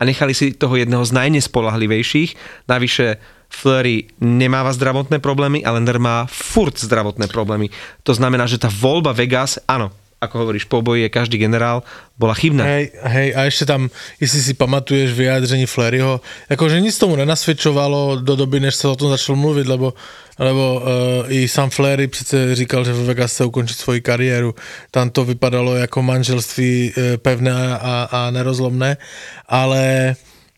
a 0.00 0.02
nechali 0.08 0.32
si 0.32 0.56
toho 0.56 0.80
jedného 0.80 1.04
z 1.04 1.12
najnespolahlivejších. 1.12 2.64
Navyše 2.66 3.20
Fleury 3.50 4.08
nemáva 4.22 4.70
zdravotné 4.70 5.18
problémy 5.18 5.66
a 5.66 5.74
Lender 5.74 5.98
má 5.98 6.24
furt 6.30 6.78
zdravotné 6.78 7.26
problémy. 7.26 7.68
To 8.06 8.14
znamená, 8.14 8.46
že 8.46 8.62
tá 8.62 8.70
voľba 8.70 9.10
Vegas, 9.10 9.58
áno, 9.66 9.90
ako 10.20 10.44
hovoríš, 10.44 10.68
po 10.68 10.84
boji 10.84 11.08
je 11.08 11.10
každý 11.16 11.40
generál, 11.40 11.80
bola 12.20 12.36
chybná. 12.36 12.64
Hej, 12.68 12.92
hej, 12.92 13.28
a 13.32 13.48
ešte 13.48 13.64
tam, 13.64 13.88
jestli 14.20 14.40
si 14.40 14.52
pamatuješ 14.52 15.16
vyjádření 15.16 15.64
Fleryho, 15.66 16.20
akože 16.52 16.76
nic 16.80 16.92
tomu 16.92 17.16
nenasvedčovalo 17.16 18.20
do 18.20 18.36
doby, 18.36 18.60
než 18.60 18.76
sa 18.76 18.92
o 18.92 19.00
tom 19.00 19.08
začal 19.08 19.40
mluvit, 19.40 19.64
lebo, 19.64 19.96
lebo 20.36 20.64
uh, 20.76 21.32
i 21.32 21.48
sám 21.48 21.72
Flery 21.72 22.06
přece 22.06 22.54
říkal, 22.54 22.84
že 22.84 22.92
ve 22.92 23.04
Vegas 23.04 23.32
chce 23.32 23.44
ukončit 23.44 23.80
svoji 23.80 24.00
kariéru. 24.00 24.54
Tam 24.90 25.10
to 25.10 25.24
vypadalo 25.24 25.76
jako 25.76 26.02
manželství 26.02 26.92
uh, 26.92 27.16
pevné 27.16 27.52
a, 27.80 28.08
a 28.12 28.30
nerozlomné, 28.30 28.96
ale 29.48 30.14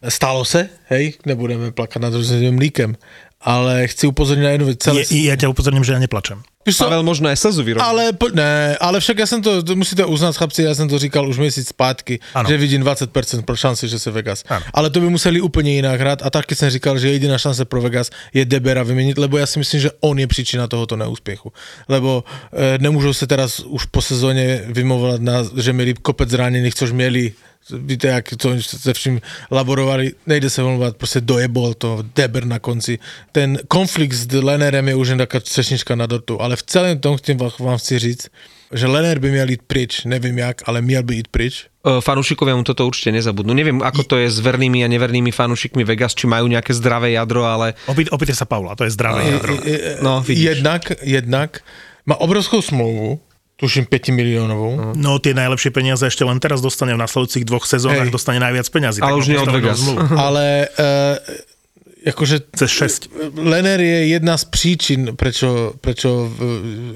stalo 0.08 0.44
se, 0.44 0.68
hej, 0.90 1.14
nebudeme 1.26 1.70
plakat 1.70 2.02
nad 2.02 2.14
rozhodným 2.14 2.58
mlíkem, 2.58 2.98
ale 3.42 3.86
chci 3.86 4.06
upozorniť 4.06 4.44
na 4.44 4.50
jednu 4.50 4.66
vec. 4.66 4.78
Celé... 4.82 5.06
Ja, 5.10 5.34
ja 5.34 5.38
ťa 5.38 5.50
upozorním, 5.54 5.86
že 5.86 5.94
ja 5.94 6.02
neplačem. 6.02 6.42
Pavel 6.62 7.02
možno 7.02 7.26
aj 7.26 7.36
slzu 7.42 7.62
vyrobil. 7.66 7.82
Ale, 7.82 8.14
ne, 8.34 8.78
ale 8.78 9.02
však 9.02 9.18
ja 9.18 9.26
som 9.26 9.42
to, 9.42 9.66
to 9.66 9.74
musíte 9.74 10.06
uznať, 10.06 10.38
chlapci, 10.38 10.60
ja 10.62 10.74
som 10.78 10.86
to 10.86 10.94
říkal 10.94 11.26
už 11.26 11.42
měsíc 11.42 11.74
zpátky, 11.74 12.22
ano. 12.34 12.46
že 12.46 12.54
vidím 12.56 12.82
20% 12.86 13.10
pro 13.42 13.56
šanci, 13.56 13.88
že 13.88 13.98
se 13.98 14.10
Vegas. 14.10 14.46
Ano. 14.48 14.64
Ale 14.74 14.90
to 14.90 15.00
by 15.00 15.10
museli 15.10 15.40
úplně 15.40 15.74
jinak 15.74 16.00
hrát 16.00 16.22
a 16.22 16.30
taky 16.30 16.54
jsem 16.54 16.70
říkal, 16.70 16.98
že 16.98 17.10
jediná 17.10 17.38
šance 17.38 17.64
pro 17.64 17.82
Vegas 17.82 18.10
je 18.34 18.44
Debera 18.44 18.82
vyměnit, 18.82 19.18
lebo 19.18 19.38
já 19.38 19.46
si 19.46 19.58
myslím, 19.58 19.80
že 19.80 19.90
on 20.00 20.18
je 20.18 20.26
příčina 20.26 20.66
tohoto 20.66 20.96
neúspěchu. 20.96 21.52
Lebo 21.88 22.24
e, 22.52 22.78
nemůžou 22.78 23.12
se 23.12 23.26
teraz 23.26 23.60
už 23.60 23.84
po 23.84 24.02
sezóně 24.02 24.62
vymovat 24.66 25.20
na, 25.20 25.42
že 25.56 25.72
měli 25.72 25.94
kopec 25.94 26.30
zraněných, 26.30 26.74
což 26.74 26.92
měli 26.92 27.32
víte, 27.70 28.08
jak 28.08 28.28
to 28.36 28.54
se 28.60 28.94
vším 28.94 29.20
laborovali, 29.50 30.12
nejde 30.26 30.50
se 30.50 30.62
volovat, 30.62 30.96
prostě 30.96 31.20
dojebol 31.20 31.74
to 31.74 32.04
Deber 32.14 32.44
na 32.44 32.58
konci. 32.58 32.98
Ten 33.32 33.58
konflikt 33.68 34.12
s 34.12 34.26
Lenerem 34.32 34.88
je 34.88 34.94
už 34.94 35.08
jen 35.08 35.18
taká 35.18 35.40
třešnička 35.40 35.94
na 35.94 36.06
dortu, 36.06 36.40
ale 36.40 36.56
v 36.56 36.62
celém 36.62 36.98
tom 36.98 37.16
chci, 37.16 37.36
vám 37.58 37.78
chci 37.78 37.98
říct, 37.98 38.28
že 38.72 38.86
Lener 38.86 39.18
by 39.18 39.30
měl 39.30 39.48
jít 39.50 39.62
pryč, 39.66 40.04
nevím 40.04 40.38
jak, 40.38 40.68
ale 40.68 40.82
měl 40.82 41.02
by 41.02 41.14
jít 41.14 41.28
pryč. 41.28 41.66
Fanúšikovia 41.82 42.54
mu 42.54 42.62
toto 42.62 42.86
určite 42.86 43.10
nezabudnú. 43.10 43.50
Neviem, 43.58 43.82
ako 43.82 44.06
to 44.06 44.14
je 44.22 44.30
s 44.30 44.38
vernými 44.38 44.86
a 44.86 44.88
nevernými 44.88 45.34
fanúšikmi 45.34 45.82
Vegas, 45.82 46.14
či 46.14 46.30
majú 46.30 46.46
nejaké 46.46 46.70
zdravé 46.70 47.18
jadro, 47.18 47.42
ale... 47.42 47.74
Opýtaj 47.90 48.38
sa 48.38 48.46
Paula, 48.46 48.78
to 48.78 48.86
je 48.86 48.94
zdravé 48.94 49.34
jadro. 49.34 49.58
No, 49.98 50.22
vidíš. 50.22 50.62
Jednak, 50.62 50.82
jednak 51.02 51.58
má 52.06 52.14
obrovskou 52.22 52.62
smlouvu, 52.62 53.18
tuším 53.62 53.86
5 53.86 54.10
miliónovou. 54.10 54.98
No 54.98 55.22
tie 55.22 55.38
najlepšie 55.38 55.70
peniaze 55.70 56.02
ešte 56.02 56.26
len 56.26 56.42
teraz 56.42 56.58
dostane 56.58 56.90
v 56.90 56.98
nasledujúcich 56.98 57.46
dvoch 57.46 57.62
sezónach, 57.62 58.10
Hej. 58.10 58.14
dostane 58.14 58.42
najviac 58.42 58.66
peniazy. 58.66 58.98
Ale 58.98 59.14
už 59.14 59.30
nie 59.30 59.38
od 59.38 59.54
Vegas. 59.54 59.78
Ale 60.26 60.66
uh, 60.66 62.10
akože 62.10 62.50
Cez 62.58 62.70
6. 63.06 63.38
Lenner 63.38 63.78
je 63.78 64.18
jedna 64.18 64.34
z 64.34 64.44
príčin, 64.50 65.14
prečo, 65.14 65.78
prečo 65.78 66.26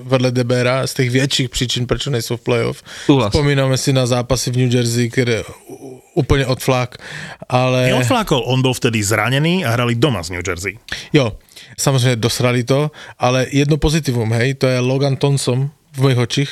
vedle 0.03 0.35
Debera, 0.35 0.83
z 0.91 1.03
tých 1.03 1.11
väčších 1.15 1.49
príčin, 1.55 1.87
prečo 1.87 2.11
nejsou 2.11 2.35
v 2.35 2.43
playoff. 2.43 2.83
Uhlas. 3.07 3.31
Spomíname 3.31 3.79
si 3.79 3.95
na 3.95 4.03
zápasy 4.03 4.51
v 4.51 4.67
New 4.67 4.71
Jersey, 4.75 5.07
ktoré 5.07 5.47
úplne 6.19 6.51
odflák. 6.51 6.99
Ale... 7.47 7.95
Neodflákol, 7.95 8.43
on 8.43 8.65
bol 8.65 8.75
vtedy 8.75 8.99
zranený 9.05 9.63
a 9.63 9.79
hrali 9.79 9.95
doma 9.95 10.25
z 10.27 10.35
New 10.35 10.43
Jersey. 10.43 10.75
Jo, 11.15 11.39
samozrejme 11.79 12.19
dosrali 12.19 12.67
to, 12.67 12.91
ale 13.21 13.47
jedno 13.55 13.79
pozitívum, 13.79 14.33
hej, 14.35 14.59
to 14.59 14.67
je 14.67 14.83
Logan 14.83 15.15
Thompson, 15.15 15.71
v 15.97 16.01
mojich 16.05 16.21
očích, 16.21 16.51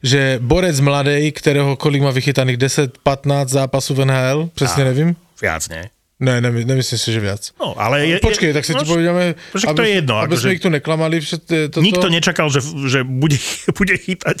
že 0.00 0.38
borec 0.38 0.78
mladej, 0.78 1.34
ktorého 1.34 1.74
kolik 1.74 2.06
má 2.06 2.14
vychytaných 2.14 2.62
10-15 3.02 3.50
zápasov 3.50 3.98
v 3.98 4.06
NHL, 4.06 4.40
presne 4.54 4.82
a, 4.82 4.88
nevím. 4.94 5.10
Viac, 5.42 5.66
nie? 5.68 5.90
Ne, 6.16 6.40
ne, 6.40 6.48
nemyslím 6.48 6.96
si, 6.96 7.12
že 7.12 7.20
viac. 7.20 7.52
No, 7.60 7.76
ale 7.76 8.08
je, 8.08 8.16
Počkej, 8.24 8.56
tak 8.56 8.64
sa 8.64 8.72
no, 8.72 8.80
ti 8.80 8.88
povedeme, 8.88 9.36
aby, 9.36 9.76
to 9.76 9.84
je 9.84 9.92
jedno, 10.00 10.16
aby 10.16 10.32
sme 10.32 10.56
ich 10.56 10.64
tu 10.64 10.72
neklamali. 10.72 11.20
Toto. 11.20 11.84
Nikto 11.84 12.08
nečakal, 12.08 12.48
že, 12.48 12.64
že 12.88 13.04
bude, 13.04 13.36
bude 13.78 13.94
chytať 14.00 14.38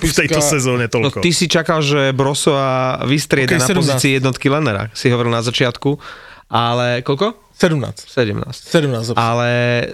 Piska. 0.00 0.08
v 0.08 0.12
tejto 0.24 0.40
sezóne 0.40 0.88
toľko. 0.88 1.20
No, 1.20 1.24
ty 1.24 1.36
si 1.36 1.52
čakal, 1.52 1.84
že 1.84 2.16
Brosova 2.16 3.04
vystrieda 3.04 3.60
okay, 3.60 3.60
na 3.60 3.68
17. 3.68 3.76
pozícii 3.76 4.10
jednotky 4.24 4.48
Lenera, 4.48 4.88
si 4.96 5.12
hovoril 5.12 5.36
na 5.36 5.44
začiatku, 5.44 6.00
ale 6.48 7.04
koľko? 7.04 7.51
17. 7.62 8.10
17. 8.10 9.14
17. 9.14 9.14
Ale 9.14 9.50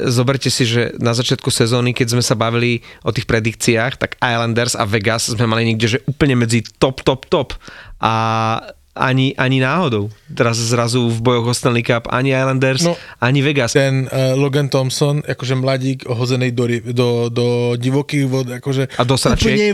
zoberte 0.09 0.49
si, 0.49 0.65
že 0.65 0.97
na 0.97 1.13
začiatku 1.13 1.53
sezóny, 1.53 1.93
keď 1.93 2.17
sme 2.17 2.25
sa 2.25 2.33
bavili 2.33 2.81
o 3.05 3.13
tých 3.13 3.29
predikciách, 3.29 4.01
tak 4.01 4.17
Islanders 4.25 4.73
a 4.73 4.89
Vegas 4.89 5.29
sme 5.29 5.45
mali 5.45 5.69
niekde, 5.69 6.01
že 6.01 6.05
úplne 6.09 6.41
medzi 6.41 6.65
top, 6.81 7.05
top, 7.05 7.29
top. 7.29 7.53
A 8.01 8.13
ani, 8.99 9.39
ani 9.39 9.63
náhodou. 9.63 10.11
Teraz 10.35 10.59
zrazu 10.59 11.07
v 11.09 11.19
bojoch 11.23 11.47
o 11.47 11.55
Stanley 11.55 11.87
Cup 11.87 12.11
ani 12.11 12.35
Islanders, 12.35 12.83
no, 12.83 12.99
ani 13.23 13.41
Vegas. 13.41 13.79
Ten 13.79 14.11
uh, 14.11 14.35
Logan 14.35 14.67
Thompson, 14.67 15.23
akože 15.23 15.55
mladík 15.55 16.11
hozený 16.11 16.51
do, 16.51 16.67
do, 16.93 17.09
do 17.31 17.47
divokých 17.79 18.25
vod, 18.27 18.47
akože 18.59 18.99
a 18.99 19.03
do 19.07 19.15
sračiek. 19.15 19.55
úplne 19.55 19.67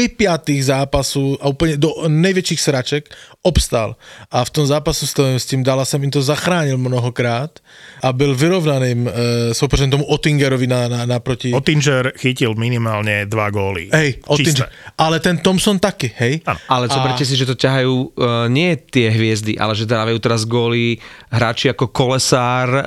vypiatých 0.00 0.72
zápasu 0.72 1.36
a 1.38 1.52
úplne 1.52 1.76
do 1.76 1.92
najväčších 2.08 2.60
sraček 2.60 3.02
obstal. 3.44 3.96
A 4.32 4.44
v 4.44 4.50
tom 4.52 4.64
zápasu 4.64 5.04
s, 5.04 5.12
tým, 5.16 5.36
s 5.36 5.44
tým 5.48 5.60
Dallasem 5.64 6.00
im 6.00 6.12
to 6.12 6.20
zachránil 6.24 6.76
mnohokrát 6.76 7.60
a 8.04 8.12
byl 8.12 8.34
vyrovnaným 8.34 9.06
uh, 9.06 9.12
soupeřem 9.52 9.90
tomu 9.90 10.04
Ottingerovi 10.04 10.66
na, 10.66 10.88
na, 10.88 11.00
naproti. 11.06 11.52
Ottinger 11.52 12.12
chytil 12.16 12.54
minimálne 12.54 13.24
dva 13.26 13.48
góly. 13.48 13.88
Hej, 13.92 14.20
Ottinger. 14.28 14.68
Ale 14.96 15.20
ten 15.20 15.40
Thompson 15.40 15.80
taky, 15.80 16.12
hej. 16.16 16.40
Ano. 16.46 16.58
Ale 16.68 16.84
zoberte 16.88 17.24
a... 17.24 17.28
si, 17.28 17.34
že 17.36 17.48
to 17.48 17.56
ťahajú 17.56 17.92
uh, 17.92 18.46
nie 18.52 18.69
tie 18.76 19.10
hviezdy, 19.10 19.56
ale 19.58 19.72
že 19.74 19.88
dávajú 19.88 20.18
teraz 20.20 20.46
góly 20.46 21.00
hráči 21.30 21.70
ako 21.70 21.90
Kolesár 21.90 22.68
uh, 22.70 22.82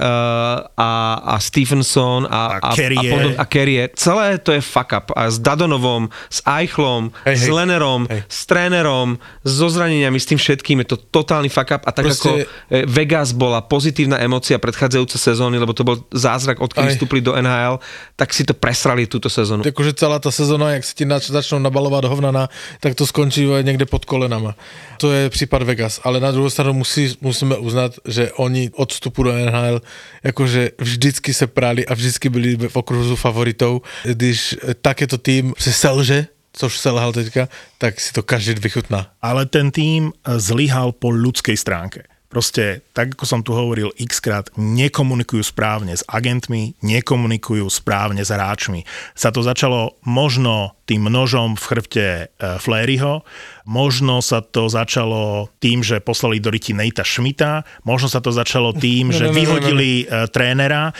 a, 0.75 0.91
a 1.23 1.36
Stephenson 1.39 2.27
a, 2.27 2.59
a, 2.59 2.69
a, 2.69 2.71
a, 2.75 3.03
podob, 3.07 3.34
a 3.39 3.45
Carrier. 3.47 3.88
Celé 3.95 4.38
to 4.39 4.51
je 4.51 4.61
fuck 4.61 4.91
up. 4.91 5.07
A 5.15 5.31
s 5.31 5.39
Dadonovom, 5.39 6.11
s 6.27 6.43
Eichlom, 6.43 7.15
hey, 7.23 7.39
s 7.39 7.47
Lenerom, 7.47 8.07
hey. 8.11 8.27
s 8.27 8.43
trénerom, 8.45 9.17
so 9.43 9.67
zraneniami, 9.71 10.19
s 10.19 10.27
tým 10.27 10.39
všetkým. 10.39 10.84
Je 10.84 10.95
to 10.95 10.97
totálny 10.99 11.47
fuck 11.47 11.71
up. 11.71 11.84
A 11.88 11.91
tak 11.95 12.11
Proste... 12.11 12.19
ako 12.19 12.29
eh, 12.39 12.84
Vegas 12.88 13.31
bola 13.31 13.63
pozitívna 13.63 14.19
emocia 14.19 14.59
predchádzajúce 14.59 15.15
sezóny, 15.15 15.59
lebo 15.59 15.71
to 15.71 15.88
bol 15.88 15.99
zázrak, 16.11 16.59
odkedy 16.59 16.95
vstúpili 16.95 17.23
do 17.23 17.34
NHL, 17.36 17.79
tak 18.19 18.36
si 18.36 18.43
to 18.43 18.51
presrali 18.53 19.07
túto 19.07 19.31
sezónu. 19.31 19.63
Takže 19.63 19.95
celá 19.95 20.19
tá 20.19 20.29
sezóna, 20.29 20.75
jak 20.75 20.84
sa 20.84 20.93
ti 20.93 21.05
začnú 21.07 21.59
nabalovať 21.63 22.11
hovnana, 22.11 22.51
tak 22.84 22.93
to 22.99 23.07
skončí 23.07 23.47
niekde 23.63 23.88
pod 23.88 24.03
kolenama. 24.03 24.55
To 24.99 25.11
je 25.11 25.27
Vegas, 25.64 25.99
ale 26.03 26.20
na 26.20 26.32
druhou 26.32 26.49
stranu 26.49 26.74
musí, 26.74 27.16
musíme 27.22 27.57
uznat, 27.57 27.99
že 28.07 28.32
oni 28.32 28.70
od 28.76 28.93
vstupu 28.93 29.24
do 29.24 29.32
NHL 29.32 29.82
jakože 30.24 30.72
vždycky 30.78 31.34
se 31.34 31.47
prali 31.47 31.86
a 31.86 31.93
vždycky 31.93 32.30
byli 32.30 32.55
v 32.70 32.76
okruhu 32.76 33.16
favoritou. 33.16 33.82
Když 34.03 34.55
takéto 34.82 35.18
tým 35.18 35.53
se 35.57 35.74
selže, 35.74 36.28
což 36.53 36.78
selhal 36.78 37.14
teďka, 37.14 37.49
tak 37.78 37.99
si 37.99 38.14
to 38.14 38.24
každý 38.24 38.53
vychutná. 38.53 39.09
Ale 39.22 39.45
ten 39.45 39.72
tým 39.72 40.14
zlyhal 40.38 40.91
po 40.91 41.09
ľudskej 41.09 41.57
stránke 41.57 42.12
proste, 42.34 42.81
tak 42.97 43.13
ako 43.13 43.29
som 43.29 43.45
tu 43.45 43.53
hovoril 43.53 43.93
x 44.01 44.17
krát, 44.17 44.49
nekomunikujú 44.57 45.45
správne 45.45 45.93
s 45.93 46.01
agentmi, 46.09 46.73
nekomunikujú 46.81 47.69
správne 47.69 48.25
s 48.25 48.34
hráčmi. 48.34 48.89
Sa 49.13 49.29
to 49.29 49.45
začalo 49.45 50.01
možno 50.01 50.73
tým 50.89 51.05
nožom 51.05 51.53
v 51.53 51.63
chrbte 51.63 52.07
e, 52.09 52.25
Fléryho, 52.57 53.21
možno 53.69 54.25
sa 54.25 54.41
to 54.41 54.65
začalo 54.65 55.53
tým, 55.61 55.86
že 55.86 56.01
poslali 56.01 56.41
do 56.41 56.49
ryti 56.49 56.73
Nejta 56.73 57.05
Šmita, 57.05 57.61
možno 57.86 58.09
sa 58.09 58.17
to 58.17 58.34
začalo 58.34 58.73
tým, 58.73 59.13
že 59.17 59.29
vyhodili 59.29 60.09
e, 60.09 60.25
trénera, 60.34 60.89
e, 60.89 60.93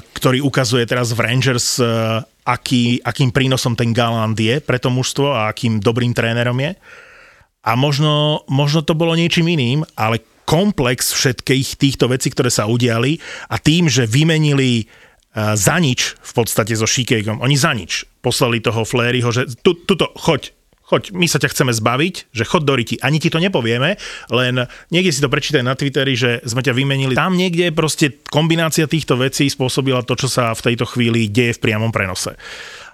ktorý 0.00 0.40
ukazuje 0.40 0.88
teraz 0.88 1.12
v 1.12 1.20
Rangers, 1.20 1.76
aký, 2.46 3.02
akým 3.04 3.34
prínosom 3.34 3.76
ten 3.76 3.92
Galant 3.92 4.38
je 4.38 4.62
pre 4.64 4.80
to 4.80 4.88
mužstvo 4.88 5.34
a 5.36 5.52
akým 5.52 5.82
dobrým 5.82 6.16
trénerom 6.16 6.56
je. 6.56 6.72
A 7.66 7.74
možno, 7.74 8.46
možno 8.46 8.86
to 8.86 8.94
bolo 8.94 9.18
niečím 9.18 9.50
iným, 9.50 9.82
ale 9.98 10.22
komplex 10.46 11.12
všetkých 11.12 11.76
týchto 11.76 12.06
vecí, 12.06 12.30
ktoré 12.30 12.48
sa 12.48 12.70
udiali 12.70 13.18
a 13.50 13.58
tým, 13.58 13.90
že 13.90 14.06
vymenili 14.06 14.86
uh, 14.86 15.58
za 15.58 15.76
nič 15.82 16.14
v 16.16 16.32
podstate 16.32 16.72
so 16.78 16.86
Šikejkom, 16.86 17.42
oni 17.42 17.58
za 17.58 17.74
nič 17.74 18.06
poslali 18.22 18.62
toho 18.62 18.86
Fléryho, 18.86 19.34
že 19.34 19.50
tu, 19.60 19.74
tuto, 19.74 20.14
choď, 20.14 20.54
choď, 20.86 21.10
my 21.14 21.26
sa 21.26 21.42
ťa 21.42 21.50
chceme 21.50 21.74
zbaviť, 21.74 22.30
že 22.30 22.46
chod 22.46 22.62
do 22.62 22.78
riti. 22.78 22.94
Ani 23.02 23.18
ti 23.18 23.26
to 23.26 23.42
nepovieme, 23.42 23.98
len 24.30 24.54
niekde 24.94 25.10
si 25.10 25.20
to 25.22 25.30
prečítaj 25.30 25.66
na 25.66 25.74
Twitteri, 25.74 26.14
že 26.14 26.38
sme 26.46 26.62
ťa 26.62 26.72
vymenili. 26.74 27.18
Tam 27.18 27.34
niekde 27.34 27.74
proste 27.74 28.22
kombinácia 28.30 28.86
týchto 28.86 29.18
vecí 29.18 29.50
spôsobila 29.50 30.06
to, 30.06 30.14
čo 30.14 30.30
sa 30.30 30.54
v 30.54 30.72
tejto 30.72 30.86
chvíli 30.86 31.26
deje 31.26 31.58
v 31.58 31.62
priamom 31.70 31.90
prenose. 31.90 32.38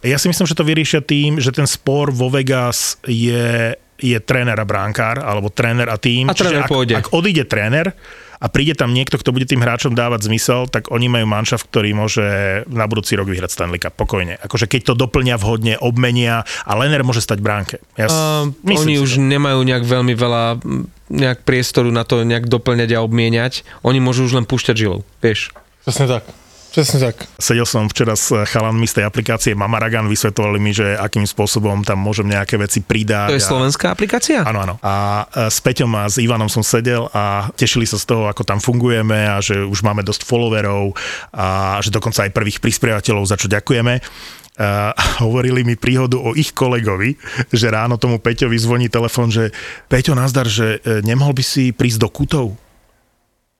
Ja 0.02 0.18
si 0.18 0.26
myslím, 0.26 0.48
že 0.48 0.58
to 0.58 0.66
vyriešia 0.66 1.00
tým, 1.04 1.38
že 1.38 1.54
ten 1.54 1.68
spor 1.68 2.10
vo 2.10 2.26
Vegas 2.32 2.98
je, 3.06 3.76
je 3.98 4.18
tréner 4.22 4.56
a 4.56 4.66
bránkár, 4.66 5.20
alebo 5.20 5.52
tréner 5.52 5.88
a 5.88 5.96
tým. 6.00 6.30
A 6.30 6.34
tréner 6.34 6.64
ak, 6.64 6.70
pôjde. 6.70 6.94
ak 6.98 7.12
odíde 7.12 7.44
tréner, 7.44 7.92
a 8.42 8.50
príde 8.50 8.74
tam 8.74 8.90
niekto, 8.90 9.22
kto 9.22 9.30
bude 9.30 9.46
tým 9.46 9.62
hráčom 9.62 9.94
dávať 9.94 10.26
zmysel, 10.26 10.66
tak 10.66 10.90
oni 10.90 11.06
majú 11.06 11.30
manšaft, 11.30 11.70
ktorý 11.70 11.94
môže 11.94 12.26
na 12.66 12.90
budúci 12.90 13.14
rok 13.14 13.30
vyhrať 13.30 13.54
Stanley 13.54 13.78
Cup 13.78 13.94
pokojne. 13.94 14.34
Akože 14.42 14.66
keď 14.66 14.90
to 14.90 14.94
doplňa 14.98 15.38
vhodne, 15.38 15.78
obmenia 15.78 16.42
a 16.66 16.72
Lener 16.74 17.06
môže 17.06 17.22
stať 17.22 17.38
bránke. 17.38 17.78
Ja 17.94 18.10
Uh, 18.12 18.50
oni 18.66 18.98
si 18.98 19.00
už 19.00 19.16
to. 19.16 19.24
nemajú 19.24 19.62
nejak 19.62 19.86
veľmi 19.86 20.12
veľa 20.18 20.58
mm, 20.58 20.84
nejak 21.22 21.46
priestoru 21.46 21.94
na 21.94 22.02
to 22.02 22.26
nejak 22.26 22.50
doplňať 22.50 22.98
a 22.98 23.00
obmieniať. 23.06 23.62
Oni 23.86 24.02
môžu 24.02 24.26
už 24.26 24.36
len 24.36 24.44
púšťať 24.44 24.74
žilou, 24.74 25.06
vieš. 25.22 25.54
Presne 25.86 26.18
tak. 26.18 26.26
Presne 26.72 27.12
tak. 27.12 27.28
Sedel 27.36 27.68
som 27.68 27.84
včera 27.84 28.16
s 28.16 28.32
chalanmi 28.32 28.88
z 28.88 28.96
tej 28.96 29.04
aplikácie 29.04 29.52
Mamaragan, 29.52 30.08
vysvetovali 30.08 30.56
mi, 30.56 30.72
že 30.72 30.96
akým 30.96 31.28
spôsobom 31.28 31.84
tam 31.84 32.00
môžem 32.00 32.24
nejaké 32.24 32.56
veci 32.56 32.80
pridať. 32.80 33.28
To 33.28 33.36
je 33.36 33.44
a- 33.44 33.50
slovenská 33.52 33.92
aplikácia? 33.92 34.40
Áno, 34.40 34.64
áno. 34.64 34.74
A 34.80 35.28
e, 35.28 35.52
s 35.52 35.60
Peťom 35.60 35.92
a 36.00 36.08
s 36.08 36.16
Ivanom 36.16 36.48
som 36.48 36.64
sedel 36.64 37.12
a 37.12 37.52
tešili 37.52 37.84
sa 37.84 38.00
z 38.00 38.08
toho, 38.08 38.24
ako 38.24 38.48
tam 38.48 38.56
fungujeme 38.56 39.28
a 39.28 39.44
že 39.44 39.60
už 39.60 39.84
máme 39.84 40.00
dosť 40.00 40.24
followerov 40.24 40.96
a 41.36 41.76
že 41.84 41.92
dokonca 41.92 42.24
aj 42.24 42.32
prvých 42.32 42.64
prispievateľov, 42.64 43.28
za 43.28 43.36
čo 43.36 43.52
ďakujeme. 43.52 44.00
Uh, 44.52 44.96
hovorili 45.28 45.68
mi 45.68 45.76
príhodu 45.76 46.16
o 46.16 46.32
ich 46.32 46.56
kolegovi, 46.56 47.20
že 47.52 47.68
ráno 47.68 48.00
tomu 48.00 48.16
Peťovi 48.16 48.56
zvoní 48.56 48.88
telefon, 48.88 49.28
že 49.28 49.52
Peťo, 49.92 50.16
nazdar, 50.16 50.48
že 50.48 50.80
e, 50.80 51.04
nemohol 51.04 51.36
by 51.36 51.44
si 51.44 51.76
prísť 51.76 52.00
do 52.00 52.08
kútov? 52.08 52.56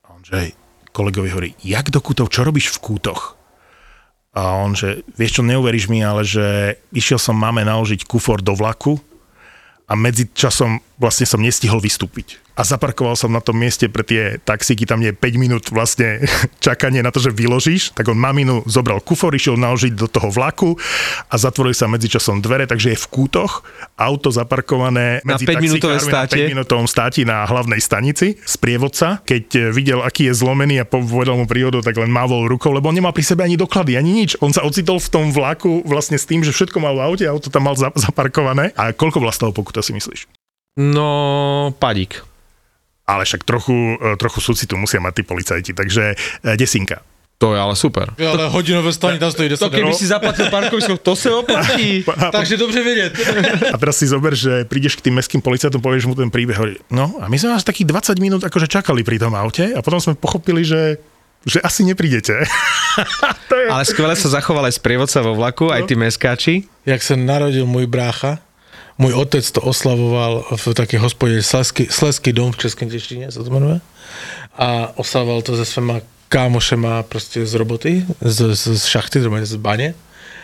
A 0.01 0.17
on, 0.17 0.25
že 0.25 0.57
kolegovi 0.93 1.33
hovorí, 1.33 1.51
jak 1.65 1.89
do 1.89 1.99
kútov, 1.99 2.29
čo 2.29 2.45
robíš 2.45 2.77
v 2.77 2.83
kútoch? 2.85 3.41
A 4.33 4.57
on, 4.65 4.73
že 4.73 5.05
vieš 5.17 5.41
čo, 5.41 5.43
neuveríš 5.45 5.93
mi, 5.93 6.01
ale 6.01 6.25
že 6.25 6.77
išiel 6.93 7.21
som 7.21 7.37
máme 7.37 7.65
naložiť 7.69 8.09
kufor 8.09 8.41
do 8.41 8.57
vlaku 8.57 8.97
a 9.85 9.93
medzi 9.93 10.25
časom 10.33 10.81
vlastne 11.03 11.27
som 11.27 11.43
nestihol 11.43 11.83
vystúpiť. 11.83 12.39
A 12.53 12.63
zaparkoval 12.63 13.17
som 13.17 13.33
na 13.33 13.41
tom 13.41 13.57
mieste 13.57 13.89
pre 13.89 14.05
tie 14.05 14.37
taxíky, 14.39 14.85
tam 14.85 15.01
je 15.01 15.11
5 15.11 15.19
minút 15.41 15.65
vlastne 15.73 16.23
čakanie 16.67 17.03
na 17.03 17.11
to, 17.11 17.19
že 17.19 17.33
vyložíš, 17.33 17.97
tak 17.97 18.07
on 18.07 18.15
maminu 18.15 18.63
zobral 18.69 19.03
kufor, 19.03 19.33
išiel 19.35 19.57
naložiť 19.57 19.97
do 19.97 20.07
toho 20.07 20.29
vlaku 20.31 20.77
a 21.27 21.35
zatvorili 21.35 21.75
sa 21.75 21.89
medzičasom 21.89 22.39
dvere, 22.39 22.69
takže 22.69 22.95
je 22.95 22.99
v 23.03 23.07
kútoch, 23.09 23.65
auto 23.97 24.29
zaparkované 24.31 25.25
Na 25.25 25.35
medzi 25.35 25.49
5-minútové 25.49 25.97
taxikármi 25.99 26.13
státe. 26.13 26.37
na 26.37 26.45
5 26.47 26.53
minútovom 26.55 26.87
státi 26.87 27.21
na 27.25 27.49
hlavnej 27.49 27.81
stanici. 27.81 28.37
Sprievodca, 28.45 29.25
keď 29.25 29.45
eh, 29.57 29.63
videl, 29.73 30.05
aký 30.05 30.29
je 30.29 30.35
zlomený 30.37 30.79
a 30.79 30.85
povedal 30.85 31.35
mu 31.35 31.49
príhodu, 31.49 31.81
tak 31.81 31.97
len 31.97 32.13
mávol 32.13 32.47
rukou, 32.47 32.71
lebo 32.71 32.93
on 32.93 32.95
nemá 32.95 33.17
pri 33.17 33.25
sebe 33.25 33.43
ani 33.43 33.57
doklady, 33.57 33.97
ani 33.97 34.13
nič. 34.13 34.37
On 34.45 34.53
sa 34.53 34.61
ocitol 34.63 35.01
v 35.01 35.09
tom 35.09 35.27
vlaku 35.33 35.81
vlastne 35.89 36.21
s 36.21 36.29
tým, 36.29 36.45
že 36.45 36.53
všetko 36.53 36.79
mal 36.79 36.95
v 37.01 37.05
aute, 37.09 37.25
auto 37.25 37.49
tam 37.49 37.65
mal 37.65 37.75
za- 37.75 37.97
zaparkované. 37.97 38.77
A 38.77 38.93
koľko 38.93 39.25
vlastného 39.25 39.57
pokuta 39.57 39.81
si 39.81 39.97
myslíš? 39.97 40.42
No, 40.77 41.75
padík. 41.77 42.25
Ale 43.05 43.29
však 43.29 43.45
trochu, 43.45 43.99
e, 44.01 44.17
trochu 44.17 44.41
súcitu 44.41 44.81
musia 44.81 45.03
mať 45.03 45.21
tí 45.21 45.23
policajti, 45.27 45.73
takže 45.77 46.17
e, 46.17 46.57
desinka. 46.57 47.05
To 47.43 47.59
je 47.59 47.59
ale 47.59 47.75
super. 47.75 48.15
Ale 48.15 48.47
hodinové 48.55 48.95
stani 48.95 49.19
tam 49.19 49.35
stojí 49.35 49.51
10 49.51 49.67
To 49.67 49.75
keby 49.75 49.91
si 49.99 50.07
zaplatil 50.07 50.47
parkovisko, 50.47 50.95
to 51.03 51.19
sa 51.19 51.43
oplatí. 51.43 52.07
Takže 52.39 52.55
dobře 52.55 52.81
vedieť. 52.87 53.11
A 53.75 53.77
teraz 53.83 53.99
si 53.99 54.07
zober, 54.07 54.39
že 54.39 54.63
prídeš 54.63 54.95
k 55.03 55.11
tým 55.11 55.19
mestským 55.19 55.43
policajtom, 55.43 55.83
povieš 55.83 56.07
mu 56.07 56.15
ten 56.15 56.31
príbeh, 56.31 56.55
hovorí, 56.55 56.79
no 56.95 57.19
a 57.19 57.27
my 57.27 57.35
sme 57.35 57.59
vás 57.59 57.67
takých 57.67 57.91
20 58.15 58.23
minút 58.23 58.47
akože 58.47 58.71
čakali 58.71 59.03
pri 59.03 59.19
tom 59.19 59.35
aute 59.35 59.75
a 59.75 59.83
potom 59.83 59.99
sme 59.99 60.15
pochopili, 60.15 60.63
že 60.63 61.03
že 61.43 61.59
asi 61.59 61.83
neprídete. 61.83 62.47
to 63.51 63.55
je... 63.59 63.67
Ale 63.67 63.83
skvele 63.83 64.15
sa 64.15 64.31
zachoval 64.31 64.71
aj 64.71 64.79
sprievodca 64.79 65.19
vo 65.27 65.35
vlaku, 65.35 65.75
aj 65.75 65.91
tí 65.91 65.99
meskáči. 65.99 66.55
Jak 66.87 67.03
sa 67.03 67.19
narodil 67.19 67.67
môj 67.67 67.91
brácha, 67.91 68.39
môj 69.01 69.13
otec 69.17 69.45
to 69.45 69.61
oslavoval 69.61 70.45
v 70.53 70.65
takej 70.75 70.99
hospode 71.01 71.37
Sleský, 71.41 71.89
Sleský 71.89 72.33
dom 72.33 72.53
v 72.53 72.61
Českém 72.61 72.89
Teštine, 72.91 73.33
sa 73.33 73.41
to 73.45 73.51
menuje. 73.51 73.81
A 74.59 74.93
oslavoval 75.01 75.43
to 75.43 75.57
se 75.57 75.65
svema 75.65 76.01
kámošema 76.29 77.03
proste 77.09 77.45
z 77.47 77.55
roboty, 77.55 78.05
z, 78.21 78.57
z, 78.57 78.63
z 78.77 78.85
šachty, 78.89 79.21
z 79.21 79.57
bane. 79.57 79.95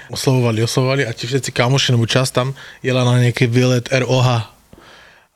Oslavovali, 0.09 0.65
oslavovali 0.65 1.03
a 1.05 1.13
ti 1.13 1.29
všetci 1.29 1.53
kámoši, 1.53 1.93
nebo 1.93 2.09
čas 2.09 2.33
tam 2.33 2.57
jela 2.81 3.05
na 3.05 3.21
nejaký 3.21 3.45
výlet 3.45 3.93
ROH 3.93 4.57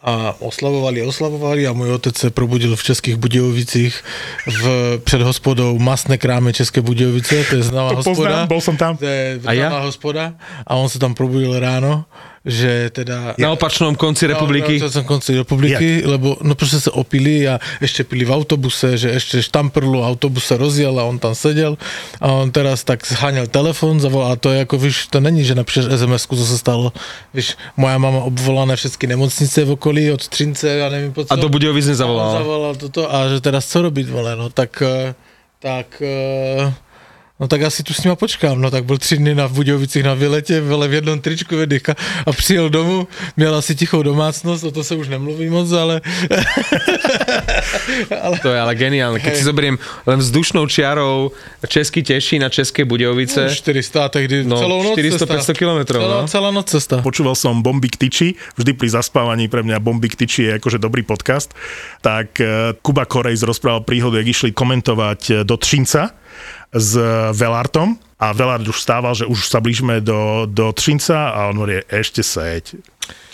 a 0.03 0.35
oslavovali, 0.43 0.99
oslavovali 1.07 1.63
a 1.63 1.77
môj 1.77 1.95
otec 1.95 2.19
sa 2.19 2.29
probudil 2.35 2.75
v 2.75 2.83
Českých 2.83 3.17
Budějovicích 3.23 3.95
v, 4.51 4.63
před 5.05 5.23
hospodou 5.23 5.79
Masné 5.79 6.19
kráme 6.19 6.51
České 6.53 6.81
Budějovice, 6.83 7.45
to 7.45 7.55
je 7.55 7.63
známá 7.63 7.91
To 7.95 7.97
hospoda. 8.03 8.17
poznám, 8.17 8.49
bol 8.51 8.61
som 8.61 8.75
tam. 8.75 8.97
To 8.99 9.07
je 9.07 9.39
A 9.47 9.53
ja? 9.55 9.71
známá 9.71 9.87
hospoda 9.87 10.35
a 10.67 10.73
on 10.75 10.91
sa 10.91 10.99
tam 10.99 11.15
probudil 11.15 11.55
ráno, 11.55 12.03
že 12.43 12.91
teda... 12.91 13.39
Na 13.39 13.55
opačnom 13.55 13.95
konci 13.95 14.27
republiky. 14.27 14.83
Na, 14.83 14.91
na 14.91 15.05
konci 15.07 15.39
republiky, 15.39 16.03
lebo 16.03 16.35
no 16.43 16.59
proste 16.59 16.83
sa 16.83 16.91
opili 16.91 17.47
a 17.47 17.63
ešte 17.79 18.03
pili 18.03 18.27
v 18.27 18.35
autobuse, 18.35 18.99
že 18.99 19.15
ešte 19.15 19.39
štamprlu, 19.39 20.03
autobus 20.03 20.51
sa 20.51 20.59
rozjel 20.59 20.91
a 20.99 21.07
on 21.07 21.23
tam 21.23 21.39
sedel 21.39 21.79
a 22.19 22.35
on 22.43 22.51
teraz 22.51 22.83
tak 22.83 23.07
zháňal 23.07 23.47
telefon, 23.47 24.03
zavolal 24.03 24.35
a 24.35 24.41
to 24.41 24.51
je 24.51 24.67
ako, 24.67 24.75
víš, 24.75 25.07
to 25.07 25.23
není, 25.23 25.47
že 25.47 25.55
napíšeš 25.55 25.95
SMS-ku, 25.95 26.35
co 26.35 26.43
sa 26.43 26.59
stalo. 26.59 26.91
Víš, 27.31 27.55
moja 27.79 27.95
mama 28.03 28.27
obvolané 28.27 28.75
všetky 28.75 29.07
nemocnice 29.07 29.63
v 29.63 29.71
okolí 29.79 30.11
od 30.11 30.27
Třince, 30.27 30.67
ja 30.67 30.91
neviem 30.91 31.15
po 31.15 31.23
co. 31.23 31.31
A 31.31 31.39
do 31.39 31.47
Budějovic 31.47 31.87
A 31.87 31.91
nezavolal. 31.95 32.43
zavolal 32.43 32.75
toto 32.75 33.07
a 33.07 33.31
že 33.31 33.39
teraz 33.39 33.71
co 33.71 33.87
robiť, 33.87 34.07
vole, 34.11 34.35
no 34.35 34.51
tak, 34.51 34.83
eh, 34.83 35.15
tak, 35.63 36.03
eh, 36.03 36.75
no 37.43 37.51
tak 37.51 37.59
asi 37.67 37.83
tu 37.83 37.91
s 37.91 38.07
nima 38.07 38.15
počkám, 38.15 38.55
no 38.55 38.71
tak 38.71 38.87
byl 38.87 39.03
tři 39.03 39.19
dny 39.19 39.35
na 39.35 39.51
Budějovicích 39.51 40.07
na 40.07 40.15
výletě, 40.15 40.63
vele 40.63 40.87
v 40.89 40.95
jednom 41.03 41.19
tričku 41.19 41.59
v 41.59 41.67
jedných 41.67 41.91
a 42.27 42.31
přijel 42.31 42.71
domů, 42.71 43.09
měl 43.37 43.51
asi 43.59 43.75
tichou 43.75 43.99
domácnosť, 44.03 44.63
o 44.65 44.71
to 44.71 44.87
sa 44.87 44.95
už 44.95 45.11
nemluví 45.11 45.51
moc, 45.51 45.67
ale, 45.75 45.99
ale 48.23 48.39
To 48.39 48.49
je 48.55 48.59
ale 48.61 48.73
geniálne. 48.79 49.19
Keď 49.19 49.35
si 49.35 49.43
zoberiem 49.43 49.75
len 50.07 50.19
vzdušnou 50.23 50.67
čiarou 50.71 51.35
Český 51.67 52.03
teší 52.03 52.39
na 52.39 52.49
České 52.49 52.85
Budějovice. 52.85 53.51
400, 53.51 54.09
tehdy 54.09 54.45
No, 54.45 54.59
celou 54.59 54.83
noc 54.83 54.99
400-500 54.99 55.27
cesta. 55.27 55.53
kilometrov, 55.55 56.03
Celá, 56.03 56.21
no. 56.23 56.29
celá 56.29 56.51
noc 56.51 56.67
cesta. 56.71 57.03
Počúval 57.03 57.35
som 57.35 57.63
Bomby 57.63 57.91
k 57.91 57.97
tyči, 58.07 58.29
vždy 58.59 58.73
pri 58.79 58.89
zaspávaní 58.91 59.51
pre 59.51 59.63
mňa 59.67 59.83
Bomby 59.83 60.09
k 60.15 60.23
tyči 60.23 60.41
je 60.47 60.51
akože 60.63 60.79
dobrý 60.79 61.03
podcast, 61.03 61.51
tak 62.03 62.39
eh, 62.39 62.75
Kuba 62.83 63.05
Korejs 63.07 63.43
rozprával 63.43 63.83
príhodu, 63.83 64.19
jak 64.23 64.29
išli 64.31 64.51
komentovať 64.55 65.21
eh, 65.31 65.35
do 65.43 65.57
Třinca 65.57 66.15
s 66.73 66.97
Velartom 67.37 68.01
a 68.17 68.33
Velart 68.33 68.65
už 68.65 68.81
stával, 68.81 69.13
že 69.13 69.29
už 69.29 69.51
sa 69.51 69.61
blížime 69.61 70.01
do, 70.01 70.49
do 70.49 70.73
Třinca 70.73 71.37
a 71.37 71.53
on 71.53 71.61
hovorí, 71.61 71.85
ešte 71.91 72.25
seď. 72.25 72.81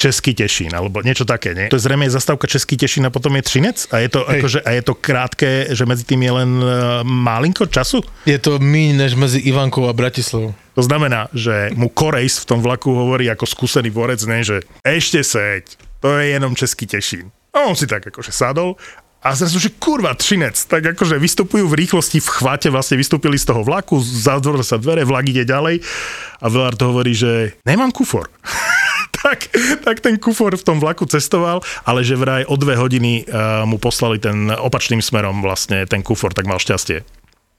Český 0.00 0.32
Tešín, 0.32 0.72
alebo 0.72 1.04
niečo 1.04 1.28
také, 1.28 1.52
nie? 1.52 1.68
To 1.68 1.76
je 1.76 1.84
zrejme 1.84 2.08
zastávka 2.08 2.48
Český 2.48 2.80
Tešín 2.80 3.04
a 3.04 3.12
potom 3.12 3.36
je 3.36 3.44
Třinec? 3.44 3.84
A 3.92 4.00
je 4.00 4.08
to, 4.08 4.24
Hej. 4.24 4.40
akože, 4.40 4.58
a 4.64 4.70
je 4.72 4.82
to 4.82 4.94
krátke, 4.96 5.48
že 5.70 5.84
medzi 5.84 6.08
tým 6.08 6.24
je 6.24 6.32
len 6.32 6.50
uh, 6.64 7.04
malinko 7.04 7.68
času? 7.68 8.00
Je 8.24 8.40
to 8.40 8.56
míň 8.56 8.96
než 8.96 9.12
mezi 9.12 9.44
Ivankou 9.44 9.84
a 9.86 9.92
Bratislavou. 9.92 10.56
To 10.72 10.82
znamená, 10.82 11.28
že 11.36 11.68
mu 11.76 11.92
Korejs 11.92 12.40
v 12.42 12.48
tom 12.48 12.64
vlaku 12.64 12.90
hovorí 12.96 13.28
ako 13.28 13.44
skúsený 13.44 13.92
vorec, 13.92 14.24
ne, 14.24 14.40
že 14.40 14.64
ešte 14.80 15.20
seď, 15.20 15.68
to 16.00 16.16
je 16.16 16.32
jenom 16.32 16.56
Český 16.56 16.88
Tešín. 16.88 17.28
A 17.52 17.68
on 17.68 17.76
si 17.76 17.84
tak 17.84 18.08
akože 18.08 18.32
sadol 18.32 18.80
a 19.18 19.34
zrazu, 19.34 19.58
že 19.58 19.74
kurva, 19.74 20.14
Třinec, 20.14 20.54
tak 20.70 20.94
akože 20.94 21.18
vystupujú 21.18 21.66
v 21.66 21.74
rýchlosti, 21.74 22.22
v 22.22 22.28
chvate 22.38 22.70
vlastne 22.70 22.94
vystúpili 22.94 23.34
z 23.34 23.50
toho 23.50 23.66
vlaku, 23.66 23.98
zatvorili 23.98 24.62
sa 24.62 24.78
dvere, 24.78 25.02
vlak 25.02 25.26
ide 25.26 25.42
ďalej 25.42 25.82
a 26.38 26.46
Velard 26.46 26.78
hovorí, 26.78 27.18
že 27.18 27.58
nemám 27.66 27.90
kufor. 27.90 28.30
tak, 29.18 29.50
tak 29.82 29.98
ten 29.98 30.22
kufor 30.22 30.54
v 30.54 30.62
tom 30.62 30.78
vlaku 30.78 31.02
cestoval, 31.10 31.66
ale 31.82 32.06
že 32.06 32.14
vraj 32.14 32.46
o 32.46 32.54
dve 32.54 32.78
hodiny 32.78 33.26
uh, 33.26 33.66
mu 33.66 33.82
poslali 33.82 34.22
ten 34.22 34.54
opačným 34.54 35.02
smerom 35.02 35.42
vlastne 35.42 35.82
ten 35.90 36.06
kufor, 36.06 36.30
tak 36.30 36.46
mal 36.46 36.62
šťastie. 36.62 37.02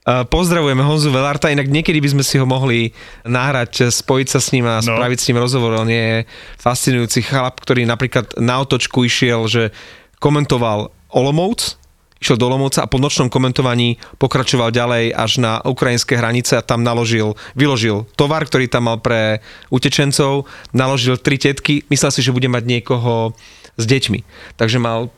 Uh, 0.07 0.23
Pozdravujeme 0.23 0.79
Honzu 0.79 1.11
Velarta, 1.11 1.51
inak 1.51 1.67
niekedy 1.67 1.99
by 1.99 2.09
sme 2.15 2.23
si 2.23 2.39
ho 2.39 2.47
mohli 2.47 2.95
nahrať, 3.27 3.91
spojiť 3.91 4.27
sa 4.31 4.39
s 4.39 4.55
ním 4.55 4.63
a 4.63 4.79
No. 4.79 4.95
spraviť 4.95 5.19
s 5.19 5.27
ním 5.27 5.43
rozhovor. 5.43 5.75
On 5.75 5.91
je 5.91 6.23
fascinujúci 6.55 7.19
chlap, 7.27 7.59
ktorý 7.59 7.83
napríklad 7.83 8.39
na 8.39 8.63
otočku 8.63 9.03
išiel, 9.03 9.43
že 9.51 9.75
komentoval 10.23 10.95
Olomouc, 11.09 11.79
išiel 12.19 12.37
do 12.37 12.51
Olomouca 12.51 12.83
a 12.83 12.91
po 12.91 12.99
nočnom 12.99 13.31
komentovaní 13.31 13.97
pokračoval 14.19 14.75
ďalej 14.75 15.15
až 15.15 15.31
na 15.39 15.63
ukrajinské 15.63 16.19
hranice 16.19 16.59
a 16.59 16.65
tam 16.65 16.83
naložil, 16.83 17.33
vyložil 17.55 18.05
tovar, 18.19 18.43
ktorý 18.45 18.67
tam 18.67 18.91
mal 18.91 18.99
pre 18.99 19.39
utečencov, 19.71 20.45
naložil 20.75 21.15
tri 21.17 21.39
tetky, 21.39 21.87
myslel 21.87 22.11
si, 22.11 22.21
že 22.21 22.35
bude 22.35 22.51
mať 22.51 22.63
niekoho 22.67 23.33
s 23.79 23.83
deťmi. 23.87 24.19
Takže 24.59 24.77
mal 24.77 25.09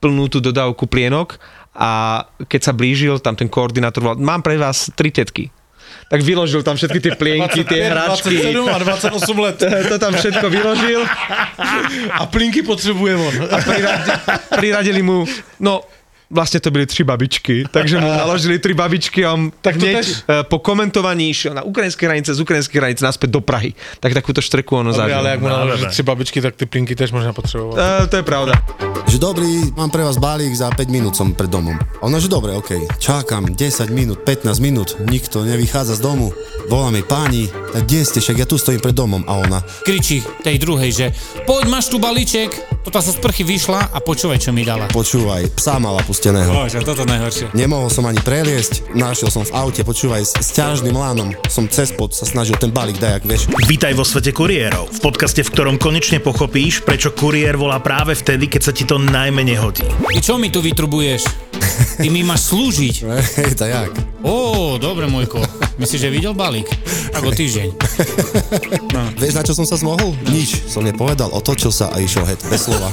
plnú 0.00 0.32
tú 0.32 0.40
dodávku 0.40 0.88
plienok 0.88 1.36
a 1.76 2.24
keď 2.48 2.60
sa 2.60 2.72
blížil, 2.72 3.20
tam 3.20 3.36
ten 3.36 3.52
koordinátor 3.52 4.00
volal, 4.00 4.18
mám 4.18 4.40
pre 4.40 4.56
vás 4.56 4.88
tri 4.96 5.12
tetky. 5.12 5.52
Tak 6.06 6.22
vyložil 6.22 6.62
tam 6.62 6.78
všetky 6.78 7.00
tie 7.02 7.12
plienky, 7.18 7.66
tie 7.66 7.86
hračky. 7.90 8.54
27 8.54 8.68
a 8.70 8.78
28 8.78 9.38
let. 9.38 9.58
To 9.90 9.96
tam 9.98 10.14
všetko 10.14 10.46
vyložil 10.50 11.02
A 12.14 12.26
plinky 12.26 12.62
potřebuje 12.62 13.14
on. 13.16 13.34
a 13.50 13.56
priradi, 13.58 14.10
priradili 14.56 15.02
mu, 15.02 15.26
no 15.60 15.82
vlastne 16.28 16.58
to 16.58 16.68
byli 16.68 16.84
tri 16.84 17.02
babičky, 17.02 17.54
takže 17.66 17.96
mu 17.96 18.08
naložili 18.22 18.58
tri 18.58 18.72
babičky 18.72 19.22
a 19.22 19.32
on 19.32 19.50
Tak 19.52 19.74
hneď 19.76 19.94
tež- 19.96 20.22
eh, 20.22 20.42
po 20.42 20.58
komentovaní 20.58 21.30
išiel 21.30 21.52
na 21.52 21.62
ukrajinské 21.62 22.04
hranice, 22.04 22.30
z 22.30 22.40
ukrajinskej 22.40 22.76
hranice 22.76 23.00
naspäť 23.00 23.30
do 23.30 23.40
Prahy. 23.40 23.70
Tak 23.96 24.10
takúto 24.12 24.38
štreku 24.38 24.76
ono 24.76 24.90
Dobre, 24.90 25.06
zažil. 25.06 25.16
ale 25.16 25.28
ak 25.32 25.40
mu 25.40 25.48
dobre. 25.48 25.86
tři 25.88 26.02
babičky, 26.02 26.38
tak 26.40 26.54
ty 26.54 26.66
plinky 26.66 26.92
tež 26.92 27.10
možná 27.10 27.32
potřebovat. 27.32 27.76
Eh, 27.76 28.06
to 28.06 28.16
je 28.16 28.24
pravda. 28.24 28.54
Že 29.06 29.18
dobrý, 29.18 29.50
mám 29.72 29.86
pre 29.86 30.02
vás 30.02 30.18
balík, 30.18 30.50
za 30.52 30.66
5 30.68 30.90
minút 30.90 31.14
som 31.14 31.30
pred 31.30 31.46
domom. 31.46 31.78
A 31.78 32.02
ona, 32.02 32.18
že 32.18 32.26
dobre, 32.26 32.50
okej. 32.52 32.90
Čakám 32.98 33.54
10 33.54 33.86
minút, 33.88 34.18
15 34.20 34.58
minút, 34.58 34.98
nikto 35.00 35.46
nevychádza 35.46 35.94
z 35.94 36.02
domu. 36.02 36.34
Volá 36.66 36.90
mi 36.90 37.00
páni, 37.00 37.46
tak 37.70 37.86
kde 37.86 38.02
ste, 38.02 38.18
však 38.18 38.36
ja 38.36 38.44
tu 38.44 38.58
stojím 38.58 38.82
pred 38.82 38.90
domom. 38.92 39.22
A 39.24 39.38
ona, 39.38 39.62
kričí 39.86 40.26
tej 40.42 40.58
druhej, 40.58 40.90
že 40.90 41.06
poď, 41.46 41.70
máš 41.70 41.86
tu 41.86 41.96
balíček. 41.96 42.50
Toto 42.82 42.98
sa 42.98 43.10
z 43.10 43.18
prchy 43.18 43.42
vyšla 43.42 43.90
a 43.90 43.98
počúvaj, 43.98 44.38
čo 44.38 44.50
mi 44.50 44.62
dala. 44.62 44.86
počúvaj, 44.88 45.54
psa 45.54 45.78
mala 45.78 46.02
pusteného. 46.16 46.48
Bože, 46.48 46.80
toto 46.80 47.04
najhoršie. 47.04 47.52
Nemohol 47.52 47.92
som 47.92 48.08
ani 48.08 48.16
preliesť, 48.24 48.88
našiel 48.96 49.28
som 49.28 49.44
v 49.44 49.52
aute, 49.52 49.84
počúvaj, 49.84 50.24
s, 50.24 50.48
ťažným 50.56 50.96
lánom 50.96 51.36
som 51.52 51.68
cez 51.68 51.92
pod 51.92 52.16
sa 52.16 52.24
snažil 52.24 52.56
ten 52.56 52.72
balík 52.72 52.96
dajak, 52.96 53.28
vieš. 53.28 53.52
Vítaj 53.68 53.92
vo 53.92 54.00
svete 54.00 54.32
kuriérov, 54.32 54.88
v 54.88 55.00
podcaste, 55.04 55.44
v 55.44 55.52
ktorom 55.52 55.76
konečne 55.76 56.24
pochopíš, 56.24 56.80
prečo 56.80 57.12
kuriér 57.12 57.60
volá 57.60 57.84
práve 57.84 58.16
vtedy, 58.16 58.48
keď 58.48 58.62
sa 58.64 58.72
ti 58.72 58.88
to 58.88 58.96
najmenej 58.96 59.60
hodí. 59.60 59.84
Ty 59.84 60.20
čo 60.24 60.40
mi 60.40 60.48
tu 60.48 60.64
vytrubuješ? 60.64 61.28
Ty 62.00 62.08
mi 62.08 62.24
máš 62.24 62.48
slúžiť. 62.48 62.94
Hej, 63.36 63.52
tak 63.60 63.68
jak? 63.68 64.15
Ó, 64.26 64.74
dobre, 64.82 65.06
môjko. 65.06 65.38
Myslíš, 65.78 66.02
že 66.02 66.10
videl 66.10 66.34
balík? 66.34 66.66
Tak 67.14 67.22
o 67.22 67.30
týždeň. 67.30 67.68
Vieš, 69.22 69.34
na 69.38 69.46
čo 69.46 69.54
som 69.54 69.62
sa 69.62 69.78
zmohol? 69.78 70.18
Nič, 70.26 70.66
som 70.66 70.82
nepovedal, 70.82 71.30
otočil 71.30 71.70
sa 71.70 71.94
a 71.94 72.02
išiel 72.02 72.26
het, 72.26 72.42
bez 72.50 72.66
slova. 72.66 72.90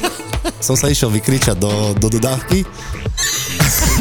som 0.62 0.78
sa 0.78 0.94
išiel 0.94 1.10
vykričať 1.10 1.58
do, 1.58 1.98
do 1.98 2.08
dodávky 2.08 2.62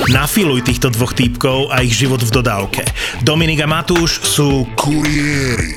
Nafiluj 0.08 0.64
týchto 0.66 0.88
dvoch 0.90 1.12
týpkov 1.12 1.70
a 1.70 1.84
ich 1.84 1.94
život 1.94 2.20
v 2.24 2.32
dodávke. 2.32 2.82
Dominik 3.22 3.62
a 3.62 3.68
Matúš 3.68 4.24
sú 4.24 4.66
kuriéri. 4.74 5.76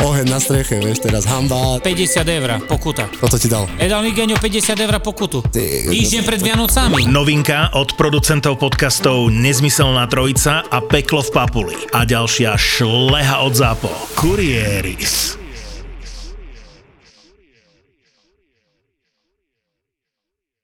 oheň 0.00 0.26
na 0.28 0.38
streche, 0.38 0.78
vieš, 0.78 1.02
teraz 1.02 1.26
hamba. 1.26 1.82
50 1.82 2.24
eur, 2.24 2.50
pokuta. 2.64 3.08
Toto 3.08 3.36
ti 3.36 3.50
dal. 3.50 3.66
E 3.76 3.88
dal 3.90 4.00
mi 4.06 4.14
Genio 4.14 4.38
50 4.38 4.78
eur 4.78 4.94
pokutu. 5.02 5.42
Týždeň 5.50 6.22
pred 6.22 6.40
Vianocami. 6.40 7.10
Novinka 7.10 7.74
od 7.74 7.98
producentov 7.98 8.62
podcastov 8.62 9.28
Nezmyselná 9.34 10.06
trojica 10.06 10.62
a 10.66 10.78
Peklo 10.80 11.20
v 11.26 11.30
Papuli. 11.34 11.76
A 11.92 12.06
ďalšia 12.06 12.54
šleha 12.54 13.42
od 13.42 13.54
zápo. 13.58 13.90
Kurieris. 14.14 15.41